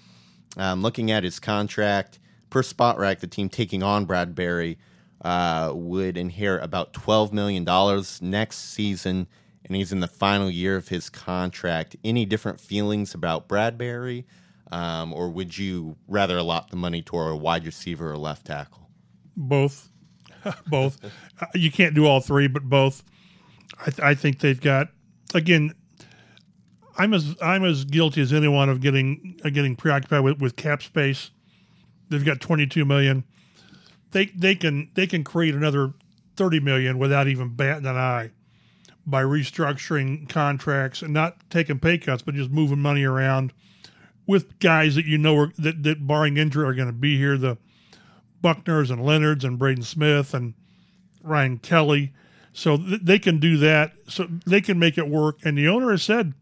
Um, 0.56 0.82
looking 0.82 1.10
at 1.10 1.22
his 1.22 1.38
contract, 1.38 2.18
per 2.50 2.62
Spotrac, 2.62 3.20
the 3.20 3.26
team 3.26 3.48
taking 3.48 3.82
on 3.82 4.06
Bradberry 4.06 4.78
uh, 5.22 5.72
would 5.74 6.16
inherit 6.16 6.64
about 6.64 6.92
$12 6.92 7.32
million 7.32 7.64
next 8.20 8.58
season, 8.72 9.28
and 9.64 9.76
he's 9.76 9.92
in 9.92 10.00
the 10.00 10.08
final 10.08 10.50
year 10.50 10.76
of 10.76 10.88
his 10.88 11.08
contract. 11.08 11.94
Any 12.02 12.24
different 12.24 12.58
feelings 12.58 13.14
about 13.14 13.48
Bradberry, 13.48 14.24
um, 14.70 15.12
or 15.12 15.30
would 15.30 15.56
you 15.56 15.96
rather 16.08 16.38
allot 16.38 16.70
the 16.70 16.76
money 16.76 17.02
toward 17.02 17.32
a 17.32 17.36
wide 17.36 17.64
receiver 17.66 18.12
or 18.12 18.16
left 18.16 18.46
tackle? 18.46 18.90
Both, 19.36 19.90
both. 20.66 20.98
Uh, 21.40 21.46
you 21.54 21.70
can't 21.70 21.94
do 21.94 22.06
all 22.06 22.20
three, 22.20 22.48
but 22.48 22.64
both. 22.64 23.02
I, 23.78 23.84
th- 23.84 24.00
I 24.00 24.14
think 24.14 24.40
they've 24.40 24.60
got 24.60 24.88
again. 25.34 25.74
I'm 26.96 27.14
as 27.14 27.36
I'm 27.40 27.64
as 27.64 27.84
guilty 27.84 28.20
as 28.20 28.32
anyone 28.32 28.68
of 28.68 28.80
getting 28.80 29.40
uh, 29.44 29.50
getting 29.50 29.76
preoccupied 29.76 30.22
with, 30.22 30.40
with 30.40 30.56
cap 30.56 30.82
space. 30.82 31.30
They've 32.08 32.24
got 32.24 32.40
22 32.40 32.84
million. 32.84 33.24
They 34.10 34.26
they 34.26 34.54
can 34.54 34.90
they 34.94 35.06
can 35.06 35.24
create 35.24 35.54
another 35.54 35.94
30 36.36 36.60
million 36.60 36.98
without 36.98 37.28
even 37.28 37.54
batting 37.54 37.86
an 37.86 37.96
eye 37.96 38.30
by 39.06 39.22
restructuring 39.22 40.28
contracts 40.28 41.02
and 41.02 41.12
not 41.12 41.38
taking 41.50 41.78
pay 41.78 41.98
cuts, 41.98 42.22
but 42.22 42.34
just 42.34 42.50
moving 42.50 42.78
money 42.78 43.04
around 43.04 43.52
with 44.26 44.58
guys 44.60 44.94
that 44.94 45.04
you 45.04 45.18
know 45.18 45.36
are 45.36 45.52
that, 45.58 45.82
that 45.82 46.06
barring 46.06 46.36
injury 46.36 46.66
are 46.66 46.74
going 46.74 46.88
to 46.88 46.92
be 46.92 47.16
here. 47.16 47.36
The 47.36 47.58
Buckners 48.42 48.90
and 48.90 49.04
Leonards 49.04 49.44
and 49.44 49.58
Braden 49.58 49.84
Smith 49.84 50.34
and 50.34 50.54
Ryan 51.22 51.58
Kelly. 51.58 52.12
So 52.52 52.76
th- 52.76 53.00
they 53.02 53.18
can 53.18 53.38
do 53.38 53.56
that. 53.58 53.92
So 54.08 54.28
they 54.46 54.60
can 54.60 54.78
make 54.78 54.98
it 54.98 55.08
work. 55.08 55.38
And 55.44 55.56
the 55.56 55.68
owner 55.68 55.90
has 55.90 56.02
said, 56.02 56.34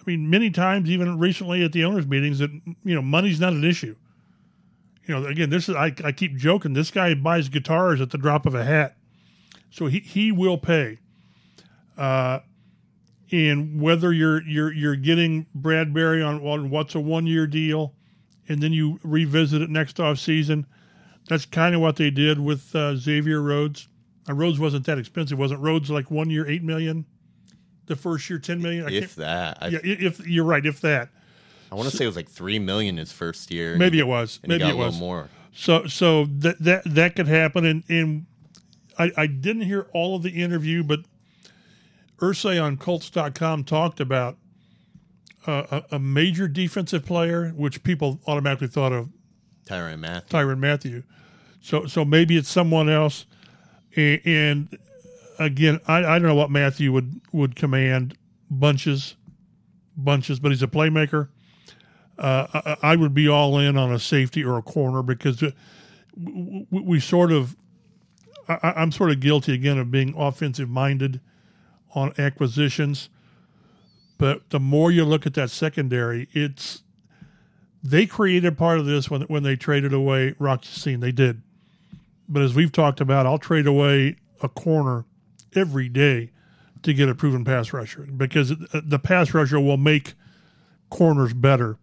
I 0.00 0.02
mean, 0.06 0.30
many 0.30 0.50
times, 0.50 0.90
even 0.90 1.18
recently 1.18 1.62
at 1.62 1.72
the 1.72 1.84
owners' 1.84 2.06
meetings, 2.06 2.38
that 2.38 2.50
you 2.50 2.94
know 2.94 3.02
money's 3.02 3.40
not 3.40 3.52
an 3.52 3.64
issue. 3.64 3.96
You 5.06 5.20
know, 5.20 5.26
again, 5.26 5.50
this 5.50 5.68
is 5.68 5.74
I, 5.74 5.94
I 6.04 6.12
keep 6.12 6.36
joking. 6.36 6.72
This 6.72 6.90
guy 6.90 7.14
buys 7.14 7.48
guitars 7.48 8.00
at 8.00 8.10
the 8.10 8.18
drop 8.18 8.46
of 8.46 8.54
a 8.54 8.64
hat, 8.64 8.96
so 9.70 9.86
he 9.86 10.00
he 10.00 10.32
will 10.32 10.58
pay. 10.58 10.98
Uh, 11.98 12.40
and 13.30 13.80
whether 13.80 14.12
you're 14.12 14.42
you're 14.42 14.72
you're 14.72 14.96
getting 14.96 15.46
Bradberry 15.56 16.26
on, 16.26 16.44
on 16.46 16.70
what's 16.70 16.94
a 16.94 17.00
one 17.00 17.26
year 17.26 17.46
deal, 17.46 17.94
and 18.48 18.62
then 18.62 18.72
you 18.72 18.98
revisit 19.02 19.62
it 19.62 19.70
next 19.70 20.00
off 20.00 20.18
season, 20.18 20.66
that's 21.28 21.46
kind 21.46 21.74
of 21.74 21.80
what 21.80 21.96
they 21.96 22.10
did 22.10 22.40
with 22.40 22.74
uh, 22.74 22.96
Xavier 22.96 23.40
Rhodes. 23.40 23.88
Uh, 24.28 24.34
Rhodes 24.34 24.58
wasn't 24.58 24.86
that 24.86 24.98
expensive, 24.98 25.38
wasn't 25.38 25.60
Rhodes 25.60 25.90
like 25.90 26.10
one 26.10 26.30
year 26.30 26.48
eight 26.48 26.62
million, 26.62 27.04
the 27.90 27.96
first 27.96 28.30
year 28.30 28.38
ten 28.38 28.62
million? 28.62 28.86
I 28.86 28.92
If 28.92 29.14
that, 29.16 29.58
I, 29.60 29.68
yeah, 29.68 29.80
if 29.82 30.26
you're 30.26 30.44
right, 30.46 30.64
if 30.64 30.80
that. 30.80 31.10
I 31.70 31.74
want 31.74 31.88
to 31.90 31.96
say 31.96 32.04
it 32.04 32.08
was 32.08 32.16
like 32.16 32.28
three 32.30 32.58
million 32.58 32.96
his 32.96 33.12
first 33.12 33.50
year. 33.50 33.76
Maybe 33.76 33.98
it 33.98 34.06
was. 34.06 34.40
and 34.42 34.50
he 34.50 34.58
Maybe 34.58 34.64
got 34.64 34.70
it 34.70 34.74
a 34.74 34.84
was. 34.86 34.94
little 34.94 35.06
more. 35.06 35.28
So 35.52 35.86
so 35.86 36.24
that 36.24 36.58
that 36.60 36.82
that 36.86 37.16
could 37.16 37.28
happen, 37.28 37.64
and 37.66 37.84
and 37.88 38.26
I 38.98 39.10
I 39.16 39.26
didn't 39.26 39.62
hear 39.62 39.86
all 39.92 40.16
of 40.16 40.22
the 40.22 40.30
interview, 40.42 40.82
but 40.82 41.00
Irsay 42.20 42.62
on 42.62 42.76
Colts.com 42.76 43.64
talked 43.64 44.00
about 44.00 44.36
uh, 45.46 45.80
a, 45.90 45.96
a 45.96 45.98
major 45.98 46.46
defensive 46.48 47.04
player, 47.06 47.50
which 47.50 47.82
people 47.82 48.20
automatically 48.26 48.68
thought 48.68 48.92
of 48.92 49.08
Tyrann 49.66 49.98
Mathieu. 50.00 50.28
Tyrann 50.38 50.58
Mathieu. 50.58 51.02
So 51.60 51.86
so 51.86 52.04
maybe 52.04 52.36
it's 52.36 52.48
someone 52.48 52.88
else, 52.88 53.26
and, 53.96 54.20
and 54.24 54.78
again, 55.40 55.80
I, 55.88 55.98
I 55.98 56.18
don't 56.18 56.28
know 56.28 56.34
what 56.34 56.50
Mathieu 56.50 56.92
would 56.92 57.20
would 57.32 57.56
command 57.56 58.16
bunches, 58.50 59.16
bunches, 59.96 60.38
but 60.38 60.52
he's 60.52 60.62
a 60.62 60.68
playmaker. 60.68 61.28
Uh, 62.18 62.46
I, 62.52 62.92
I 62.92 62.96
would 62.96 63.14
be 63.14 63.26
all 63.26 63.58
in 63.58 63.76
on 63.78 63.92
a 63.92 63.98
safety 63.98 64.44
or 64.44 64.58
a 64.58 64.62
corner 64.62 65.02
because 65.02 65.42
we, 66.14 66.66
we, 66.70 67.00
sort 67.00 67.32
of, 67.32 67.56
I, 68.46 68.74
I'm 68.76 68.92
sort 68.92 69.10
of 69.10 69.20
guilty 69.20 69.54
again 69.54 69.78
of 69.78 69.90
being 69.90 70.14
offensive 70.16 70.68
minded 70.68 71.20
on 71.94 72.12
acquisitions. 72.18 73.08
But 74.18 74.50
the 74.50 74.60
more 74.60 74.90
you 74.90 75.06
look 75.06 75.26
at 75.26 75.32
that 75.34 75.48
secondary, 75.48 76.28
it's 76.32 76.82
they 77.82 78.04
created 78.04 78.58
part 78.58 78.78
of 78.78 78.84
this 78.84 79.10
when 79.10 79.22
when 79.22 79.42
they 79.42 79.56
traded 79.56 79.94
away 79.94 80.34
Rock 80.38 80.66
Ya-Sin. 80.66 81.00
They 81.00 81.12
did, 81.12 81.40
but 82.28 82.42
as 82.42 82.54
we've 82.54 82.70
talked 82.70 83.00
about, 83.00 83.24
I'll 83.24 83.38
trade 83.38 83.66
away 83.66 84.16
a 84.42 84.48
corner 84.50 85.06
every 85.54 85.88
day 85.88 86.30
to 86.82 86.94
get 86.94 87.08
a 87.08 87.14
proven 87.14 87.44
pass 87.44 87.72
rusher 87.72 88.02
because 88.16 88.54
the 88.72 88.98
pass 88.98 89.34
rusher 89.34 89.60
will 89.60 89.76
make 89.76 90.14
corners 90.88 91.32
better. 91.32 91.78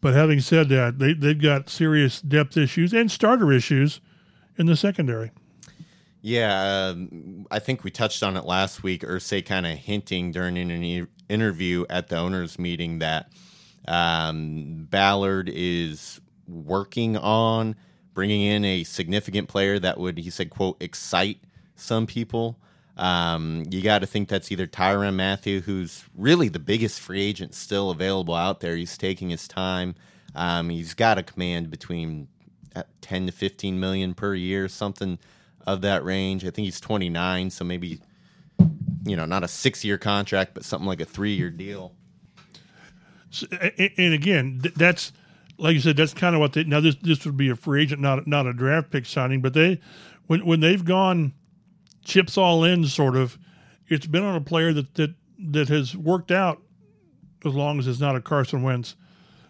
But 0.00 0.14
having 0.14 0.40
said 0.40 0.68
that, 0.68 0.98
they 0.98 1.12
they've 1.12 1.40
got 1.40 1.68
serious 1.68 2.20
depth 2.20 2.56
issues 2.56 2.92
and 2.92 3.10
starter 3.10 3.52
issues 3.52 4.00
in 4.56 4.66
the 4.66 4.76
secondary. 4.76 5.32
Yeah, 6.20 6.90
um, 6.90 7.46
I 7.50 7.58
think 7.58 7.84
we 7.84 7.90
touched 7.90 8.22
on 8.22 8.36
it 8.36 8.44
last 8.44 8.82
week. 8.82 9.02
Irsay 9.02 9.44
kind 9.44 9.66
of 9.66 9.78
hinting 9.78 10.32
during 10.32 10.58
an 10.58 10.70
in- 10.70 11.08
interview 11.28 11.84
at 11.88 12.08
the 12.08 12.16
owners' 12.16 12.58
meeting 12.58 12.98
that 12.98 13.30
um, 13.86 14.86
Ballard 14.90 15.48
is 15.52 16.20
working 16.46 17.16
on 17.16 17.76
bringing 18.14 18.42
in 18.42 18.64
a 18.64 18.82
significant 18.82 19.48
player 19.48 19.78
that 19.78 19.98
would, 19.98 20.18
he 20.18 20.30
said, 20.30 20.50
"quote 20.50 20.76
excite 20.80 21.40
some 21.76 22.06
people." 22.06 22.58
Um, 22.98 23.64
you 23.70 23.80
got 23.80 24.00
to 24.00 24.06
think 24.06 24.28
that's 24.28 24.50
either 24.50 24.66
Tyrann 24.66 25.14
Mathieu, 25.14 25.60
who's 25.60 26.04
really 26.16 26.48
the 26.48 26.58
biggest 26.58 27.00
free 27.00 27.22
agent 27.22 27.54
still 27.54 27.90
available 27.90 28.34
out 28.34 28.60
there. 28.60 28.76
He's 28.76 28.98
taking 28.98 29.30
his 29.30 29.46
time. 29.46 29.94
Um, 30.34 30.68
he's 30.68 30.94
got 30.94 31.16
a 31.16 31.22
command 31.22 31.70
between 31.70 32.28
uh, 32.74 32.82
10 33.00 33.26
to 33.26 33.32
15 33.32 33.78
million 33.78 34.14
per 34.14 34.34
year, 34.34 34.68
something 34.68 35.18
of 35.66 35.80
that 35.82 36.04
range. 36.04 36.44
I 36.44 36.50
think 36.50 36.64
he's 36.64 36.80
29, 36.80 37.50
so 37.50 37.64
maybe 37.64 38.00
you 39.08 39.16
know, 39.16 39.24
not 39.24 39.42
a 39.42 39.46
6-year 39.46 39.98
contract, 39.98 40.54
but 40.54 40.64
something 40.64 40.86
like 40.86 41.00
a 41.00 41.06
3-year 41.06 41.50
deal. 41.50 41.94
So, 43.30 43.46
and, 43.50 44.14
again, 44.14 44.60
that's 44.76 45.12
like 45.58 45.74
you 45.74 45.80
said, 45.80 45.96
that's 45.96 46.14
kind 46.14 46.34
of 46.34 46.40
what 46.40 46.54
they 46.54 46.64
now. 46.64 46.80
This 46.80 46.94
this 47.02 47.26
would 47.26 47.36
be 47.36 47.50
a 47.50 47.56
free 47.56 47.82
agent, 47.82 48.00
not 48.00 48.26
not 48.26 48.46
a 48.46 48.54
draft 48.54 48.90
pick 48.90 49.04
signing. 49.04 49.42
But 49.42 49.52
they 49.52 49.80
when 50.28 50.46
when 50.46 50.60
they've 50.60 50.82
gone 50.82 51.34
chips 52.04 52.36
all 52.36 52.64
in, 52.64 52.84
sort 52.84 53.16
of, 53.16 53.38
it's 53.88 54.06
been 54.06 54.24
on 54.24 54.34
a 54.34 54.40
player 54.40 54.72
that 54.72 54.94
that 54.94 55.14
that 55.38 55.68
has 55.68 55.96
worked 55.96 56.30
out 56.30 56.60
as 57.44 57.54
long 57.54 57.78
as 57.78 57.86
it's 57.86 58.00
not 58.00 58.16
a 58.16 58.20
Carson 58.20 58.62
Wentz. 58.62 58.96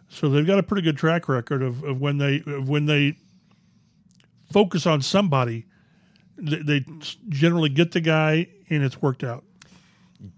So 0.08 0.28
they've 0.28 0.46
got 0.46 0.58
a 0.58 0.62
pretty 0.62 0.82
good 0.82 0.96
track 0.96 1.28
record 1.28 1.62
of, 1.62 1.82
of 1.84 2.00
when 2.00 2.18
they 2.18 2.42
of 2.46 2.68
when 2.68 2.86
they 2.86 3.16
focus 4.52 4.86
on 4.86 5.02
somebody, 5.02 5.66
they, 6.36 6.62
they 6.62 6.84
generally 7.28 7.68
get 7.68 7.92
the 7.92 8.00
guy 8.00 8.48
and 8.70 8.82
it's 8.82 9.02
worked 9.02 9.22
out. 9.22 9.44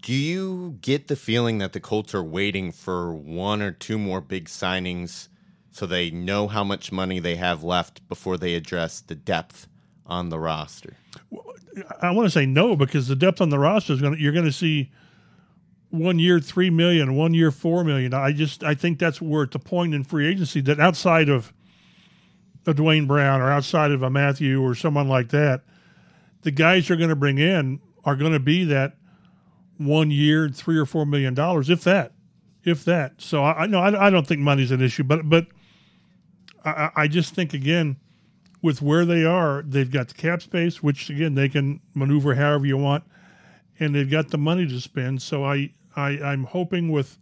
Do 0.01 0.13
you 0.13 0.77
get 0.81 1.07
the 1.07 1.15
feeling 1.15 1.57
that 1.57 1.73
the 1.73 1.79
Colts 1.79 2.13
are 2.13 2.23
waiting 2.23 2.71
for 2.71 3.13
one 3.13 3.61
or 3.61 3.71
two 3.71 3.97
more 3.97 4.21
big 4.21 4.45
signings 4.45 5.27
so 5.71 5.85
they 5.85 6.11
know 6.11 6.47
how 6.47 6.63
much 6.63 6.91
money 6.91 7.19
they 7.19 7.35
have 7.37 7.63
left 7.63 8.07
before 8.07 8.37
they 8.37 8.53
address 8.53 8.99
the 8.99 9.15
depth 9.15 9.67
on 10.05 10.29
the 10.29 10.39
roster? 10.39 10.97
I 12.01 12.11
want 12.11 12.25
to 12.25 12.31
say 12.31 12.45
no 12.45 12.75
because 12.75 13.07
the 13.07 13.15
depth 13.15 13.41
on 13.41 13.49
the 13.49 13.59
roster 13.59 13.93
is 13.93 14.01
going 14.01 14.15
to 14.15 14.19
you're 14.21 14.33
going 14.33 14.45
to 14.45 14.51
see 14.51 14.91
one 15.89 16.19
year 16.19 16.39
three 16.39 16.69
million, 16.69 17.15
one 17.15 17.33
year 17.33 17.51
four 17.51 17.83
million. 17.83 18.13
I 18.13 18.31
just 18.31 18.63
I 18.63 18.73
think 18.73 18.99
that's 18.99 19.21
where 19.21 19.43
at 19.43 19.51
the 19.51 19.59
point 19.59 19.93
in 19.93 20.03
free 20.03 20.27
agency 20.27 20.61
that 20.61 20.79
outside 20.79 21.29
of 21.29 21.53
a 22.65 22.73
Duane 22.73 23.07
Brown 23.07 23.41
or 23.41 23.49
outside 23.49 23.91
of 23.91 24.03
a 24.03 24.09
Mathieu 24.09 24.61
or 24.61 24.75
someone 24.75 25.07
like 25.07 25.29
that, 25.29 25.61
the 26.41 26.51
guys 26.51 26.89
you're 26.89 26.97
going 26.97 27.09
to 27.09 27.15
bring 27.15 27.37
in 27.37 27.79
are 28.03 28.15
going 28.15 28.33
to 28.33 28.39
be 28.39 28.63
that 28.65 28.95
one 29.77 30.11
year 30.11 30.49
three 30.49 30.77
or 30.77 30.85
four 30.85 31.05
million 31.05 31.33
dollars, 31.33 31.69
if 31.69 31.83
that, 31.83 32.13
if 32.63 32.85
that. 32.85 33.21
So 33.21 33.43
I, 33.43 33.63
I 33.63 33.67
know 33.67 33.79
I, 33.79 34.07
I 34.07 34.09
don't 34.09 34.27
think 34.27 34.41
money's 34.41 34.71
an 34.71 34.81
issue, 34.81 35.03
but 35.03 35.29
but 35.29 35.47
I, 36.63 36.89
I 36.95 37.07
just 37.07 37.33
think 37.33 37.53
again 37.53 37.97
with 38.61 38.81
where 38.81 39.05
they 39.05 39.25
are, 39.25 39.63
they've 39.63 39.91
got 39.91 40.09
the 40.09 40.13
cap 40.13 40.41
space, 40.41 40.83
which 40.83 41.09
again 41.09 41.35
they 41.35 41.49
can 41.49 41.81
maneuver 41.93 42.35
however 42.35 42.65
you 42.65 42.77
want, 42.77 43.03
and 43.79 43.95
they've 43.95 44.09
got 44.09 44.29
the 44.29 44.37
money 44.37 44.67
to 44.67 44.79
spend. 44.79 45.21
So 45.21 45.43
I, 45.43 45.71
I 45.95 46.09
I'm 46.19 46.43
hoping 46.43 46.91
with 46.91 47.17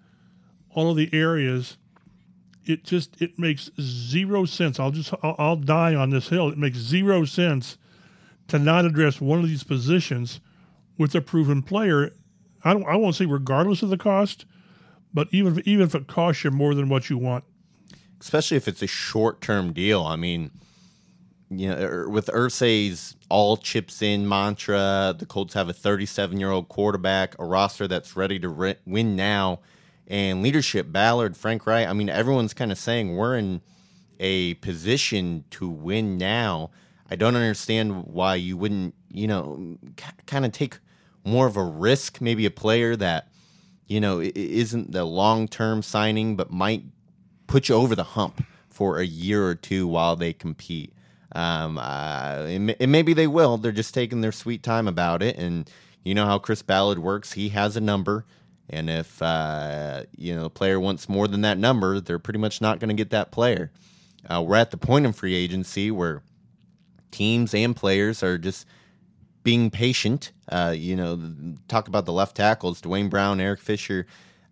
all 0.71 0.91
of 0.91 0.97
the 0.97 1.09
areas, 1.13 1.77
it 2.65 2.83
just 2.83 3.21
it 3.21 3.39
makes 3.39 3.71
zero 3.79 4.45
sense. 4.45 4.79
I'll 4.79 4.91
just 4.91 5.13
I'll, 5.23 5.35
I'll 5.39 5.55
die 5.55 5.95
on 5.95 6.09
this 6.09 6.29
hill. 6.29 6.49
It 6.49 6.57
makes 6.57 6.77
zero 6.77 7.25
sense 7.25 7.77
to 8.49 8.59
not 8.59 8.85
address 8.85 9.21
one 9.21 9.39
of 9.39 9.47
these 9.47 9.63
positions 9.63 10.39
with 10.97 11.15
a 11.15 11.21
proven 11.21 11.61
player. 11.63 12.11
I 12.63 12.73
don't 12.73 12.85
I 12.85 12.97
won't 12.97 13.15
say 13.15 13.25
regardless 13.25 13.81
of 13.81 13.89
the 13.89 13.97
cost, 13.97 14.45
but 15.13 15.27
even 15.31 15.57
if, 15.57 15.67
even 15.67 15.85
if 15.85 15.95
it 15.95 16.07
costs 16.07 16.43
you 16.43 16.51
more 16.51 16.75
than 16.75 16.89
what 16.89 17.09
you 17.09 17.17
want. 17.17 17.45
especially 18.19 18.57
if 18.57 18.67
it's 18.67 18.81
a 18.81 18.87
short 18.87 19.39
term 19.39 19.71
deal. 19.71 20.03
I 20.03 20.17
mean, 20.17 20.51
you 21.49 21.69
know, 21.69 21.77
er, 21.77 22.09
with 22.09 22.27
Irsay's 22.27 23.15
all 23.29 23.57
chips 23.57 24.01
in 24.01 24.27
mantra, 24.27 25.15
the 25.17 25.25
Colts 25.25 25.53
have 25.53 25.69
a 25.69 25.73
37 25.73 26.39
year 26.39 26.51
old 26.51 26.69
quarterback, 26.69 27.35
a 27.39 27.45
roster 27.45 27.87
that's 27.87 28.15
ready 28.15 28.39
to 28.39 28.49
re- 28.49 28.75
win 28.85 29.15
now, 29.15 29.59
and 30.07 30.43
leadership. 30.43 30.91
Ballard, 30.91 31.35
Frank 31.35 31.65
Reich. 31.65 31.87
I 31.87 31.93
mean, 31.93 32.09
everyone's 32.09 32.53
kind 32.53 32.71
of 32.71 32.77
saying 32.77 33.15
we're 33.15 33.37
in 33.37 33.61
a 34.19 34.55
position 34.55 35.45
to 35.51 35.67
win 35.67 36.17
now. 36.17 36.71
I 37.09 37.15
don't 37.15 37.35
understand 37.35 38.05
why 38.05 38.35
you 38.35 38.55
wouldn't, 38.55 38.93
you 39.09 39.27
know, 39.27 39.77
k- 39.95 40.11
kind 40.27 40.45
of 40.45 40.51
take 40.51 40.77
more 41.23 41.47
of 41.47 41.57
a 41.57 41.63
risk, 41.63 42.21
maybe 42.21 42.45
a 42.45 42.51
player 42.51 42.95
that, 42.95 43.29
you 43.87 43.99
know, 43.99 44.21
isn't 44.21 44.91
the 44.91 45.05
long 45.05 45.47
term 45.47 45.81
signing, 45.81 46.35
but 46.35 46.51
might 46.51 46.83
put 47.47 47.69
you 47.69 47.75
over 47.75 47.95
the 47.95 48.03
hump 48.03 48.43
for 48.69 48.99
a 48.99 49.05
year 49.05 49.45
or 49.45 49.55
two 49.55 49.87
while 49.87 50.15
they 50.15 50.33
compete. 50.33 50.93
Um, 51.33 51.77
uh, 51.77 52.45
and, 52.47 52.75
maybe 52.91 53.13
they 53.13 53.27
will. 53.27 53.57
They're 53.57 53.71
just 53.71 53.93
taking 53.93 54.21
their 54.21 54.31
sweet 54.31 54.63
time 54.63 54.87
about 54.87 55.21
it. 55.21 55.37
And 55.37 55.69
you 56.03 56.15
know 56.15 56.25
how 56.25 56.39
Chris 56.39 56.61
Ballard 56.61 56.99
works. 56.99 57.33
He 57.33 57.49
has 57.49 57.75
a 57.75 57.81
number. 57.81 58.25
And 58.69 58.89
if 58.89 59.21
uh, 59.21 60.03
you 60.15 60.35
know 60.35 60.43
the 60.43 60.49
player 60.49 60.79
wants 60.79 61.09
more 61.09 61.27
than 61.27 61.41
that 61.41 61.57
number, 61.57 61.99
they're 61.99 62.19
pretty 62.19 62.39
much 62.39 62.61
not 62.61 62.79
going 62.79 62.89
to 62.89 62.95
get 62.95 63.09
that 63.11 63.31
player. 63.31 63.71
Uh, 64.29 64.43
we're 64.45 64.57
at 64.57 64.71
the 64.71 64.77
point 64.77 65.05
in 65.05 65.13
free 65.13 65.35
agency 65.35 65.89
where 65.89 66.21
teams 67.11 67.53
and 67.53 67.75
players 67.75 68.21
are 68.21 68.37
just 68.37 68.67
being 69.43 69.71
patient. 69.71 70.31
Uh, 70.47 70.73
you 70.75 70.95
know, 70.95 71.19
talk 71.67 71.87
about 71.87 72.05
the 72.05 72.13
left 72.13 72.35
tackles, 72.35 72.81
Duane 72.81 73.09
Brown, 73.09 73.39
Eric 73.39 73.59
Fisher. 73.59 74.05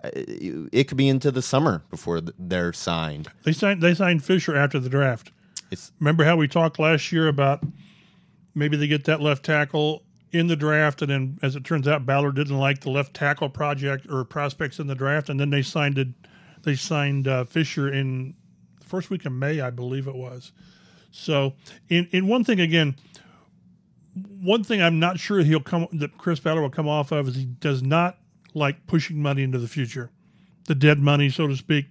Uh, 0.04 0.10
it 0.16 0.88
could 0.88 0.98
be 0.98 1.10
into 1.10 1.32
the 1.32 1.42
summer 1.42 1.84
before 1.90 2.22
they're 2.22 2.74
signed. 2.74 3.28
They 3.44 3.54
signed. 3.54 3.82
They 3.82 3.94
signed 3.94 4.24
Fisher 4.24 4.56
after 4.56 4.80
the 4.80 4.90
draft. 4.90 5.32
It's, 5.72 5.92
Remember 6.00 6.24
how 6.24 6.38
we 6.38 6.48
talked 6.48 6.80
last 6.80 7.12
year 7.12 7.28
about 7.28 7.64
maybe 8.56 8.78
they 8.78 8.88
get 8.88 9.06
that 9.06 9.22
left 9.22 9.44
tackle 9.44 10.04
in 10.32 10.48
the 10.48 10.56
draft, 10.56 11.02
and 11.02 11.10
then 11.10 11.40
as 11.42 11.56
it 11.56 11.64
turns 11.64 11.88
out, 11.88 12.06
Ballard 12.06 12.36
didn't 12.36 12.58
like 12.58 12.82
the 12.82 12.90
left 12.90 13.14
tackle 13.14 13.50
project 13.50 14.08
or 14.10 14.24
prospects 14.26 14.80
in 14.80 14.88
the 14.88 14.96
draft, 14.96 15.30
and 15.30 15.40
then 15.40 15.50
they 15.50 15.62
signed 15.62 15.98
it. 15.98 16.10
They 16.64 16.76
signed 16.76 17.28
uh, 17.28 17.46
Fisher 17.46 17.92
in 17.92 18.36
the 18.80 18.86
first 18.86 19.10
week 19.10 19.26
of 19.26 19.32
May, 19.32 19.62
I 19.62 19.70
believe 19.70 20.08
it 20.08 20.16
was. 20.16 20.52
So, 21.12 21.54
in 21.90 22.08
in 22.12 22.28
one 22.28 22.44
thing 22.44 22.60
again, 22.60 22.96
one 24.14 24.64
thing 24.64 24.82
I'm 24.82 25.00
not 25.00 25.20
sure 25.20 25.40
he'll 25.40 25.60
come 25.60 25.88
that 25.94 26.18
Chris 26.18 26.40
Ballard 26.40 26.62
will 26.62 26.70
come 26.70 26.88
off 26.88 27.12
of 27.12 27.30
is 27.30 27.36
he 27.36 27.46
does 27.46 27.82
not 27.82 28.18
like 28.54 28.88
pushing 28.88 29.22
money 29.22 29.44
into 29.44 29.60
the 29.60 29.68
future, 29.68 30.12
the 30.66 30.76
dead 30.76 31.00
money, 31.00 31.30
so 31.30 31.48
to 31.48 31.56
speak. 31.56 31.86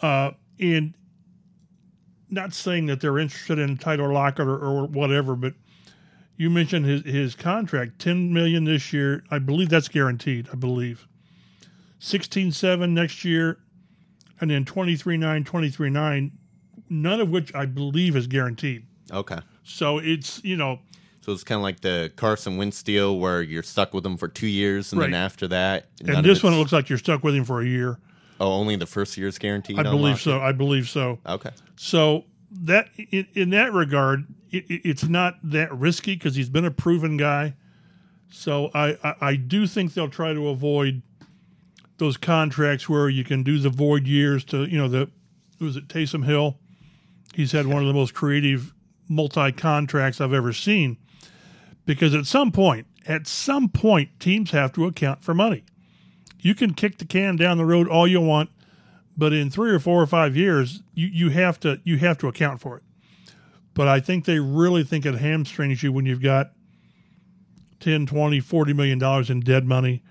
Uh, 0.00 0.32
and 0.58 0.94
not 2.32 2.54
saying 2.54 2.86
that 2.86 3.00
they're 3.00 3.18
interested 3.18 3.58
in 3.58 3.76
Tyler 3.76 4.12
Lockett 4.12 4.46
or, 4.46 4.56
or 4.56 4.86
whatever, 4.86 5.36
but 5.36 5.54
you 6.36 6.50
mentioned 6.50 6.86
his, 6.86 7.02
his 7.02 7.34
contract, 7.34 7.98
10 8.00 8.32
million 8.32 8.64
this 8.64 8.92
year. 8.92 9.22
I 9.30 9.38
believe 9.38 9.68
that's 9.68 9.88
guaranteed, 9.88 10.48
I 10.52 10.56
believe. 10.56 11.06
16.7 12.00 12.90
next 12.90 13.24
year, 13.24 13.58
and 14.40 14.50
then 14.50 14.64
23.9, 14.64 15.44
23.9, 15.44 16.30
none 16.88 17.20
of 17.20 17.28
which 17.28 17.54
I 17.54 17.66
believe 17.66 18.16
is 18.16 18.26
guaranteed. 18.26 18.86
Okay. 19.12 19.38
So 19.62 19.98
it's, 19.98 20.42
you 20.42 20.56
know, 20.56 20.80
so 21.20 21.30
it's 21.30 21.44
kind 21.44 21.58
of 21.58 21.62
like 21.62 21.80
the 21.80 22.12
Carson 22.16 22.56
Wentz 22.56 22.82
deal 22.82 23.18
where 23.18 23.42
you're 23.42 23.62
stuck 23.62 23.94
with 23.94 24.04
him 24.04 24.16
for 24.16 24.26
two 24.26 24.48
years, 24.48 24.90
and 24.90 25.00
right. 25.00 25.10
then 25.10 25.14
after 25.14 25.46
that, 25.48 25.86
and 26.04 26.24
this 26.24 26.42
one 26.42 26.52
it 26.52 26.56
looks 26.56 26.72
like 26.72 26.88
you're 26.88 26.98
stuck 26.98 27.22
with 27.22 27.36
him 27.36 27.44
for 27.44 27.60
a 27.60 27.64
year. 27.66 27.98
Oh, 28.42 28.54
only 28.54 28.74
the 28.74 28.86
first 28.86 29.16
year 29.16 29.28
is 29.28 29.38
guaranteed. 29.38 29.78
I 29.78 29.84
believe 29.84 30.20
so. 30.20 30.40
I 30.40 30.50
believe 30.50 30.88
so. 30.88 31.20
Okay. 31.24 31.50
So 31.76 32.24
that 32.50 32.88
in, 32.96 33.28
in 33.34 33.50
that 33.50 33.72
regard, 33.72 34.26
it, 34.50 34.64
it's 34.68 35.04
not 35.04 35.36
that 35.44 35.72
risky 35.72 36.16
because 36.16 36.34
he's 36.34 36.48
been 36.48 36.64
a 36.64 36.70
proven 36.72 37.16
guy. 37.16 37.54
So 38.32 38.72
I, 38.74 38.98
I, 39.04 39.14
I 39.20 39.36
do 39.36 39.68
think 39.68 39.94
they'll 39.94 40.08
try 40.08 40.34
to 40.34 40.48
avoid 40.48 41.02
those 41.98 42.16
contracts 42.16 42.88
where 42.88 43.08
you 43.08 43.22
can 43.22 43.44
do 43.44 43.60
the 43.60 43.70
void 43.70 44.08
years 44.08 44.44
to 44.46 44.64
you 44.64 44.76
know 44.76 44.88
the 44.88 45.08
was 45.60 45.76
it 45.76 45.86
Taysom 45.86 46.24
Hill. 46.24 46.58
He's 47.34 47.52
had 47.52 47.68
one 47.68 47.80
of 47.80 47.86
the 47.86 47.94
most 47.94 48.12
creative 48.12 48.74
multi 49.08 49.52
contracts 49.52 50.20
I've 50.20 50.32
ever 50.32 50.52
seen. 50.52 50.96
Because 51.86 52.12
at 52.12 52.26
some 52.26 52.50
point, 52.50 52.88
at 53.06 53.28
some 53.28 53.68
point, 53.68 54.10
teams 54.18 54.50
have 54.50 54.72
to 54.72 54.86
account 54.86 55.22
for 55.22 55.32
money. 55.32 55.62
You 56.42 56.56
can 56.56 56.74
kick 56.74 56.98
the 56.98 57.04
can 57.04 57.36
down 57.36 57.56
the 57.56 57.64
road 57.64 57.88
all 57.88 58.06
you 58.06 58.20
want, 58.20 58.50
but 59.16 59.32
in 59.32 59.48
three 59.48 59.70
or 59.70 59.78
four 59.78 60.02
or 60.02 60.06
five 60.06 60.36
years, 60.36 60.82
you, 60.92 61.06
you 61.06 61.30
have 61.30 61.58
to 61.60 61.80
you 61.84 61.98
have 61.98 62.18
to 62.18 62.28
account 62.28 62.60
for 62.60 62.76
it. 62.76 62.82
But 63.74 63.86
I 63.86 64.00
think 64.00 64.24
they 64.24 64.40
really 64.40 64.82
think 64.82 65.06
it 65.06 65.14
hamstrings 65.14 65.82
you 65.82 65.92
when 65.92 66.04
you've 66.04 66.20
got 66.20 66.50
10, 67.80 68.06
20, 68.06 68.40
40 68.40 68.72
million 68.72 68.98
dollars 68.98 69.30
in 69.30 69.40
dead 69.40 69.64
money. 69.64 70.02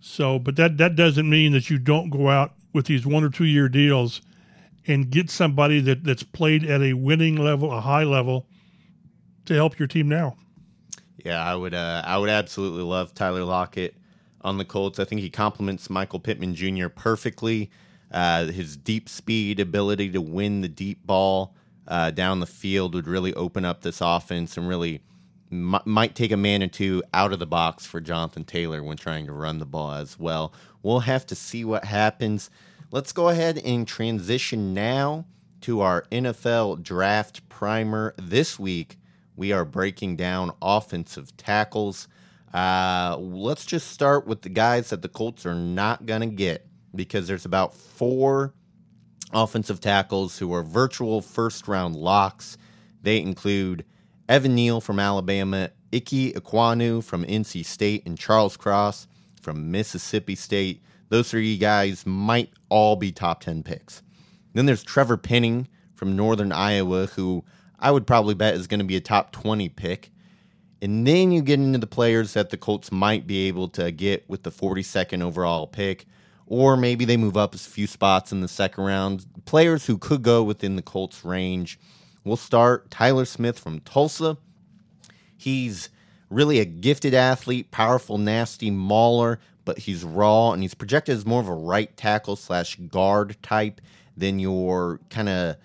So, 0.00 0.38
but 0.38 0.56
that 0.56 0.78
that 0.78 0.96
doesn't 0.96 1.28
mean 1.28 1.52
that 1.52 1.68
you 1.68 1.78
don't 1.78 2.08
go 2.08 2.30
out 2.30 2.54
with 2.72 2.86
these 2.86 3.06
one 3.06 3.22
or 3.22 3.28
two 3.28 3.44
year 3.44 3.68
deals 3.68 4.22
and 4.86 5.10
get 5.10 5.30
somebody 5.30 5.80
that, 5.80 6.04
that's 6.04 6.22
played 6.22 6.64
at 6.64 6.80
a 6.80 6.94
winning 6.94 7.36
level, 7.36 7.72
a 7.72 7.80
high 7.80 8.04
level, 8.04 8.46
to 9.44 9.54
help 9.54 9.78
your 9.78 9.88
team 9.88 10.08
now. 10.08 10.36
Yeah, 11.22 11.44
I 11.44 11.54
would. 11.54 11.74
Uh, 11.74 12.02
I 12.04 12.16
would 12.16 12.30
absolutely 12.30 12.82
love 12.82 13.12
Tyler 13.12 13.44
Lockett 13.44 13.94
on 14.46 14.58
the 14.58 14.64
Colts. 14.64 14.98
I 14.98 15.04
think 15.04 15.20
he 15.20 15.30
complements 15.30 15.90
Michael 15.90 16.20
Pittman 16.20 16.54
Jr. 16.54 16.88
perfectly. 16.88 17.70
Uh, 18.10 18.46
his 18.46 18.76
deep 18.76 19.08
speed, 19.08 19.58
ability 19.58 20.10
to 20.10 20.20
win 20.20 20.60
the 20.60 20.68
deep 20.68 21.04
ball 21.04 21.54
uh, 21.88 22.10
down 22.10 22.40
the 22.40 22.46
field 22.46 22.94
would 22.94 23.06
really 23.06 23.34
open 23.34 23.64
up 23.64 23.82
this 23.82 24.00
offense 24.00 24.56
and 24.56 24.68
really 24.68 25.02
m- 25.50 25.80
might 25.84 26.14
take 26.14 26.30
a 26.30 26.36
man 26.36 26.62
or 26.62 26.68
two 26.68 27.02
out 27.12 27.32
of 27.32 27.40
the 27.40 27.46
box 27.46 27.84
for 27.84 28.00
Jonathan 28.00 28.44
Taylor 28.44 28.82
when 28.82 28.96
trying 28.96 29.26
to 29.26 29.32
run 29.32 29.58
the 29.58 29.66
ball 29.66 29.92
as 29.92 30.18
well. 30.18 30.52
We'll 30.82 31.00
have 31.00 31.26
to 31.26 31.34
see 31.34 31.64
what 31.64 31.84
happens. 31.84 32.48
Let's 32.92 33.12
go 33.12 33.28
ahead 33.28 33.58
and 33.58 33.86
transition 33.86 34.72
now 34.72 35.26
to 35.62 35.80
our 35.80 36.02
NFL 36.12 36.82
draft 36.84 37.48
primer 37.48 38.14
this 38.16 38.58
week 38.58 38.98
we 39.36 39.52
are 39.52 39.64
breaking 39.64 40.16
down 40.16 40.52
offensive 40.62 41.36
tackles. 41.36 42.08
Uh, 42.56 43.18
let's 43.18 43.66
just 43.66 43.90
start 43.90 44.26
with 44.26 44.40
the 44.40 44.48
guys 44.48 44.88
that 44.88 45.02
the 45.02 45.10
Colts 45.10 45.44
are 45.44 45.54
not 45.54 46.06
going 46.06 46.22
to 46.22 46.26
get 46.26 46.66
because 46.94 47.28
there's 47.28 47.44
about 47.44 47.74
four 47.74 48.54
offensive 49.34 49.78
tackles 49.78 50.38
who 50.38 50.54
are 50.54 50.62
virtual 50.62 51.20
first 51.20 51.68
round 51.68 51.94
locks. 51.94 52.56
They 53.02 53.20
include 53.20 53.84
Evan 54.26 54.54
Neal 54.54 54.80
from 54.80 54.98
Alabama, 54.98 55.68
Ike 55.92 56.32
Ekwonu 56.32 57.04
from 57.04 57.26
NC 57.26 57.62
State, 57.66 58.06
and 58.06 58.16
Charles 58.16 58.56
Cross 58.56 59.06
from 59.42 59.70
Mississippi 59.70 60.34
State. 60.34 60.82
Those 61.10 61.30
three 61.30 61.58
guys 61.58 62.06
might 62.06 62.54
all 62.70 62.96
be 62.96 63.12
top 63.12 63.42
10 63.42 63.64
picks. 63.64 64.02
Then 64.54 64.64
there's 64.64 64.82
Trevor 64.82 65.18
Penning 65.18 65.68
from 65.94 66.16
Northern 66.16 66.52
Iowa, 66.52 67.04
who 67.04 67.44
I 67.78 67.90
would 67.90 68.06
probably 68.06 68.34
bet 68.34 68.54
is 68.54 68.66
going 68.66 68.80
to 68.80 68.86
be 68.86 68.96
a 68.96 69.00
top 69.02 69.30
20 69.32 69.68
pick. 69.68 70.10
And 70.86 71.04
then 71.04 71.32
you 71.32 71.42
get 71.42 71.58
into 71.58 71.80
the 71.80 71.86
players 71.88 72.34
that 72.34 72.50
the 72.50 72.56
Colts 72.56 72.92
might 72.92 73.26
be 73.26 73.48
able 73.48 73.66
to 73.70 73.90
get 73.90 74.24
with 74.30 74.44
the 74.44 74.52
42nd 74.52 75.20
overall 75.20 75.66
pick, 75.66 76.06
or 76.46 76.76
maybe 76.76 77.04
they 77.04 77.16
move 77.16 77.36
up 77.36 77.56
a 77.56 77.58
few 77.58 77.88
spots 77.88 78.30
in 78.30 78.40
the 78.40 78.46
second 78.46 78.84
round. 78.84 79.26
Players 79.46 79.86
who 79.86 79.98
could 79.98 80.22
go 80.22 80.44
within 80.44 80.76
the 80.76 80.82
Colts' 80.82 81.24
range. 81.24 81.80
We'll 82.22 82.36
start 82.36 82.88
Tyler 82.88 83.24
Smith 83.24 83.58
from 83.58 83.80
Tulsa. 83.80 84.38
He's 85.36 85.90
really 86.30 86.60
a 86.60 86.64
gifted 86.64 87.14
athlete, 87.14 87.72
powerful, 87.72 88.16
nasty 88.16 88.70
mauler, 88.70 89.40
but 89.64 89.78
he's 89.78 90.04
raw 90.04 90.52
and 90.52 90.62
he's 90.62 90.74
projected 90.74 91.16
as 91.16 91.26
more 91.26 91.40
of 91.40 91.48
a 91.48 91.52
right 91.52 91.96
tackle 91.96 92.36
slash 92.36 92.76
guard 92.76 93.36
type 93.42 93.80
than 94.16 94.38
your 94.38 95.00
kind 95.10 95.30
of 95.30 95.56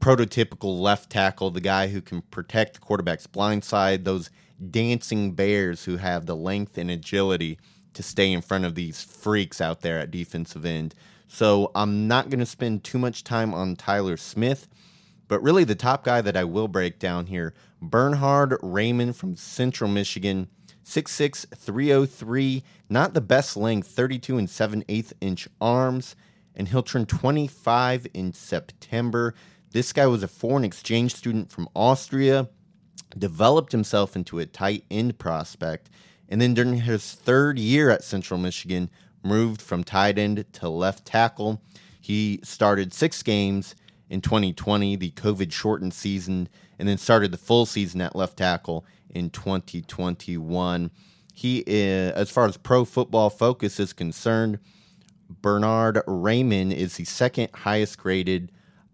prototypical 0.00 0.80
left 0.80 1.10
tackle, 1.10 1.50
the 1.50 1.60
guy 1.60 1.88
who 1.88 2.00
can 2.00 2.22
protect 2.22 2.74
the 2.74 2.80
quarterback's 2.80 3.26
blind 3.26 3.64
side, 3.64 4.04
those 4.04 4.30
dancing 4.70 5.32
bears 5.32 5.84
who 5.84 5.96
have 5.96 6.26
the 6.26 6.36
length 6.36 6.76
and 6.78 6.90
agility 6.90 7.58
to 7.94 8.02
stay 8.02 8.32
in 8.32 8.40
front 8.40 8.64
of 8.64 8.74
these 8.74 9.02
freaks 9.02 9.60
out 9.60 9.80
there 9.80 9.98
at 9.98 10.10
defensive 10.10 10.64
end. 10.64 10.94
So 11.28 11.70
I'm 11.74 12.08
not 12.08 12.28
going 12.28 12.40
to 12.40 12.46
spend 12.46 12.84
too 12.84 12.98
much 12.98 13.24
time 13.24 13.54
on 13.54 13.76
Tyler 13.76 14.16
Smith, 14.16 14.68
but 15.28 15.42
really 15.42 15.64
the 15.64 15.74
top 15.74 16.04
guy 16.04 16.20
that 16.20 16.36
I 16.36 16.44
will 16.44 16.68
break 16.68 16.98
down 16.98 17.26
here, 17.26 17.54
Bernhard 17.80 18.58
Raimann 18.62 19.14
from 19.14 19.36
Central 19.36 19.88
Michigan, 19.88 20.48
6'6, 20.84 21.46
303, 21.56 22.64
not 22.88 23.14
the 23.14 23.20
best 23.20 23.56
length, 23.56 23.88
32 23.88 24.38
and 24.38 24.50
7 24.50 24.84
8 24.88 25.12
inch 25.20 25.48
arms, 25.60 26.16
and 26.54 26.68
he'll 26.68 26.82
turn 26.82 27.06
25 27.06 28.08
in 28.12 28.32
September. 28.32 29.34
This 29.72 29.92
guy 29.92 30.06
was 30.06 30.22
a 30.22 30.28
foreign 30.28 30.64
exchange 30.64 31.14
student 31.14 31.52
from 31.52 31.68
Austria, 31.74 32.48
developed 33.16 33.70
himself 33.70 34.16
into 34.16 34.40
a 34.40 34.46
tight 34.46 34.84
end 34.90 35.18
prospect, 35.18 35.90
and 36.28 36.40
then 36.40 36.54
during 36.54 36.78
his 36.78 37.12
third 37.12 37.58
year 37.58 37.90
at 37.90 38.02
Central 38.02 38.38
Michigan, 38.38 38.90
moved 39.22 39.62
from 39.62 39.84
tight 39.84 40.18
end 40.18 40.44
to 40.54 40.68
left 40.68 41.04
tackle. 41.04 41.62
He 42.00 42.40
started 42.42 42.92
six 42.92 43.22
games 43.22 43.76
in 44.08 44.20
2020, 44.20 44.96
the 44.96 45.12
COVID 45.12 45.52
shortened 45.52 45.94
season, 45.94 46.48
and 46.78 46.88
then 46.88 46.98
started 46.98 47.30
the 47.30 47.38
full 47.38 47.64
season 47.64 48.00
at 48.00 48.16
left 48.16 48.38
tackle 48.38 48.84
in 49.08 49.30
2021. 49.30 50.90
He, 51.32 51.62
is, 51.66 52.12
as 52.12 52.30
far 52.30 52.46
as 52.46 52.56
pro 52.56 52.84
football 52.84 53.30
focus 53.30 53.78
is 53.78 53.92
concerned, 53.92 54.58
Bernard 55.28 56.02
Raimann 56.06 56.72
is 56.72 56.96
the 56.96 57.04
second 57.04 57.50
highest 57.54 57.98
graded 57.98 58.50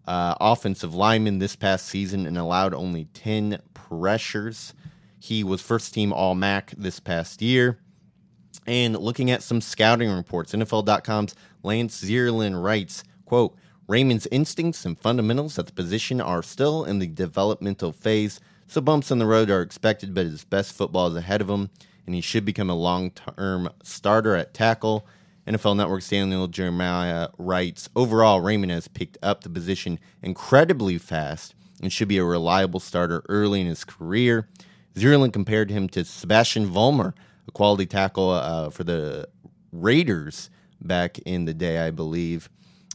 uh, 0.07 0.35
offensive 0.39 0.95
lineman 0.95 1.39
this 1.39 1.55
past 1.55 1.85
season 1.85 2.25
and 2.25 2.37
allowed 2.37 2.73
only 2.73 3.05
10 3.13 3.59
pressures. 3.73 4.73
He 5.19 5.43
was 5.43 5.61
first 5.61 5.93
team 5.93 6.13
All 6.13 6.35
MAC 6.35 6.71
this 6.77 6.99
past 6.99 7.41
year. 7.41 7.79
And 8.65 8.97
looking 8.97 9.31
at 9.31 9.43
some 9.43 9.61
scouting 9.61 10.11
reports, 10.11 10.53
NFL.com's 10.53 11.35
Lance 11.63 12.03
Zierlein 12.03 12.61
writes, 12.61 13.03
quote, 13.25 13.55
Raimann's 13.87 14.27
instincts 14.27 14.85
and 14.85 14.99
fundamentals 14.99 15.57
at 15.57 15.67
the 15.67 15.71
position 15.71 16.19
are 16.19 16.43
still 16.43 16.83
in 16.83 16.99
the 16.99 17.07
developmental 17.07 17.93
phase, 17.93 18.41
so 18.67 18.81
bumps 18.81 19.11
in 19.11 19.19
the 19.19 19.25
road 19.25 19.49
are 19.49 19.61
expected, 19.61 20.13
but 20.13 20.25
his 20.25 20.43
best 20.43 20.73
football 20.73 21.07
is 21.07 21.15
ahead 21.15 21.39
of 21.39 21.49
him, 21.49 21.69
and 22.05 22.13
he 22.13 22.19
should 22.19 22.43
become 22.43 22.69
a 22.69 22.75
long 22.75 23.11
term 23.11 23.69
starter 23.83 24.35
at 24.35 24.53
tackle. 24.53 25.07
NFL 25.47 25.77
Network's 25.77 26.09
Daniel 26.09 26.47
Jeremiah 26.47 27.29
writes 27.37 27.89
Overall, 27.95 28.41
Raimann 28.41 28.69
has 28.69 28.87
picked 28.87 29.17
up 29.23 29.43
the 29.43 29.49
position 29.49 29.97
incredibly 30.21 30.97
fast 30.97 31.55
and 31.81 31.91
should 31.91 32.09
be 32.09 32.17
a 32.17 32.23
reliable 32.23 32.79
starter 32.79 33.23
early 33.29 33.61
in 33.61 33.67
his 33.67 33.85
career. 33.85 34.49
Zierlein 34.95 35.31
compared 35.31 35.69
him 35.69 35.87
to 35.89 36.03
Sebastian 36.03 36.69
Vollmer, 36.69 37.13
a 37.47 37.51
quality 37.51 37.85
tackle 37.85 38.31
uh, 38.31 38.69
for 38.69 38.83
the 38.83 39.29
Raiders 39.71 40.49
back 40.81 41.19
in 41.19 41.45
the 41.45 41.53
day, 41.53 41.79
I 41.79 41.91
believe. 41.91 42.49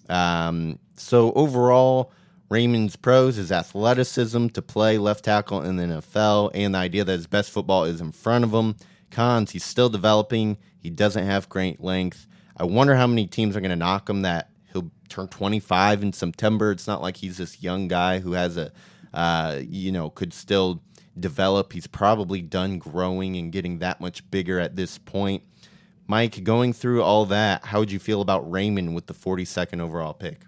Um, 0.08 0.78
so 0.96 1.32
overall, 1.32 2.12
Raimann's 2.50 2.96
pros 2.96 3.38
is 3.38 3.50
athleticism 3.50 4.48
to 4.48 4.60
play 4.60 4.98
left 4.98 5.24
tackle 5.24 5.62
in 5.62 5.76
the 5.76 5.84
NFL 5.84 6.50
and 6.54 6.74
the 6.74 6.78
idea 6.78 7.04
that 7.04 7.12
his 7.12 7.26
best 7.26 7.50
football 7.50 7.84
is 7.84 8.00
in 8.00 8.12
front 8.12 8.44
of 8.44 8.52
him. 8.52 8.76
Cons, 9.10 9.52
he's 9.52 9.64
still 9.64 9.88
developing. 9.88 10.58
He 10.78 10.90
doesn't 10.90 11.24
have 11.24 11.48
great 11.48 11.80
length. 11.80 12.26
I 12.62 12.64
wonder 12.64 12.94
how 12.94 13.08
many 13.08 13.26
teams 13.26 13.56
are 13.56 13.60
going 13.60 13.70
to 13.70 13.76
knock 13.76 14.08
him 14.08 14.22
that 14.22 14.48
he'll 14.72 14.88
turn 15.08 15.26
25 15.26 16.04
in 16.04 16.12
September. 16.12 16.70
It's 16.70 16.86
not 16.86 17.02
like 17.02 17.16
he's 17.16 17.38
this 17.38 17.60
young 17.60 17.88
guy 17.88 18.20
who 18.20 18.34
has 18.34 18.56
a, 18.56 18.70
uh, 19.12 19.58
you 19.66 19.90
know, 19.90 20.10
could 20.10 20.32
still 20.32 20.80
develop. 21.18 21.72
He's 21.72 21.88
probably 21.88 22.40
done 22.40 22.78
growing 22.78 23.34
and 23.34 23.50
getting 23.50 23.80
that 23.80 24.00
much 24.00 24.30
bigger 24.30 24.60
at 24.60 24.76
this 24.76 24.96
point. 24.96 25.42
Mike, 26.06 26.44
going 26.44 26.72
through 26.72 27.02
all 27.02 27.26
that, 27.26 27.64
how 27.64 27.80
would 27.80 27.90
you 27.90 27.98
feel 27.98 28.20
about 28.20 28.48
Raimann 28.48 28.94
with 28.94 29.08
the 29.08 29.14
42nd 29.14 29.80
overall 29.80 30.14
pick? 30.14 30.42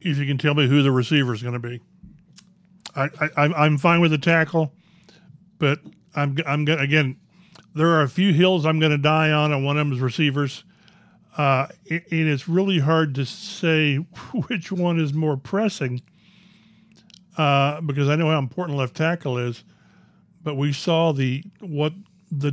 If 0.00 0.18
you 0.18 0.26
can 0.26 0.36
tell 0.36 0.54
me 0.54 0.66
who 0.66 0.82
the 0.82 0.90
receiver 0.90 1.32
is 1.32 1.42
going 1.44 1.60
to 1.60 1.60
be, 1.60 1.80
I, 2.96 3.08
I 3.36 3.44
I'm 3.44 3.78
fine 3.78 4.00
with 4.00 4.10
the 4.10 4.18
tackle, 4.18 4.72
but 5.60 5.78
I'm 6.16 6.36
I'm 6.44 6.66
again. 6.66 7.18
There 7.72 7.90
are 7.90 8.02
a 8.02 8.08
few 8.08 8.32
hills 8.32 8.66
I'm 8.66 8.80
going 8.80 8.90
to 8.90 8.98
die 8.98 9.30
on, 9.30 9.52
and 9.52 9.64
one 9.64 9.76
of 9.76 9.86
them 9.86 9.92
is 9.92 10.00
receivers. 10.00 10.64
Uh, 11.38 11.68
and 11.88 12.02
it's 12.10 12.48
really 12.48 12.80
hard 12.80 13.14
to 13.14 13.24
say 13.24 13.96
which 14.48 14.70
one 14.70 14.98
is 14.98 15.14
more 15.14 15.36
pressing 15.36 16.02
uh, 17.38 17.80
because 17.80 18.08
I 18.08 18.16
know 18.16 18.28
how 18.28 18.38
important 18.38 18.76
left 18.76 18.96
tackle 18.96 19.38
is, 19.38 19.62
but 20.42 20.56
we 20.56 20.72
saw 20.72 21.12
the 21.12 21.44
what 21.60 21.92
the 22.30 22.52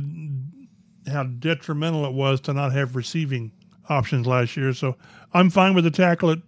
how 1.08 1.24
detrimental 1.24 2.06
it 2.06 2.12
was 2.12 2.40
to 2.42 2.52
not 2.52 2.72
have 2.72 2.96
receiving 2.96 3.52
options 3.88 4.26
last 4.26 4.56
year. 4.56 4.72
So 4.72 4.96
I'm 5.34 5.50
fine 5.50 5.74
with 5.74 5.84
the 5.84 5.90
tackle 5.90 6.30
at, 6.30 6.38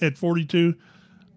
at 0.00 0.18
42. 0.18 0.74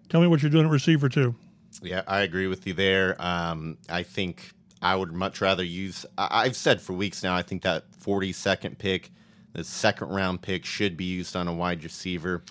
Tell 0.08 0.20
me 0.20 0.26
what 0.26 0.42
you're 0.42 0.50
doing 0.50 0.66
at 0.66 0.70
receiver 0.70 1.08
too. 1.08 1.34
Yeah, 1.82 2.02
I 2.06 2.20
agree 2.20 2.46
with 2.46 2.66
you 2.66 2.74
there. 2.74 3.16
Um, 3.18 3.78
I 3.88 4.02
think 4.02 4.52
I 4.82 4.96
would 4.96 5.12
much 5.12 5.40
rather 5.40 5.62
use. 5.62 6.06
I, 6.16 6.44
have 6.44 6.56
said 6.56 6.80
for 6.80 6.92
weeks 6.94 7.22
now. 7.22 7.36
I 7.36 7.42
think 7.42 7.62
that 7.62 7.84
42nd 8.02 8.78
pick, 8.78 9.10
the 9.52 9.64
second 9.64 10.08
round 10.08 10.42
pick, 10.42 10.64
should 10.64 10.96
be 10.96 11.04
used 11.04 11.36
on 11.36 11.48
a 11.48 11.52
wide 11.52 11.82
receiver. 11.82 12.42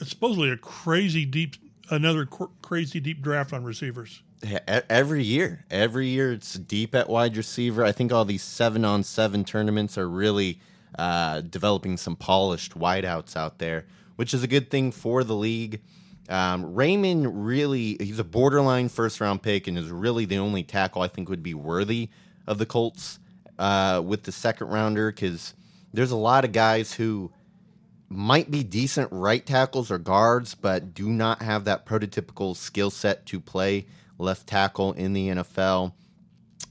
It's 0.00 0.10
supposedly 0.10 0.50
a 0.50 0.56
crazy 0.56 1.24
deep, 1.24 1.56
another 1.90 2.26
crazy 2.26 3.00
deep 3.00 3.22
draft 3.22 3.52
on 3.52 3.64
receivers 3.64 4.22
every 4.88 5.22
year. 5.22 5.64
Every 5.70 6.08
year 6.08 6.32
it's 6.32 6.54
deep 6.54 6.94
at 6.94 7.08
wide 7.08 7.36
receiver. 7.36 7.84
I 7.84 7.92
think 7.92 8.12
all 8.12 8.24
these 8.24 8.42
seven 8.42 8.84
on 8.84 9.02
seven 9.02 9.44
tournaments 9.44 9.96
are 9.98 10.08
really 10.08 10.60
uh, 10.98 11.42
developing 11.42 11.96
some 11.96 12.16
polished 12.16 12.78
wideouts 12.78 13.36
out 13.36 13.58
there, 13.58 13.86
which 14.16 14.34
is 14.34 14.42
a 14.42 14.48
good 14.48 14.70
thing 14.70 14.92
for 14.92 15.24
the 15.24 15.34
league. 15.34 15.80
Um, 16.28 16.74
Raimann 16.74 17.30
really, 17.32 17.96
he's 18.00 18.18
a 18.18 18.24
borderline 18.24 18.88
first 18.88 19.20
round 19.20 19.42
pick 19.42 19.68
and 19.68 19.78
is 19.78 19.90
really 19.90 20.24
the 20.24 20.38
only 20.38 20.62
tackle 20.62 21.02
I 21.02 21.08
think 21.08 21.28
would 21.28 21.42
be 21.42 21.54
worthy 21.54 22.08
of 22.46 22.58
the 22.58 22.66
Colts 22.66 23.18
uh, 23.58 24.02
with 24.04 24.24
the 24.24 24.32
second 24.32 24.68
rounder 24.68 25.12
because 25.12 25.54
there's 25.96 26.10
a 26.10 26.16
lot 26.16 26.44
of 26.44 26.52
guys 26.52 26.92
who 26.92 27.32
might 28.08 28.50
be 28.50 28.62
decent 28.62 29.08
right 29.10 29.44
tackles 29.44 29.90
or 29.90 29.98
guards, 29.98 30.54
but 30.54 30.94
do 30.94 31.08
not 31.08 31.42
have 31.42 31.64
that 31.64 31.86
prototypical 31.86 32.54
skill 32.54 32.90
set 32.90 33.26
to 33.26 33.40
play 33.40 33.86
left 34.18 34.46
tackle 34.46 34.92
in 34.92 35.12
the 35.12 35.28
NFL. 35.28 35.92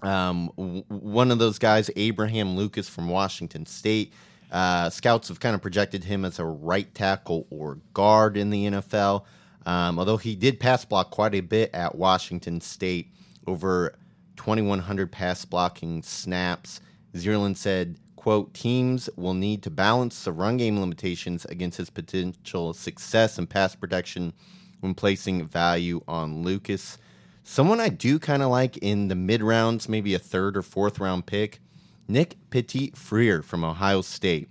Um, 0.02 0.52
w- 0.58 0.84
one 0.88 1.32
of 1.32 1.40
those 1.40 1.60
guys, 1.60 1.90
Abraham 1.96 2.56
Lucas 2.56 2.88
from 2.88 3.10
Washington 3.10 3.66
State. 3.66 4.14
Uh, 4.52 4.90
scouts 4.90 5.28
have 5.28 5.40
kind 5.40 5.56
of 5.56 5.62
projected 5.62 6.04
him 6.04 6.24
as 6.24 6.40
a 6.40 6.46
right 6.46 6.94
tackle 6.94 7.48
or 7.50 7.80
guard 7.94 8.38
in 8.38 8.50
the 8.50 8.66
NFL. 8.66 9.26
Um, 9.66 9.98
although 9.98 10.18
he 10.18 10.36
did 10.36 10.60
pass 10.60 10.86
block 10.86 11.10
quite 11.10 11.34
a 11.34 11.42
bit 11.42 11.72
at 11.74 11.96
Washington 11.96 12.62
State, 12.62 13.12
over 13.48 13.96
2,100 14.38 15.12
pass 15.12 15.44
blocking 15.44 16.04
snaps. 16.04 16.80
Zierlein 17.16 17.58
said, 17.58 17.98
quote, 18.26 18.56
teams 18.56 19.08
will 19.16 19.36
need 19.36 19.62
to 19.62 19.70
balance 19.70 20.24
the 20.24 20.32
run 20.32 20.58
game 20.58 20.80
limitations 20.80 21.46
against 21.46 21.78
his 21.78 21.92
potential 21.92 22.74
success 22.74 23.38
and 23.38 23.48
pass 23.48 23.76
protection 23.76 24.34
when 24.80 24.96
placing 24.96 25.46
value 25.46 26.02
on 26.08 26.42
Lucas. 26.42 26.98
Someone 27.44 27.80
I 27.80 27.90
do 27.90 28.18
kind 28.18 28.42
of 28.42 28.50
like 28.50 28.78
in 28.78 29.10
the 29.10 29.16
mid 29.16 29.44
rounds, 29.44 29.88
maybe 29.88 30.16
a 30.16 30.18
third 30.18 30.58
or 30.58 30.64
fourth 30.64 30.98
round 30.98 31.28
pick, 31.28 31.60
Nick 32.08 32.36
Petit 32.50 32.94
Frere 32.96 33.44
from 33.44 33.64
Ohio 33.64 34.02
State. 34.02 34.50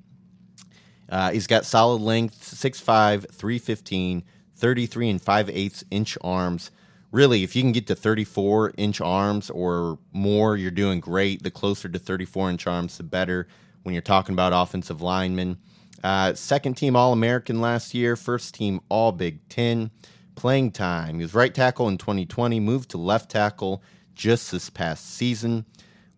Uh, 1.09 1.33
he's 1.33 1.49
got 1.49 1.65
solid 1.65 2.01
length, 2.01 2.41
6'5, 2.43 3.29
315, 3.29 4.23
33 4.55 5.11
and 5.11 5.21
5 5.21 5.51
eighths 5.51 5.83
inch 5.91 6.17
arms. 6.23 6.71
Really, 7.11 7.43
if 7.43 7.57
you 7.57 7.63
can 7.63 7.73
get 7.73 7.89
to 7.89 7.97
34 7.97 8.75
inch 8.77 9.01
arms 9.01 9.51
or 9.51 9.99
more, 10.13 10.57
you're 10.57 10.71
doing 10.71 11.01
great. 11.01 11.43
The 11.43 11.51
closer 11.51 11.89
to 11.89 11.99
34 11.99 12.51
inch 12.51 12.67
arms, 12.69 12.99
the 12.99 13.03
better 13.03 13.49
when 13.85 13.95
you're 13.95 14.03
talking 14.03 14.33
about 14.33 14.53
offensive 14.53 15.01
linemen. 15.01 15.59
Uh, 16.03 16.35
second 16.35 16.75
team 16.75 16.97
All 16.97 17.13
American 17.13 17.61
last 17.61 17.95
year, 17.95 18.17
first 18.17 18.55
team 18.55 18.81
All 18.89 19.13
Big 19.13 19.49
Ten 19.49 19.91
playing 20.35 20.73
time. 20.73 21.17
He 21.17 21.23
was 21.23 21.35
right 21.35 21.55
tackle 21.55 21.89
in 21.89 21.97
2020, 21.97 22.61
moved 22.61 22.91
to 22.91 22.99
left 22.99 23.31
tackle 23.31 23.83
just 24.15 24.51
this 24.51 24.69
past 24.69 25.15
season. 25.15 25.65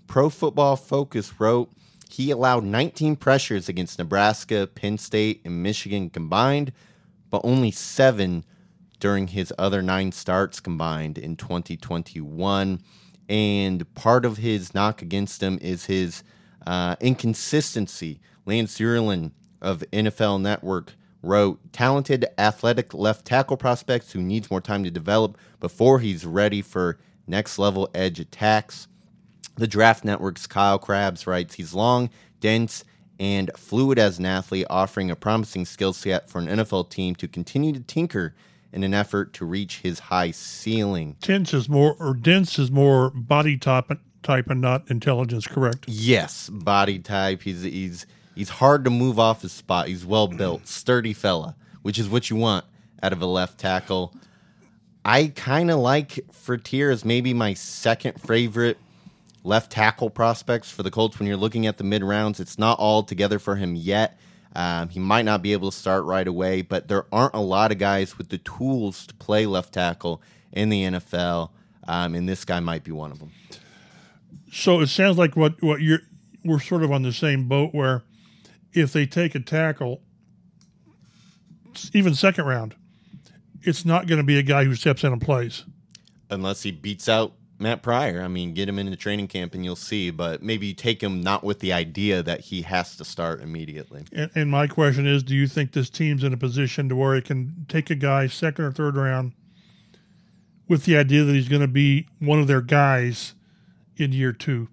Pro 0.07 0.31
Football 0.31 0.77
Focus 0.77 1.39
wrote 1.39 1.71
he 2.09 2.31
allowed 2.31 2.65
19 2.65 3.17
pressures 3.17 3.69
against 3.69 3.99
Nebraska, 3.99 4.69
Penn 4.73 4.97
State, 4.97 5.43
and 5.45 5.63
Michigan 5.63 6.09
combined, 6.09 6.73
but 7.31 7.43
only 7.45 7.71
seven 7.71 8.45
during 9.01 9.29
his 9.29 9.53
other 9.59 9.83
nine 9.83 10.13
starts 10.13 10.61
combined 10.61 11.19
in 11.19 11.37
2021. 11.37 12.81
And 13.29 13.95
part 13.95 14.25
of 14.25 14.39
his 14.39 14.73
knock 14.73 15.03
against 15.03 15.43
him 15.43 15.59
is 15.61 15.87
his 15.87 16.23
uh, 16.67 16.97
inconsistency. 17.01 18.21
Lance 18.45 18.79
Zierlein 18.79 19.33
of 19.61 19.85
NFL 19.93 20.41
Network 20.41 20.95
wrote 21.23 21.61
talented 21.73 22.27
athletic 22.39 22.95
left 22.95 23.25
tackle 23.25 23.57
prospects 23.57 24.13
who 24.13 24.21
needs 24.21 24.51
more 24.51 24.61
time 24.61 24.85
to 24.85 24.91
develop 24.91 25.37
before 25.61 25.99
he's 25.99 26.25
ready 26.25 26.63
for 26.63 26.99
next 27.27 27.59
level 27.59 27.91
edge 27.95 28.21
attacks. 28.21 28.87
The 29.57 29.67
Draft 29.67 30.05
Network's 30.05 30.47
Kyle 30.47 30.79
Crabbs 30.79 31.27
writes 31.27 31.55
he's 31.55 31.75
long, 31.75 32.11
dense, 32.41 32.85
and 33.19 33.51
fluid 33.57 33.99
as 33.99 34.19
an 34.19 34.27
athlete, 34.27 34.67
offering 34.69 35.11
a 35.11 35.17
promising 35.17 35.65
skill 35.65 35.93
set 35.93 36.29
for 36.29 36.39
an 36.39 36.47
NFL 36.47 36.91
team 36.91 37.15
to 37.17 37.27
continue 37.27 37.73
to 37.73 37.81
tinker 37.81 38.35
in 38.73 38.85
an 38.85 38.93
effort 38.93 39.33
to 39.33 39.45
reach 39.47 39.81
his 39.81 39.99
high 39.99 40.31
ceiling. 40.31 41.17
Dense 41.23 41.55
is 41.55 41.69
more, 41.69 41.97
or 41.99 42.13
dense 42.13 42.59
is 42.59 42.71
more 42.71 43.11
body 43.11 43.57
type, 43.57 43.91
type 44.27 44.51
and 44.51 44.61
not 44.61 44.91
intelligence, 44.91 45.47
correct? 45.47 45.87
Yes, 45.89 46.51
body 46.51 46.99
type. 46.99 47.43
He's 47.43 47.63
he's 47.63 48.07
He's 48.37 48.51
hard 48.51 48.85
to 48.85 48.91
move 48.91 49.19
off 49.19 49.41
his 49.41 49.53
spot. 49.53 49.89
He's 49.89 50.05
well 50.05 50.29
built, 50.29 50.67
sturdy 50.69 51.15
fella, 51.15 51.57
which 51.81 51.99
is 51.99 52.07
what 52.07 52.29
you 52.29 52.37
want 52.37 52.67
out 53.03 53.15
of 53.15 53.23
a 53.23 53.27
left 53.27 53.59
tackle. 53.59 54.15
I 55.07 55.33
kind 55.35 55.71
of 55.71 55.79
like 55.79 56.21
Frere 56.31 56.91
as 56.91 57.03
maybe 57.03 57.33
my 57.33 57.55
second 57.55 58.21
favorite 58.21 58.77
left 59.43 59.73
tackle 59.73 60.11
prospects 60.11 60.71
for 60.71 60.83
the 60.83 60.91
Colts 60.91 61.19
when 61.19 61.27
you're 61.27 61.39
looking 61.39 61.67
at 61.67 61.79
the 61.79 61.85
mid 61.85 62.05
rounds. 62.05 62.39
It's 62.39 62.59
not 62.59 62.79
all 62.79 63.03
together 63.03 63.39
for 63.39 63.57
him 63.57 63.75
yet. 63.75 64.19
Um, 64.55 64.91
he 64.91 65.01
might 65.01 65.25
not 65.25 65.41
be 65.41 65.55
able 65.55 65.71
to 65.71 65.77
start 65.77 66.05
right 66.05 66.27
away, 66.27 66.61
but 66.61 66.89
there 66.89 67.07
aren't 67.11 67.35
a 67.35 67.41
lot 67.41 67.73
of 67.73 67.79
guys 67.79 68.19
with 68.19 68.29
the 68.29 68.39
tools 68.39 69.07
to 69.07 69.15
play 69.15 69.47
left 69.47 69.73
tackle 69.73 70.21
in 70.53 70.69
the 70.69 70.83
NFL, 70.83 71.51
um, 71.89 72.15
and 72.15 72.29
this 72.29 72.45
guy 72.45 72.61
might 72.61 72.85
be 72.85 72.93
one 72.93 73.13
of 73.13 73.19
them. 73.19 73.33
So 74.53 74.81
it 74.81 74.89
sounds 74.89 75.19
like 75.19 75.37
what 75.37 75.63
what 75.63 75.81
you're 75.81 76.01
we're 76.45 76.61
sort 76.61 76.83
of 76.83 76.93
on 76.93 77.03
the 77.03 77.13
same 77.13 77.49
boat 77.49 77.75
where 77.75 78.05
if 78.73 78.93
they 78.93 79.07
take 79.07 79.35
a 79.35 79.41
tackle, 79.41 80.03
even 81.93 82.15
second 82.15 82.45
round, 82.45 82.75
it's 83.63 83.85
not 83.85 84.07
going 84.07 84.19
to 84.19 84.25
be 84.25 84.39
a 84.39 84.43
guy 84.43 84.65
who 84.65 84.75
steps 84.75 85.03
in 85.03 85.13
and 85.13 85.21
plays. 85.21 85.65
Unless 86.31 86.63
he 86.63 86.71
beats 86.71 87.09
out 87.09 87.33
Matt 87.59 87.83
Pryor. 87.83 88.23
I 88.23 88.29
mean, 88.29 88.53
get 88.53 88.69
him 88.69 88.79
into 88.79 88.97
training 88.97 89.29
camp 89.29 89.55
and 89.55 89.65
you'll 89.65 89.77
see. 89.77 90.11
But 90.11 90.43
maybe 90.43 90.67
you 90.67 90.75
take 90.75 91.03
him 91.03 91.21
not 91.21 91.43
with 91.43 91.61
the 91.61 91.73
idea 91.73 92.23
that 92.23 92.41
he 92.41 92.63
has 92.63 92.97
to 92.97 93.05
start 93.05 93.41
immediately. 93.41 94.05
And, 94.13 94.31
and 94.35 94.51
my 94.51 94.67
question 94.67 95.07
is, 95.07 95.23
do 95.23 95.35
you 95.35 95.47
think 95.47 95.73
this 95.73 95.91
team's 95.91 96.23
in 96.23 96.33
a 96.33 96.37
position 96.37 96.89
to 96.89 96.97
where 96.97 97.15
it 97.15 97.25
can 97.25 97.67
take 97.69 97.91
a 97.91 97.95
guy 97.95 98.27
second 98.27 98.65
or 98.65 98.73
third 98.73 98.97
round 98.97 99.33
with 100.69 100.85
the 100.85 100.97
idea 100.97 101.25
that 101.25 101.33
he's 101.33 101.49
going 101.49 101.63
to 101.63 101.69
be 101.69 102.09
one 102.19 102.41
of 102.41 102.47
their 102.47 102.61
guys 102.61 103.35
in 103.97 104.13
year 104.13 104.33
two? 104.33 104.69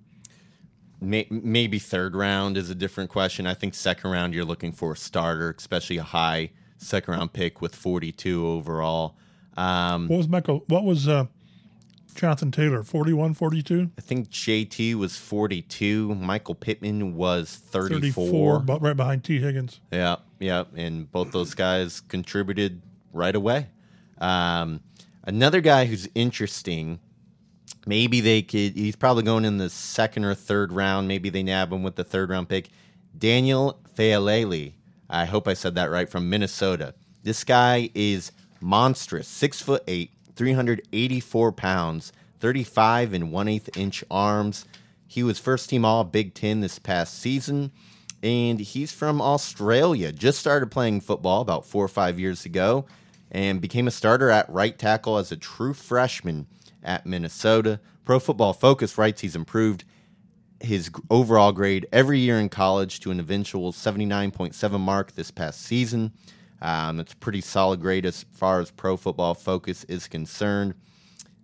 Maybe 1.01 1.79
third 1.79 2.15
round 2.15 2.55
is 2.55 2.69
a 2.69 2.75
different 2.75 3.09
question. 3.09 3.45
I 3.45 3.53
think 3.53 3.73
second 3.73 4.09
round 4.11 4.33
you're 4.33 4.45
looking 4.45 4.71
for 4.71 4.93
a 4.93 4.95
starter, 4.95 5.53
especially 5.57 5.97
a 5.97 6.03
high 6.03 6.51
second 6.77 7.13
round 7.15 7.33
pick 7.33 7.61
with 7.61 7.75
42 7.75 8.47
overall. 8.47 9.17
Um, 9.57 10.07
What 10.07 10.17
was 10.17 10.27
Michael? 10.29 10.63
What 10.67 10.85
was 10.85 11.07
uh, 11.09 11.25
Jonathan 12.15 12.51
Taylor? 12.51 12.83
41, 12.83 13.33
42? 13.33 13.91
I 13.97 14.01
think 14.01 14.29
JT 14.29 14.95
was 14.95 15.17
42. 15.17 16.15
Michael 16.15 16.55
Pittman 16.55 17.15
was 17.15 17.53
34. 17.53 17.99
34, 17.99 18.59
but 18.59 18.81
right 18.81 18.95
behind 18.95 19.25
Tee 19.25 19.39
Higgins. 19.41 19.81
Yeah, 19.91 20.17
yeah, 20.39 20.63
and 20.75 21.11
both 21.11 21.33
those 21.33 21.53
guys 21.53 21.99
contributed 21.99 22.81
right 23.11 23.35
away. 23.35 23.67
Um, 24.19 24.79
another 25.25 25.59
guy 25.59 25.85
who's 25.85 26.07
interesting. 26.15 26.99
Maybe 27.85 28.21
they 28.21 28.41
could. 28.41 28.75
He's 28.75 28.95
probably 28.95 29.23
going 29.23 29.45
in 29.45 29.57
the 29.57 29.69
second 29.69 30.25
or 30.25 30.35
third 30.35 30.71
round. 30.71 31.07
Maybe 31.07 31.29
they 31.29 31.43
nab 31.43 31.71
him 31.71 31.83
with 31.83 31.95
the 31.95 32.03
third 32.03 32.29
round 32.29 32.49
pick. 32.49 32.69
Daniel 33.17 33.79
Faalele. 33.95 34.73
I 35.09 35.25
hope 35.25 35.47
I 35.47 35.53
said 35.53 35.75
that 35.75 35.91
right 35.91 36.09
from 36.09 36.29
Minnesota. 36.29 36.93
This 37.23 37.43
guy 37.43 37.89
is 37.93 38.31
monstrous. 38.61 39.27
Six 39.27 39.61
foot 39.61 39.83
eight, 39.87 40.11
384 40.35 41.51
pounds, 41.51 42.13
35 42.39 43.13
and 43.13 43.31
one 43.31 43.47
eighth 43.47 43.77
inch 43.77 44.03
arms. 44.09 44.65
He 45.05 45.21
was 45.21 45.37
first 45.37 45.69
team 45.69 45.85
All 45.85 46.03
Big 46.03 46.33
Ten 46.33 46.61
this 46.61 46.79
past 46.79 47.19
season, 47.19 47.71
and 48.23 48.59
he's 48.59 48.91
from 48.91 49.21
Australia. 49.21 50.11
Just 50.11 50.39
started 50.39 50.71
playing 50.71 51.01
football 51.01 51.41
about 51.41 51.65
four 51.65 51.85
or 51.85 51.89
five 51.89 52.19
years 52.19 52.45
ago, 52.45 52.85
and 53.29 53.61
became 53.61 53.87
a 53.87 53.91
starter 53.91 54.29
at 54.29 54.49
right 54.49 54.77
tackle 54.79 55.17
as 55.17 55.31
a 55.31 55.37
true 55.37 55.73
freshman 55.73 56.47
at 56.83 57.05
Minnesota. 57.05 57.79
Pro 58.05 58.19
Football 58.19 58.53
Focus 58.53 58.97
writes 58.97 59.21
he's 59.21 59.35
improved 59.35 59.85
his 60.59 60.89
overall 61.09 61.51
grade 61.51 61.87
every 61.91 62.19
year 62.19 62.39
in 62.39 62.49
college 62.49 62.99
to 63.01 63.11
an 63.11 63.19
eventual 63.19 63.71
79.7 63.71 64.79
mark 64.79 65.11
this 65.13 65.31
past 65.31 65.61
season. 65.61 66.13
Um, 66.61 66.99
it's 66.99 67.13
a 67.13 67.17
pretty 67.17 67.41
solid 67.41 67.81
grade 67.81 68.05
as 68.05 68.25
far 68.31 68.61
as 68.61 68.71
Pro 68.71 68.95
Football 68.95 69.33
Focus 69.33 69.83
is 69.85 70.07
concerned. 70.07 70.73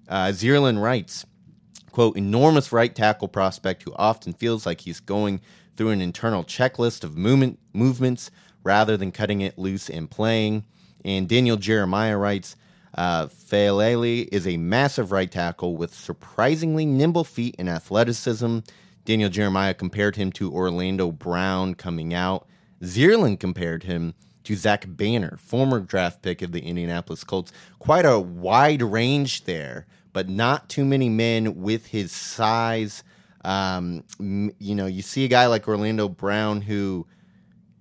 Uh, 0.08 0.28
Zierlein 0.28 0.82
writes, 0.82 1.26
quote, 1.92 2.16
enormous 2.18 2.72
right 2.72 2.96
tackle 2.96 3.28
prospect 3.28 3.84
who 3.84 3.94
often 3.96 4.34
feels 4.34 4.66
like 4.66 4.82
he's 4.82 5.02
going 5.02 5.42
through 5.76 5.90
an 5.90 6.02
internal 6.02 6.44
checklist 6.44 7.04
of 7.04 7.18
movement 7.18 7.60
movements 7.74 8.32
rather 8.64 8.96
than 8.96 9.12
cutting 9.12 9.42
it 9.42 9.58
loose 9.58 9.90
and 9.90 10.10
playing. 10.10 10.64
And 11.04 11.28
Daniel 11.28 11.58
Jeremiah 11.58 12.18
writes, 12.18 12.56
uh, 12.96 13.28
is 13.52 14.48
a 14.48 14.58
massive 14.58 15.12
right 15.12 15.32
tackle 15.32 15.78
with 15.78 15.94
surprisingly 15.94 16.86
nimble 16.86 17.24
feet 17.24 17.56
and 17.60 17.70
athleticism. 17.70 18.60
Daniel 19.06 19.30
Jeremiah 19.30 19.74
compared 19.74 20.16
him 20.16 20.32
to 20.34 20.52
Orlando 20.52 21.12
Brown 21.12 21.76
coming 21.76 22.14
out. 22.14 22.48
Zierlein 22.82 23.40
compared 23.40 23.84
him 23.84 24.14
to 24.44 24.56
Zach 24.56 24.86
Banner, 24.88 25.38
former 25.38 25.80
draft 25.80 26.22
pick 26.22 26.42
of 26.42 26.52
the 26.52 26.62
Indianapolis 26.62 27.24
Colts. 27.24 27.52
Quite 27.80 28.06
a 28.06 28.20
wide 28.20 28.82
range 28.82 29.44
there, 29.46 29.86
but 30.14 30.30
not 30.30 30.70
too 30.70 30.86
many 30.86 31.10
men 31.10 31.62
with 31.62 31.88
his 31.88 32.12
size. 32.12 33.04
Um, 33.44 34.04
you 34.20 34.76
know, 34.76 34.86
you 34.86 35.02
see 35.02 35.26
a 35.26 35.30
guy 35.30 35.48
like 35.48 35.68
Orlando 35.68 36.10
Brown 36.10 36.62
who 36.62 37.08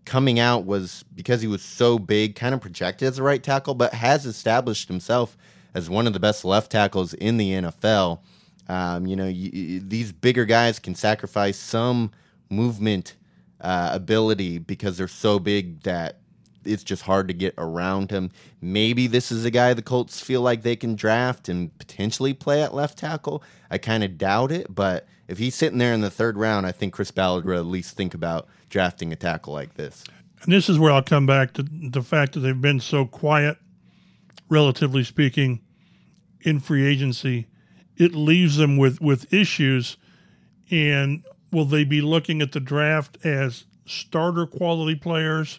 coming 0.08 0.40
out 0.40 0.64
was 0.64 1.04
because 1.14 1.42
he 1.42 1.46
was 1.46 1.62
so 1.62 1.98
big, 1.98 2.34
kind 2.34 2.54
of 2.54 2.60
projected 2.60 3.06
as 3.08 3.18
a 3.18 3.22
right 3.22 3.42
tackle, 3.42 3.74
but 3.74 3.92
has 3.94 4.26
established 4.26 4.88
himself 4.88 5.36
as 5.74 5.88
one 5.90 6.06
of 6.06 6.14
the 6.14 6.20
best 6.20 6.44
left 6.44 6.72
tackles 6.72 7.14
in 7.14 7.36
the 7.36 7.52
NFL. 7.52 8.20
Um, 8.68 9.06
you 9.06 9.14
know, 9.14 9.26
you, 9.26 9.80
these 9.80 10.10
bigger 10.10 10.44
guys 10.44 10.78
can 10.78 10.94
sacrifice 10.94 11.58
some 11.58 12.10
movement 12.50 13.16
uh, 13.60 13.90
ability 13.92 14.58
because 14.58 14.96
they're 14.96 15.08
so 15.08 15.38
big 15.38 15.82
that 15.82 16.18
it's 16.64 16.82
just 16.82 17.02
hard 17.02 17.28
to 17.28 17.34
get 17.34 17.54
around 17.58 18.10
him. 18.10 18.30
Maybe 18.60 19.06
this 19.06 19.30
is 19.30 19.44
a 19.44 19.50
guy 19.50 19.74
the 19.74 19.82
Colts 19.82 20.20
feel 20.20 20.40
like 20.40 20.62
they 20.62 20.76
can 20.76 20.94
draft 20.94 21.48
and 21.48 21.76
potentially 21.78 22.34
play 22.34 22.62
at 22.62 22.74
left 22.74 22.98
tackle. 22.98 23.42
I 23.70 23.78
kind 23.78 24.02
of 24.02 24.18
doubt 24.18 24.52
it, 24.52 24.74
but 24.74 25.06
if 25.28 25.38
he's 25.38 25.54
sitting 25.54 25.78
there 25.78 25.92
in 25.92 26.00
the 26.00 26.10
third 26.10 26.36
round, 26.36 26.66
I 26.66 26.72
think 26.72 26.94
Chris 26.94 27.10
Ballard 27.10 27.44
would 27.44 27.56
at 27.56 27.66
least 27.66 27.96
think 27.96 28.14
about 28.14 28.48
drafting 28.68 29.12
a 29.12 29.16
tackle 29.16 29.52
like 29.52 29.74
this. 29.74 30.04
And 30.42 30.52
this 30.52 30.68
is 30.68 30.78
where 30.78 30.92
I'll 30.92 31.02
come 31.02 31.26
back 31.26 31.52
to 31.54 31.62
the 31.62 32.02
fact 32.02 32.32
that 32.32 32.40
they've 32.40 32.60
been 32.60 32.80
so 32.80 33.04
quiet, 33.04 33.58
relatively 34.48 35.02
speaking, 35.02 35.60
in 36.42 36.60
free 36.60 36.86
agency. 36.86 37.48
It 37.96 38.14
leaves 38.14 38.56
them 38.56 38.76
with, 38.76 39.00
with 39.00 39.32
issues. 39.32 39.96
And 40.70 41.24
will 41.50 41.64
they 41.64 41.84
be 41.84 42.00
looking 42.00 42.40
at 42.42 42.52
the 42.52 42.60
draft 42.60 43.18
as 43.24 43.64
starter 43.86 44.46
quality 44.46 44.94
players? 44.94 45.58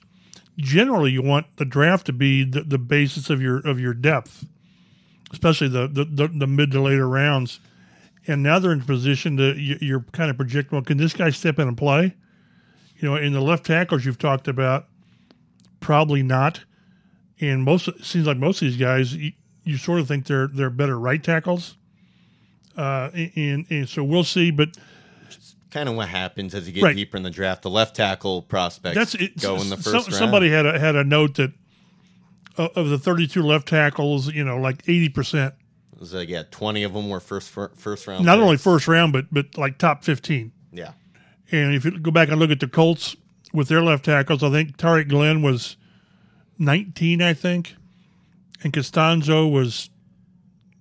Generally, 0.58 1.12
you 1.12 1.22
want 1.22 1.48
the 1.58 1.66
draft 1.66 2.06
to 2.06 2.14
be 2.14 2.44
the, 2.44 2.62
the 2.62 2.78
basis 2.78 3.30
of 3.30 3.42
your 3.42 3.60
of 3.60 3.80
your 3.80 3.94
depth, 3.94 4.46
especially 5.32 5.70
the, 5.70 5.88
the, 5.88 6.06
the, 6.06 6.28
the 6.28 6.48
mid 6.48 6.72
to 6.72 6.82
later 6.82 7.08
rounds. 7.08 7.60
And 8.28 8.44
now 8.44 8.60
they're 8.60 8.74
in 8.74 8.82
position 8.82 9.38
to 9.38 9.58
you- 9.58 9.78
you're 9.80 10.06
kind 10.12 10.30
of 10.30 10.38
projecting. 10.38 10.76
Well, 10.76 10.84
can 10.84 10.98
this 10.98 11.14
guy 11.14 11.30
step 11.30 11.60
in 11.60 11.68
and 11.70 11.78
play? 11.78 12.16
You 13.00 13.10
know, 13.10 13.16
in 13.16 13.34
the 13.34 13.42
left 13.42 13.66
tackles 13.66 14.06
you've 14.06 14.18
talked 14.18 14.48
about, 14.48 14.88
probably 15.80 16.24
not. 16.24 16.62
And 17.40 17.64
most 17.64 17.88
it 17.88 18.04
seems 18.04 18.28
like 18.28 18.38
most 18.38 18.62
of 18.62 18.68
these 18.68 18.78
guys, 18.78 19.16
you, 19.16 19.32
you 19.64 19.78
sort 19.78 20.00
of 20.02 20.08
think 20.08 20.26
they're 20.26 20.48
they're 20.48 20.70
better 20.70 21.00
right 21.00 21.24
tackles. 21.24 21.78
Uh, 22.78 23.10
and 23.36 23.66
and 23.70 23.88
so 23.90 24.04
we'll 24.04 24.24
see, 24.24 24.52
but 24.52 24.70
it's 25.30 25.56
Kind 25.72 25.88
of 25.88 25.96
what 25.96 26.08
happens 26.10 26.56
as 26.56 26.66
you 26.68 26.74
get 26.74 26.84
Right. 26.84 26.96
deeper 26.96 27.16
in 27.18 27.24
the 27.24 27.30
draft. 27.30 27.62
The 27.62 27.70
left 27.70 27.96
tackle 27.96 28.42
prospects 28.42 28.96
that's 28.96 29.16
it. 29.16 29.40
go 29.40 29.56
in 29.62 29.70
the 29.70 29.76
first 29.78 29.86
Some- 29.86 29.94
round. 30.04 30.14
Somebody 30.16 30.50
had 30.50 30.66
a 30.66 30.80
had 30.80 30.96
a 30.96 31.04
note 31.04 31.36
that 31.36 31.52
uh, 32.58 32.68
of 32.76 32.90
the 32.90 32.98
32 32.98 33.42
left 33.42 33.68
tackles, 33.68 34.28
you 34.34 34.44
know, 34.44 34.58
like 34.58 34.82
80 34.88 35.10
percent, 35.10 35.54
It 35.94 36.00
was 36.00 36.14
like, 36.14 36.28
yeah, 36.28 36.44
twenty 36.52 36.84
of 36.84 36.94
them 36.94 37.08
were 37.10 37.20
first 37.20 37.50
first 37.50 38.08
round. 38.08 38.26
not 38.26 38.40
only 38.40 38.58
first 38.58 38.88
round, 38.88 39.14
but 39.14 39.28
but 39.32 39.58
like 39.58 39.78
top 39.78 40.04
15. 40.04 40.52
yeah, 40.74 40.92
And 41.52 41.74
if 41.74 41.86
you 41.86 41.98
go 42.00 42.12
back 42.12 42.30
and 42.30 42.40
look 42.40 42.52
at 42.52 42.60
the 42.60 42.68
Colts 42.68 43.16
with 43.54 43.68
their 43.70 43.82
left 43.82 44.06
tackles, 44.06 44.44
I 44.44 44.52
think 44.52 44.78
Tarik 44.78 45.08
Glenn 45.08 45.42
was 45.42 45.78
19, 46.58 47.22
I 47.22 47.34
think, 47.34 47.76
and 48.64 48.74
Castonzo 48.74 49.50
was 49.52 49.90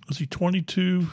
was 0.08 0.18
he 0.18 0.26
22, 0.26 1.06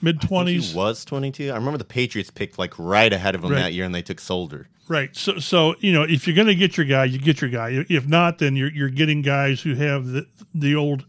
mid 0.00 0.20
20s? 0.20 0.48
he 0.48 0.58
20s, 0.58 0.74
was 0.74 1.04
twenty 1.04 1.30
two. 1.30 1.50
I 1.50 1.54
remember 1.54 1.78
the 1.78 1.84
Patriots 1.84 2.30
picked 2.30 2.58
like 2.58 2.78
right 2.78 3.12
ahead 3.12 3.34
of 3.34 3.44
him 3.44 3.50
Right. 3.52 3.58
that 3.62 3.72
year, 3.74 3.84
and 3.84 3.94
they 3.94 4.02
took 4.02 4.18
Solder. 4.20 4.68
right? 4.88 5.14
So 5.16 5.38
so 5.38 5.74
you 5.80 5.92
know 5.92 6.02
if 6.02 6.26
you're 6.26 6.34
going 6.36 6.48
to 6.48 6.54
get 6.54 6.76
your 6.76 6.86
guy, 6.86 7.04
you 7.04 7.18
get 7.18 7.40
your 7.40 7.50
guy. 7.50 7.84
If 7.88 8.06
not, 8.06 8.38
then 8.38 8.56
you're 8.56 8.72
you're 8.72 8.88
getting 8.90 9.22
guys 9.22 9.60
who 9.60 9.74
have 9.74 10.06
the 10.06 10.26
the 10.54 10.74
old 10.74 11.04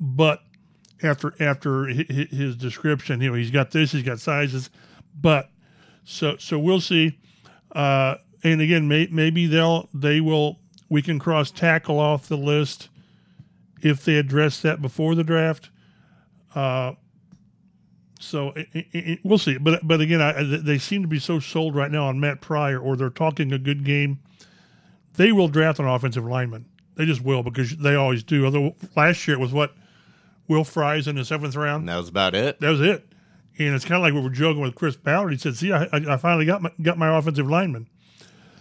but 0.00 0.42
after 1.02 1.32
after 1.40 1.86
hi- 1.88 2.06
hi- 2.10 2.28
his 2.30 2.56
description, 2.56 3.20
you 3.20 3.28
know, 3.30 3.34
he's 3.36 3.50
got 3.50 3.70
this, 3.70 3.92
he's 3.92 4.02
got 4.02 4.18
sizes, 4.18 4.70
but 5.20 5.50
so 6.08 6.36
so 6.38 6.58
we'll 6.58 6.80
see. 6.80 7.18
Uh, 7.72 8.16
and 8.42 8.60
again, 8.60 8.88
may, 8.88 9.08
maybe 9.10 9.46
they'll 9.46 9.88
they 9.92 10.20
will 10.20 10.58
we 10.88 11.02
can 11.02 11.18
cross 11.18 11.50
tackle 11.50 12.00
off 12.00 12.28
the 12.28 12.36
list 12.36 12.88
if 13.82 14.04
they 14.04 14.16
address 14.16 14.60
that 14.62 14.80
before 14.80 15.14
the 15.14 15.22
draft. 15.22 15.70
Uh, 16.54 16.92
so 18.18 18.48
it, 18.56 18.68
it, 18.72 18.86
it, 18.92 19.18
we'll 19.22 19.38
see. 19.38 19.58
But 19.58 19.86
but 19.86 20.00
again, 20.00 20.22
I, 20.22 20.42
they 20.42 20.78
seem 20.78 21.02
to 21.02 21.08
be 21.08 21.18
so 21.18 21.40
sold 21.40 21.76
right 21.76 21.90
now 21.90 22.06
on 22.06 22.18
Matt 22.18 22.40
Pryor, 22.40 22.80
or 22.80 22.96
they're 22.96 23.10
talking 23.10 23.52
a 23.52 23.58
good 23.58 23.84
game. 23.84 24.18
They 25.14 25.30
will 25.30 25.48
draft 25.48 25.78
an 25.78 25.86
offensive 25.86 26.24
lineman. 26.24 26.64
They 26.94 27.04
just 27.04 27.22
will 27.22 27.42
because 27.42 27.76
they 27.76 27.94
always 27.94 28.22
do. 28.22 28.46
Although 28.46 28.74
last 28.96 29.28
year 29.28 29.36
it 29.36 29.40
was 29.40 29.52
what 29.52 29.74
Will 30.48 30.64
Fries 30.64 31.06
in 31.06 31.16
the 31.16 31.24
seventh 31.24 31.54
round. 31.54 31.82
And 31.82 31.88
that 31.90 31.96
was 31.98 32.08
about 32.08 32.34
it. 32.34 32.60
That 32.60 32.70
was 32.70 32.80
it. 32.80 33.07
And 33.58 33.74
it's 33.74 33.84
kind 33.84 33.96
of 33.96 34.02
like 34.02 34.14
we 34.14 34.20
were 34.20 34.30
joking 34.30 34.62
with 34.62 34.76
Chris 34.76 34.96
Ballard. 34.96 35.32
He 35.32 35.38
said, 35.38 35.56
"See, 35.56 35.72
I, 35.72 35.88
I 35.92 36.16
finally 36.16 36.46
got 36.46 36.62
my 36.62 36.70
got 36.80 36.96
my 36.96 37.16
offensive 37.16 37.48
lineman." 37.48 37.88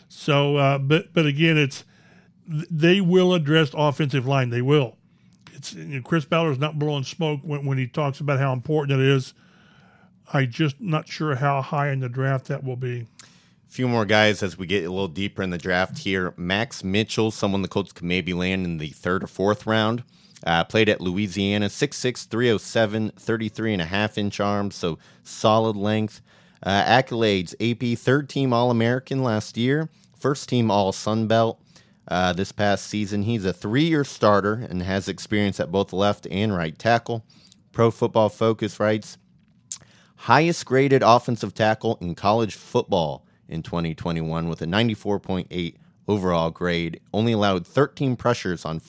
So, 0.10 0.58
uh, 0.58 0.78
but 0.80 1.14
but 1.14 1.26
again, 1.26 1.58
it's 1.58 1.84
they 2.48 3.02
will 3.02 3.34
address 3.34 3.72
offensive 3.74 4.26
line. 4.26 4.50
They 4.50 4.62
will. 4.62 4.98
It's 5.54 5.74
you 5.74 5.86
know, 5.86 6.02
Chris 6.02 6.26
Ballard's 6.26 6.60
not 6.60 6.80
blowing 6.80 7.04
smoke 7.04 7.42
when, 7.44 7.66
when 7.66 7.78
he 7.78 7.88
talks 7.88 8.20
about 8.20 8.40
how 8.40 8.54
important 8.54 9.00
it 9.00 9.06
is. 9.06 9.34
I 10.34 10.46
just 10.46 10.80
not 10.82 11.08
sure 11.08 11.36
how 11.36 11.62
high 11.62 11.90
in 11.90 12.00
the 12.00 12.10
draft 12.10 12.48
that 12.48 12.64
will 12.64 12.76
be. 12.76 13.08
A 13.22 13.72
few 13.72 13.88
more 13.88 14.06
guys 14.06 14.44
as 14.44 14.58
we 14.58 14.66
get 14.66 14.86
a 14.86 14.90
little 14.90 15.08
deeper 15.08 15.44
in 15.44 15.50
the 15.50 15.58
draft 15.58 16.00
here. 16.00 16.34
Max 16.38 16.84
Mitchell, 16.84 17.32
someone 17.32 17.62
the 17.62 17.68
Colts 17.68 17.92
could 17.92 18.06
maybe 18.06 18.34
land 18.34 18.66
in 18.66 18.78
the 18.78 18.90
third 18.90 19.24
or 19.24 19.28
fourth 19.28 19.68
round. 19.68 20.04
Uh, 20.48 20.64
played 20.64 20.88
at 20.88 21.02
Louisiana, 21.02 21.66
6'6, 21.66 22.26
307, 22.26 23.12
33 23.18 23.74
and 23.74 23.82
a 23.82 23.86
half 23.86 24.18
inch 24.18 24.40
arms, 24.40 24.76
so 24.76 24.98
solid 25.22 25.76
length. 25.76 26.22
Uh, 26.64 26.84
accolades 26.86 27.54
AP 27.60 27.98
third 27.98 28.30
team 28.30 28.54
All 28.54 28.72
American 28.72 29.24
last 29.24 29.58
year, 29.58 29.90
first 30.18 30.48
team 30.48 30.72
All 30.72 30.94
Sun 30.94 31.28
Belt 31.28 31.62
uh, 32.08 32.32
this 32.32 32.54
past 32.54 32.88
season. 32.88 33.24
He's 33.24 33.44
a 33.44 33.52
three 33.52 33.84
year 33.84 34.06
starter 34.06 34.54
and 34.54 34.82
has 34.82 35.10
experience 35.10 35.60
at 35.60 35.70
both 35.70 35.92
left 35.92 36.26
and 36.32 36.56
right 36.56 36.80
tackle. 36.80 37.26
Pro 37.74 37.92
Football 37.92 38.30
Focus 38.30 38.80
writes 38.80 39.18
highest 40.16 40.66
graded 40.66 41.04
offensive 41.04 41.54
tackle 41.56 41.98
in 42.00 42.16
college 42.16 42.56
football 42.56 43.26
in 43.50 43.64
2021 43.64 44.48
with 44.48 44.62
a 44.62 44.66
94.8 44.66 45.76
overall 46.08 46.52
grade. 46.52 47.02
Only 47.14 47.34
allowed 47.34 47.68
13 47.68 48.16
pressures 48.16 48.64
on 48.64 48.80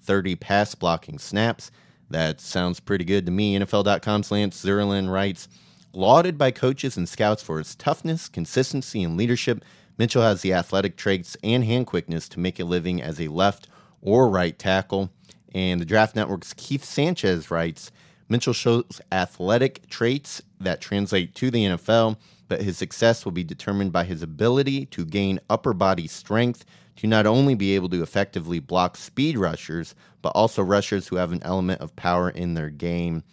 430 0.00 0.36
pass 0.36 0.74
blocking 0.74 1.18
snaps. 1.18 1.70
That 2.08 2.40
sounds 2.40 2.80
pretty 2.80 3.04
good 3.04 3.26
to 3.26 3.32
me. 3.32 3.58
NFL.com's 3.58 4.30
Lance 4.30 4.64
Zierlein 4.64 5.10
writes 5.10 5.48
Lauded 5.92 6.38
by 6.38 6.50
coaches 6.50 6.96
and 6.96 7.08
scouts 7.08 7.42
for 7.42 7.58
his 7.58 7.74
toughness, 7.74 8.28
consistency, 8.28 9.02
and 9.02 9.16
leadership, 9.16 9.64
Mitchell 9.98 10.22
has 10.22 10.40
the 10.40 10.54
athletic 10.54 10.96
traits 10.96 11.36
and 11.44 11.64
hand 11.64 11.86
quickness 11.86 12.28
to 12.30 12.40
make 12.40 12.58
a 12.58 12.64
living 12.64 13.02
as 13.02 13.20
a 13.20 13.28
left 13.28 13.68
or 14.00 14.28
right 14.28 14.58
tackle. 14.58 15.10
And 15.54 15.80
the 15.80 15.84
Draft 15.84 16.16
Network's 16.16 16.54
Keith 16.54 16.84
Sanchez 16.84 17.50
writes 17.50 17.90
Mitchell 18.28 18.54
shows 18.54 19.00
athletic 19.12 19.88
traits 19.88 20.40
that 20.60 20.80
translate 20.80 21.34
to 21.34 21.50
the 21.50 21.64
NFL, 21.64 22.16
but 22.48 22.62
his 22.62 22.78
success 22.78 23.24
will 23.24 23.32
be 23.32 23.44
determined 23.44 23.92
by 23.92 24.04
his 24.04 24.22
ability 24.22 24.86
to 24.86 25.04
gain 25.04 25.40
upper 25.50 25.74
body 25.74 26.06
strength 26.06 26.64
to 27.00 27.06
not 27.06 27.26
only 27.26 27.54
be 27.54 27.74
able 27.74 27.88
to 27.88 28.02
effectively 28.02 28.58
block 28.58 28.94
speed 28.94 29.38
rushers, 29.38 29.94
but 30.20 30.28
also 30.30 30.62
rushers 30.62 31.08
who 31.08 31.16
have 31.16 31.32
an 31.32 31.42
element 31.42 31.80
of 31.80 31.96
power 31.96 32.28
in 32.28 32.52
their 32.52 32.68
game. 32.68 33.24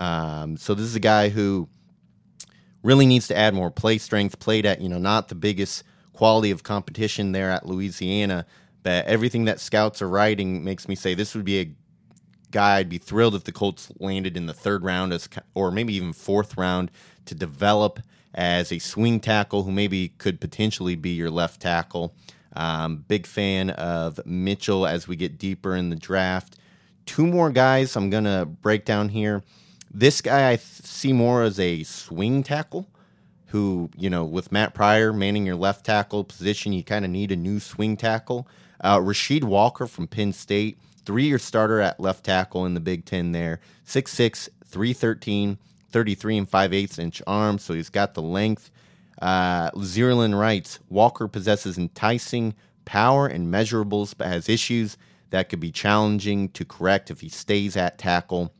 Um, 0.00 0.56
so 0.56 0.74
this 0.74 0.84
is 0.86 0.96
a 0.96 1.00
guy 1.00 1.28
who 1.28 1.68
really 2.82 3.06
needs 3.06 3.28
to 3.28 3.36
add 3.36 3.54
more 3.54 3.70
play 3.70 3.98
strength. 3.98 4.40
Played 4.40 4.66
at 4.66 4.80
you 4.80 4.88
know 4.88 4.98
not 4.98 5.28
the 5.28 5.36
biggest 5.36 5.84
quality 6.12 6.50
of 6.50 6.64
competition 6.64 7.30
there 7.30 7.52
at 7.52 7.66
Louisiana, 7.66 8.46
but 8.82 9.06
everything 9.06 9.44
that 9.44 9.60
scouts 9.60 10.02
are 10.02 10.08
writing 10.08 10.64
makes 10.64 10.88
me 10.88 10.96
say 10.96 11.14
this 11.14 11.36
would 11.36 11.44
be 11.44 11.60
a 11.60 11.72
guy 12.50 12.78
I'd 12.78 12.88
be 12.88 12.98
thrilled 12.98 13.36
if 13.36 13.44
the 13.44 13.52
Colts 13.52 13.92
landed 14.00 14.36
in 14.36 14.46
the 14.46 14.52
third 14.52 14.82
round 14.82 15.12
as, 15.12 15.28
or 15.54 15.70
maybe 15.70 15.94
even 15.94 16.12
fourth 16.12 16.56
round 16.56 16.90
to 17.26 17.36
develop 17.36 18.00
as 18.34 18.72
a 18.72 18.80
swing 18.80 19.20
tackle 19.20 19.62
who 19.62 19.70
maybe 19.70 20.08
could 20.08 20.40
potentially 20.40 20.96
be 20.96 21.10
your 21.10 21.30
left 21.30 21.60
tackle. 21.62 22.12
Um, 22.54 23.04
big 23.08 23.26
fan 23.26 23.70
of 23.70 24.24
Mitchell 24.26 24.86
as 24.86 25.08
we 25.08 25.16
get 25.16 25.38
deeper 25.38 25.74
in 25.74 25.90
the 25.90 25.96
draft. 25.96 26.56
Two 27.06 27.26
more 27.26 27.50
guys 27.50 27.96
I'm 27.96 28.10
going 28.10 28.24
to 28.24 28.46
break 28.46 28.84
down 28.84 29.08
here. 29.08 29.42
This 29.92 30.20
guy 30.20 30.52
I 30.52 30.56
th- 30.56 30.60
see 30.60 31.12
more 31.12 31.42
as 31.42 31.60
a 31.60 31.82
swing 31.82 32.42
tackle 32.42 32.88
who, 33.48 33.88
you 33.96 34.10
know, 34.10 34.24
with 34.24 34.50
Matt 34.50 34.74
Pryor 34.74 35.12
manning 35.12 35.46
your 35.46 35.54
left 35.54 35.86
tackle 35.86 36.24
position, 36.24 36.72
you 36.72 36.82
kind 36.82 37.04
of 37.04 37.10
need 37.10 37.30
a 37.30 37.36
new 37.36 37.60
swing 37.60 37.96
tackle. 37.96 38.48
Uh, 38.80 38.98
Rasheed 38.98 39.44
Walker 39.44 39.86
from 39.86 40.08
Penn 40.08 40.32
State, 40.32 40.78
three 41.04 41.26
year 41.26 41.38
starter 41.38 41.80
at 41.80 42.00
left 42.00 42.24
tackle 42.24 42.66
in 42.66 42.74
the 42.74 42.80
Big 42.80 43.04
Ten 43.04 43.32
there. 43.32 43.60
6'6, 43.86 44.48
313, 44.64 45.58
33 45.90 46.38
and 46.38 46.48
5 46.48 46.72
eighths 46.72 46.98
inch 46.98 47.22
arms, 47.26 47.62
so 47.62 47.74
he's 47.74 47.90
got 47.90 48.14
the 48.14 48.22
length. 48.22 48.70
Uh, 49.20 49.70
writes 49.74 50.78
Walker 50.88 51.28
possesses 51.28 51.78
enticing 51.78 52.54
power 52.84 53.26
and 53.26 53.52
measurables, 53.52 54.14
but 54.16 54.26
has 54.26 54.48
issues 54.48 54.96
that 55.30 55.48
could 55.48 55.60
be 55.60 55.72
challenging 55.72 56.48
to 56.50 56.64
correct 56.64 57.10
if 57.10 57.20
he 57.20 57.28
stays 57.28 57.76
at 57.76 57.98
tackle. 57.98 58.52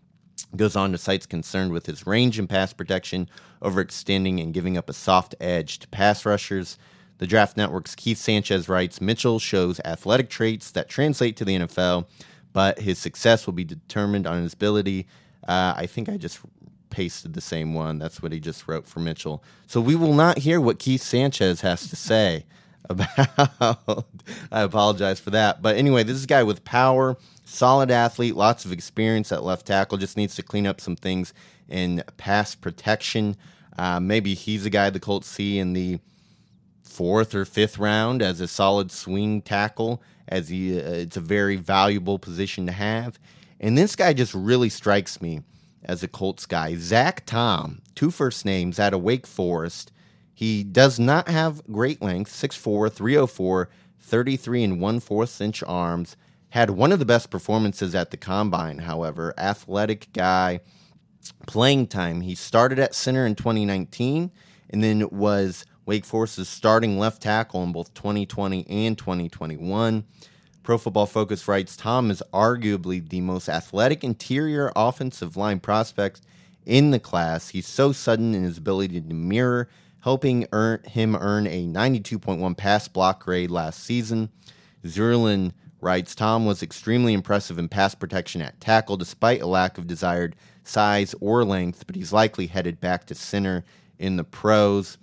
Goes 0.56 0.76
on 0.76 0.92
to 0.92 0.98
cite 0.98 1.28
concerned 1.28 1.72
with 1.72 1.86
his 1.86 2.06
range 2.06 2.38
and 2.38 2.48
pass 2.48 2.72
protection, 2.72 3.28
overextending 3.62 4.42
and 4.42 4.54
giving 4.54 4.76
up 4.76 4.88
a 4.88 4.92
soft 4.92 5.34
edge 5.40 5.78
to 5.80 5.88
pass 5.88 6.24
rushers. 6.24 6.78
The 7.18 7.26
Draft 7.26 7.56
Network's 7.56 7.94
Keith 7.94 8.18
Sanchez 8.18 8.68
writes 8.68 9.00
Mitchell 9.00 9.38
shows 9.38 9.80
athletic 9.84 10.28
traits 10.30 10.70
that 10.72 10.88
translate 10.88 11.36
to 11.36 11.44
the 11.44 11.58
NFL, 11.60 12.06
but 12.52 12.80
his 12.80 12.98
success 12.98 13.46
will 13.46 13.52
be 13.52 13.64
determined 13.64 14.26
on 14.26 14.42
his 14.42 14.54
ability. 14.54 15.06
Uh, 15.46 15.74
I 15.76 15.86
think 15.86 16.08
I 16.08 16.16
just 16.16 16.40
pasted 16.94 17.34
the 17.34 17.40
same 17.40 17.74
one. 17.74 17.98
That's 17.98 18.22
what 18.22 18.32
he 18.32 18.38
just 18.38 18.68
wrote 18.68 18.86
for 18.86 19.00
Mitchell. 19.00 19.42
So 19.66 19.80
we 19.80 19.96
will 19.96 20.14
not 20.14 20.38
hear 20.38 20.60
what 20.60 20.78
Keith 20.78 21.02
Sanchez 21.02 21.62
has 21.62 21.88
to 21.88 21.96
say 21.96 22.46
about. 22.88 24.06
I 24.52 24.62
apologize 24.62 25.18
for 25.18 25.30
that. 25.30 25.60
But 25.60 25.76
anyway, 25.76 26.04
this 26.04 26.16
is 26.16 26.24
a 26.24 26.28
guy 26.28 26.44
with 26.44 26.64
power 26.64 27.16
solid 27.44 27.90
athlete, 27.90 28.34
lots 28.34 28.64
of 28.64 28.72
experience 28.72 29.32
at 29.32 29.42
left 29.42 29.66
tackle, 29.66 29.98
just 29.98 30.16
needs 30.16 30.34
to 30.36 30.42
clean 30.42 30.66
up 30.66 30.80
some 30.80 30.96
things 30.96 31.32
in 31.68 32.02
pass 32.16 32.54
protection. 32.54 33.36
Uh, 33.78 34.00
maybe 34.00 34.34
he's 34.34 34.66
a 34.66 34.70
guy 34.70 34.90
the 34.90 35.00
Colts 35.00 35.28
see 35.28 35.58
in 35.58 35.72
the 35.72 35.98
fourth 36.82 37.34
or 37.34 37.44
fifth 37.44 37.78
round 37.78 38.22
as 38.22 38.40
a 38.40 38.48
solid 38.48 38.90
swing 38.90 39.42
tackle, 39.42 40.02
as 40.28 40.48
he, 40.48 40.78
uh, 40.78 40.90
it's 40.90 41.16
a 41.16 41.20
very 41.20 41.56
valuable 41.56 42.18
position 42.18 42.66
to 42.66 42.72
have. 42.72 43.18
And 43.60 43.76
this 43.76 43.96
guy 43.96 44.12
just 44.12 44.34
really 44.34 44.68
strikes 44.68 45.20
me 45.20 45.40
as 45.84 46.02
a 46.02 46.08
Colts 46.08 46.46
guy. 46.46 46.76
Zach 46.76 47.24
Tom, 47.26 47.82
two 47.94 48.10
first 48.10 48.44
names 48.44 48.78
out 48.78 48.94
of 48.94 49.02
Wake 49.02 49.26
Forest. 49.26 49.92
He 50.32 50.64
does 50.64 50.98
not 50.98 51.28
have 51.28 51.62
great 51.70 52.02
length, 52.02 52.32
6'4, 52.32 52.92
304, 52.92 53.68
33 54.00 54.64
and 54.64 54.80
1 54.80 55.00
4th 55.00 55.40
inch 55.40 55.62
arms 55.64 56.16
had 56.50 56.70
one 56.70 56.92
of 56.92 57.00
the 57.00 57.04
best 57.04 57.30
performances 57.30 57.96
at 57.96 58.12
the 58.12 58.16
combine, 58.16 58.78
however. 58.78 59.34
Athletic 59.36 60.12
guy, 60.12 60.60
playing 61.48 61.88
time. 61.88 62.20
He 62.20 62.36
started 62.36 62.78
at 62.78 62.94
center 62.94 63.26
in 63.26 63.34
2019 63.34 64.30
and 64.70 64.84
then 64.84 65.08
was 65.10 65.64
Wake 65.84 66.04
Forest's 66.04 66.48
starting 66.48 66.96
left 66.96 67.22
tackle 67.22 67.64
in 67.64 67.72
both 67.72 67.92
2020 67.94 68.66
and 68.68 68.96
2021. 68.96 70.04
Pro 70.64 70.78
Football 70.78 71.04
Focus 71.04 71.46
writes 71.46 71.76
Tom 71.76 72.10
is 72.10 72.22
arguably 72.32 73.06
the 73.06 73.20
most 73.20 73.50
athletic 73.50 74.02
interior 74.02 74.72
offensive 74.74 75.36
line 75.36 75.60
prospect 75.60 76.22
in 76.64 76.90
the 76.90 76.98
class. 76.98 77.50
He's 77.50 77.66
so 77.66 77.92
sudden 77.92 78.34
in 78.34 78.44
his 78.44 78.56
ability 78.56 78.98
to 79.02 79.14
mirror, 79.14 79.68
helping 80.00 80.46
earn, 80.52 80.82
him 80.84 81.16
earn 81.16 81.46
a 81.46 81.66
92.1 81.66 82.56
pass 82.56 82.88
block 82.88 83.22
grade 83.22 83.50
last 83.50 83.84
season. 83.84 84.30
Zierlein 84.84 85.52
writes 85.82 86.14
Tom 86.14 86.46
was 86.46 86.62
extremely 86.62 87.12
impressive 87.12 87.58
in 87.58 87.68
pass 87.68 87.94
protection 87.94 88.40
at 88.40 88.58
tackle 88.58 88.96
despite 88.96 89.42
a 89.42 89.46
lack 89.46 89.76
of 89.76 89.86
desired 89.86 90.34
size 90.64 91.14
or 91.20 91.44
length, 91.44 91.86
but 91.86 91.94
he's 91.94 92.10
likely 92.10 92.46
headed 92.46 92.80
back 92.80 93.04
to 93.04 93.14
center 93.14 93.66
in 93.98 94.16
the 94.16 94.24
pros. 94.24 94.96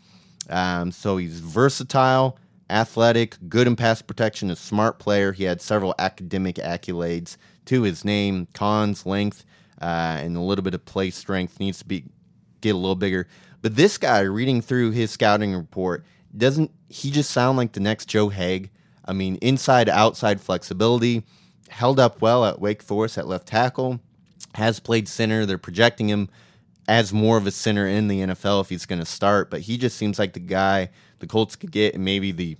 Um, 0.49 0.91
so 0.91 1.17
he's 1.17 1.39
versatile, 1.39 2.39
athletic, 2.71 3.37
good 3.49 3.67
in 3.67 3.75
pass 3.75 4.01
protection, 4.01 4.49
a 4.49 4.55
smart 4.55 4.99
player. 4.99 5.31
He 5.31 5.43
had 5.43 5.61
several 5.61 5.93
academic 5.99 6.55
accolades 6.55 7.37
to 7.65 7.83
his 7.83 8.03
name. 8.03 8.47
Cons, 8.53 9.05
length, 9.05 9.45
uh, 9.81 10.17
and 10.21 10.35
a 10.35 10.41
little 10.41 10.63
bit 10.63 10.73
of 10.73 10.85
play 10.85 11.09
strength 11.09 11.59
needs 11.59 11.79
to 11.79 11.85
be 11.85 12.05
get 12.61 12.75
a 12.75 12.77
little 12.77 12.95
bigger. 12.95 13.27
But 13.61 13.75
this 13.75 13.97
guy, 13.97 14.21
reading 14.21 14.61
through 14.61 14.91
his 14.91 15.11
scouting 15.11 15.53
report, 15.53 16.05
doesn't 16.35 16.71
he 16.89 17.11
just 17.11 17.31
sound 17.31 17.57
like 17.57 17.73
the 17.73 17.79
next 17.79 18.07
Joe 18.07 18.29
Haeg? 18.29 18.69
I 19.05 19.13
mean, 19.13 19.35
inside 19.37 19.89
outside 19.89 20.39
flexibility, 20.39 21.23
held 21.69 21.99
up 21.99 22.21
well 22.21 22.45
at 22.45 22.61
Wake 22.61 22.81
Forest 22.81 23.17
at 23.17 23.27
left 23.27 23.47
tackle, 23.47 23.99
has 24.55 24.79
played 24.79 25.07
center. 25.07 25.45
They're 25.45 25.57
projecting 25.57 26.09
him 26.09 26.29
as 26.87 27.13
more 27.13 27.37
of 27.37 27.47
a 27.47 27.51
center 27.51 27.87
in 27.87 28.07
the 28.07 28.21
NFL 28.21 28.61
if 28.61 28.69
he's 28.69 28.85
going 28.85 28.99
to 28.99 29.05
start, 29.05 29.49
but 29.49 29.61
he 29.61 29.77
just 29.77 29.97
seems 29.97 30.19
like 30.19 30.33
the 30.33 30.39
guy 30.39 30.89
the 31.19 31.27
Colts 31.27 31.55
could 31.55 31.71
get 31.71 31.99
maybe 31.99 32.31
the 32.31 32.57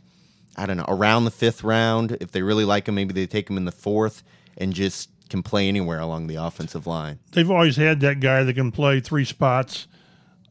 I 0.57 0.65
don't 0.65 0.75
know, 0.75 0.85
around 0.87 1.23
the 1.23 1.31
5th 1.31 1.63
round. 1.63 2.17
If 2.19 2.31
they 2.31 2.41
really 2.41 2.65
like 2.65 2.87
him, 2.87 2.95
maybe 2.95 3.13
they 3.13 3.25
take 3.25 3.49
him 3.49 3.55
in 3.55 3.63
the 3.63 3.71
4th 3.71 4.21
and 4.57 4.73
just 4.73 5.09
can 5.29 5.41
play 5.41 5.69
anywhere 5.69 5.99
along 5.99 6.27
the 6.27 6.35
offensive 6.35 6.85
line. 6.85 7.19
They've 7.31 7.49
always 7.49 7.77
had 7.77 8.01
that 8.01 8.19
guy 8.19 8.43
that 8.43 8.53
can 8.53 8.69
play 8.69 8.99
three 8.99 9.23
spots 9.23 9.87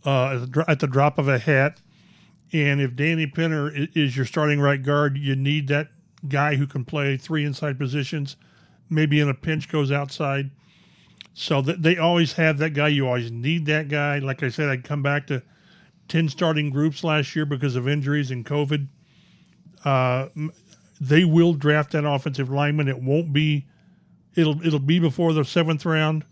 uh, 0.06 0.46
at 0.66 0.80
the 0.80 0.86
drop 0.86 1.18
of 1.18 1.28
a 1.28 1.38
hat 1.38 1.80
and 2.52 2.80
if 2.80 2.96
Danny 2.96 3.26
Pinter 3.26 3.70
is 3.94 4.16
your 4.16 4.26
starting 4.26 4.60
right 4.60 4.82
guard, 4.82 5.16
you 5.16 5.36
need 5.36 5.68
that 5.68 5.88
guy 6.28 6.56
who 6.56 6.66
can 6.66 6.84
play 6.84 7.16
three 7.16 7.44
inside 7.44 7.78
positions, 7.78 8.36
maybe 8.88 9.20
in 9.20 9.28
a 9.28 9.34
pinch 9.34 9.68
goes 9.68 9.92
outside. 9.92 10.50
So 11.32 11.62
they 11.62 11.96
always 11.96 12.34
have 12.34 12.58
that 12.58 12.70
guy. 12.70 12.88
You 12.88 13.06
always 13.06 13.30
need 13.30 13.66
that 13.66 13.88
guy. 13.88 14.18
Like 14.18 14.42
I 14.42 14.48
said, 14.48 14.68
I'd 14.68 14.84
come 14.84 15.02
back 15.02 15.26
to 15.28 15.42
ten 16.08 16.28
starting 16.28 16.70
groups 16.70 17.04
last 17.04 17.34
year 17.36 17.46
because 17.46 17.76
of 17.76 17.88
injuries 17.88 18.30
and 18.30 18.44
COVID. 18.44 18.88
Uh, 19.84 20.28
they 21.00 21.24
will 21.24 21.54
draft 21.54 21.92
that 21.92 22.04
offensive 22.04 22.50
lineman. 22.50 22.88
It 22.88 23.00
won't 23.02 23.32
be. 23.32 23.66
It'll 24.34 24.64
it'll 24.64 24.78
be 24.78 24.98
before 24.98 25.32
the 25.32 25.44
seventh 25.44 25.86
round. 25.86 26.24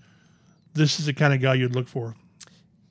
This 0.74 1.00
is 1.00 1.06
the 1.06 1.14
kind 1.14 1.32
of 1.32 1.40
guy 1.40 1.54
you'd 1.54 1.74
look 1.74 1.88
for 1.88 2.14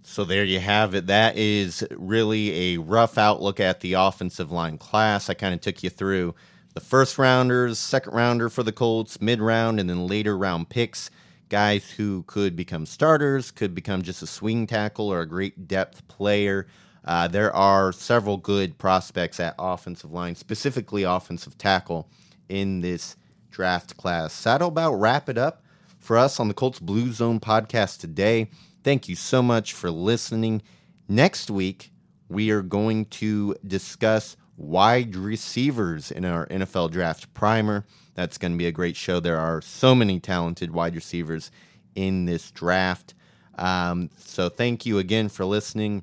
So 0.03 0.25
there 0.25 0.43
you 0.43 0.59
have 0.59 0.95
it. 0.95 1.07
That 1.07 1.37
is 1.37 1.85
really 1.91 2.73
a 2.73 2.77
rough 2.77 3.17
outlook 3.17 3.59
at 3.59 3.81
the 3.81 3.93
offensive 3.93 4.51
line 4.51 4.77
class. 4.77 5.29
I 5.29 5.33
kind 5.35 5.53
of 5.53 5.61
took 5.61 5.83
you 5.83 5.89
through 5.89 6.35
the 6.73 6.79
first 6.79 7.17
rounders, 7.17 7.79
second 7.79 8.13
rounder 8.13 8.49
for 8.49 8.63
the 8.63 8.71
Colts, 8.71 9.21
mid 9.21 9.39
round, 9.41 9.79
and 9.79 9.89
then 9.89 10.07
later 10.07 10.37
round 10.37 10.69
picks. 10.69 11.09
Guys 11.49 11.91
who 11.91 12.23
could 12.23 12.55
become 12.55 12.85
starters, 12.85 13.51
could 13.51 13.73
become 13.73 14.01
just 14.01 14.21
a 14.21 14.27
swing 14.27 14.67
tackle 14.67 15.11
or 15.11 15.21
a 15.21 15.27
great 15.27 15.67
depth 15.67 16.07
player. 16.07 16.67
Uh, 17.05 17.27
there 17.27 17.55
are 17.55 17.91
several 17.93 18.37
good 18.37 18.77
prospects 18.77 19.39
at 19.39 19.55
offensive 19.57 20.11
line, 20.11 20.35
specifically 20.35 21.03
offensive 21.03 21.57
tackle, 21.57 22.09
in 22.49 22.81
this 22.81 23.15
draft 23.49 23.97
class. 23.97 24.33
So 24.33 24.49
That'll 24.49 24.67
about 24.67 24.95
wrap 24.95 25.29
it 25.29 25.37
up 25.37 25.63
for 25.99 26.17
us 26.17 26.39
on 26.39 26.47
the 26.47 26.53
Colts 26.53 26.79
Blue 26.79 27.11
Zone 27.11 27.39
podcast 27.39 27.99
today. 27.99 28.49
Thank 28.83 29.09
you 29.09 29.15
so 29.15 29.41
much 29.41 29.73
for 29.73 29.91
listening. 29.91 30.61
Next 31.07 31.49
week, 31.49 31.91
we 32.29 32.51
are 32.51 32.61
going 32.61 33.05
to 33.05 33.55
discuss 33.65 34.35
wide 34.57 35.15
receivers 35.15 36.11
in 36.11 36.25
our 36.25 36.45
NFL 36.47 36.91
draft 36.91 37.33
primer. 37.33 37.85
That's 38.17 38.39
going 38.39 38.53
to 38.53 38.57
be 38.57 38.65
a 38.65 38.71
great 38.71 38.95
show. 38.95 39.19
There 39.19 39.37
are 39.37 39.61
so 39.61 39.93
many 39.93 40.19
talented 40.19 40.71
wide 40.71 40.95
receivers 40.95 41.51
in 41.93 42.25
this 42.25 42.49
draft. 42.49 43.13
Um, 43.59 44.09
so, 44.17 44.49
thank 44.49 44.87
you 44.87 44.97
again 44.97 45.29
for 45.29 45.45
listening. 45.45 46.01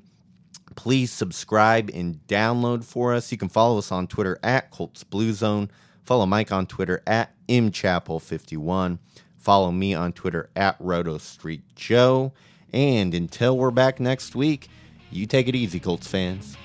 Please 0.77 1.11
subscribe 1.11 1.91
and 1.93 2.25
download 2.27 2.85
for 2.85 3.13
us. 3.13 3.33
You 3.33 3.37
can 3.37 3.49
follow 3.49 3.77
us 3.77 3.91
on 3.91 4.07
Twitter 4.07 4.39
at 4.43 4.71
Colts 4.71 5.03
Blue 5.03 5.33
Zone. 5.33 5.69
Follow 6.03 6.25
Mike 6.25 6.53
on 6.53 6.67
Twitter 6.67 7.03
at 7.05 7.33
mchapel51. 7.47 8.97
Follow 9.37 9.71
me 9.73 9.93
on 9.93 10.13
Twitter 10.13 10.49
at 10.55 10.77
Roto 10.79 11.17
Street 11.17 11.63
Joe. 11.75 12.31
And 12.71 13.13
until 13.13 13.57
we're 13.57 13.71
back 13.71 13.99
next 13.99 14.35
week, 14.35 14.69
you 15.11 15.25
take 15.25 15.49
it 15.49 15.55
easy, 15.55 15.81
Colts 15.81 16.07
fans. 16.07 16.55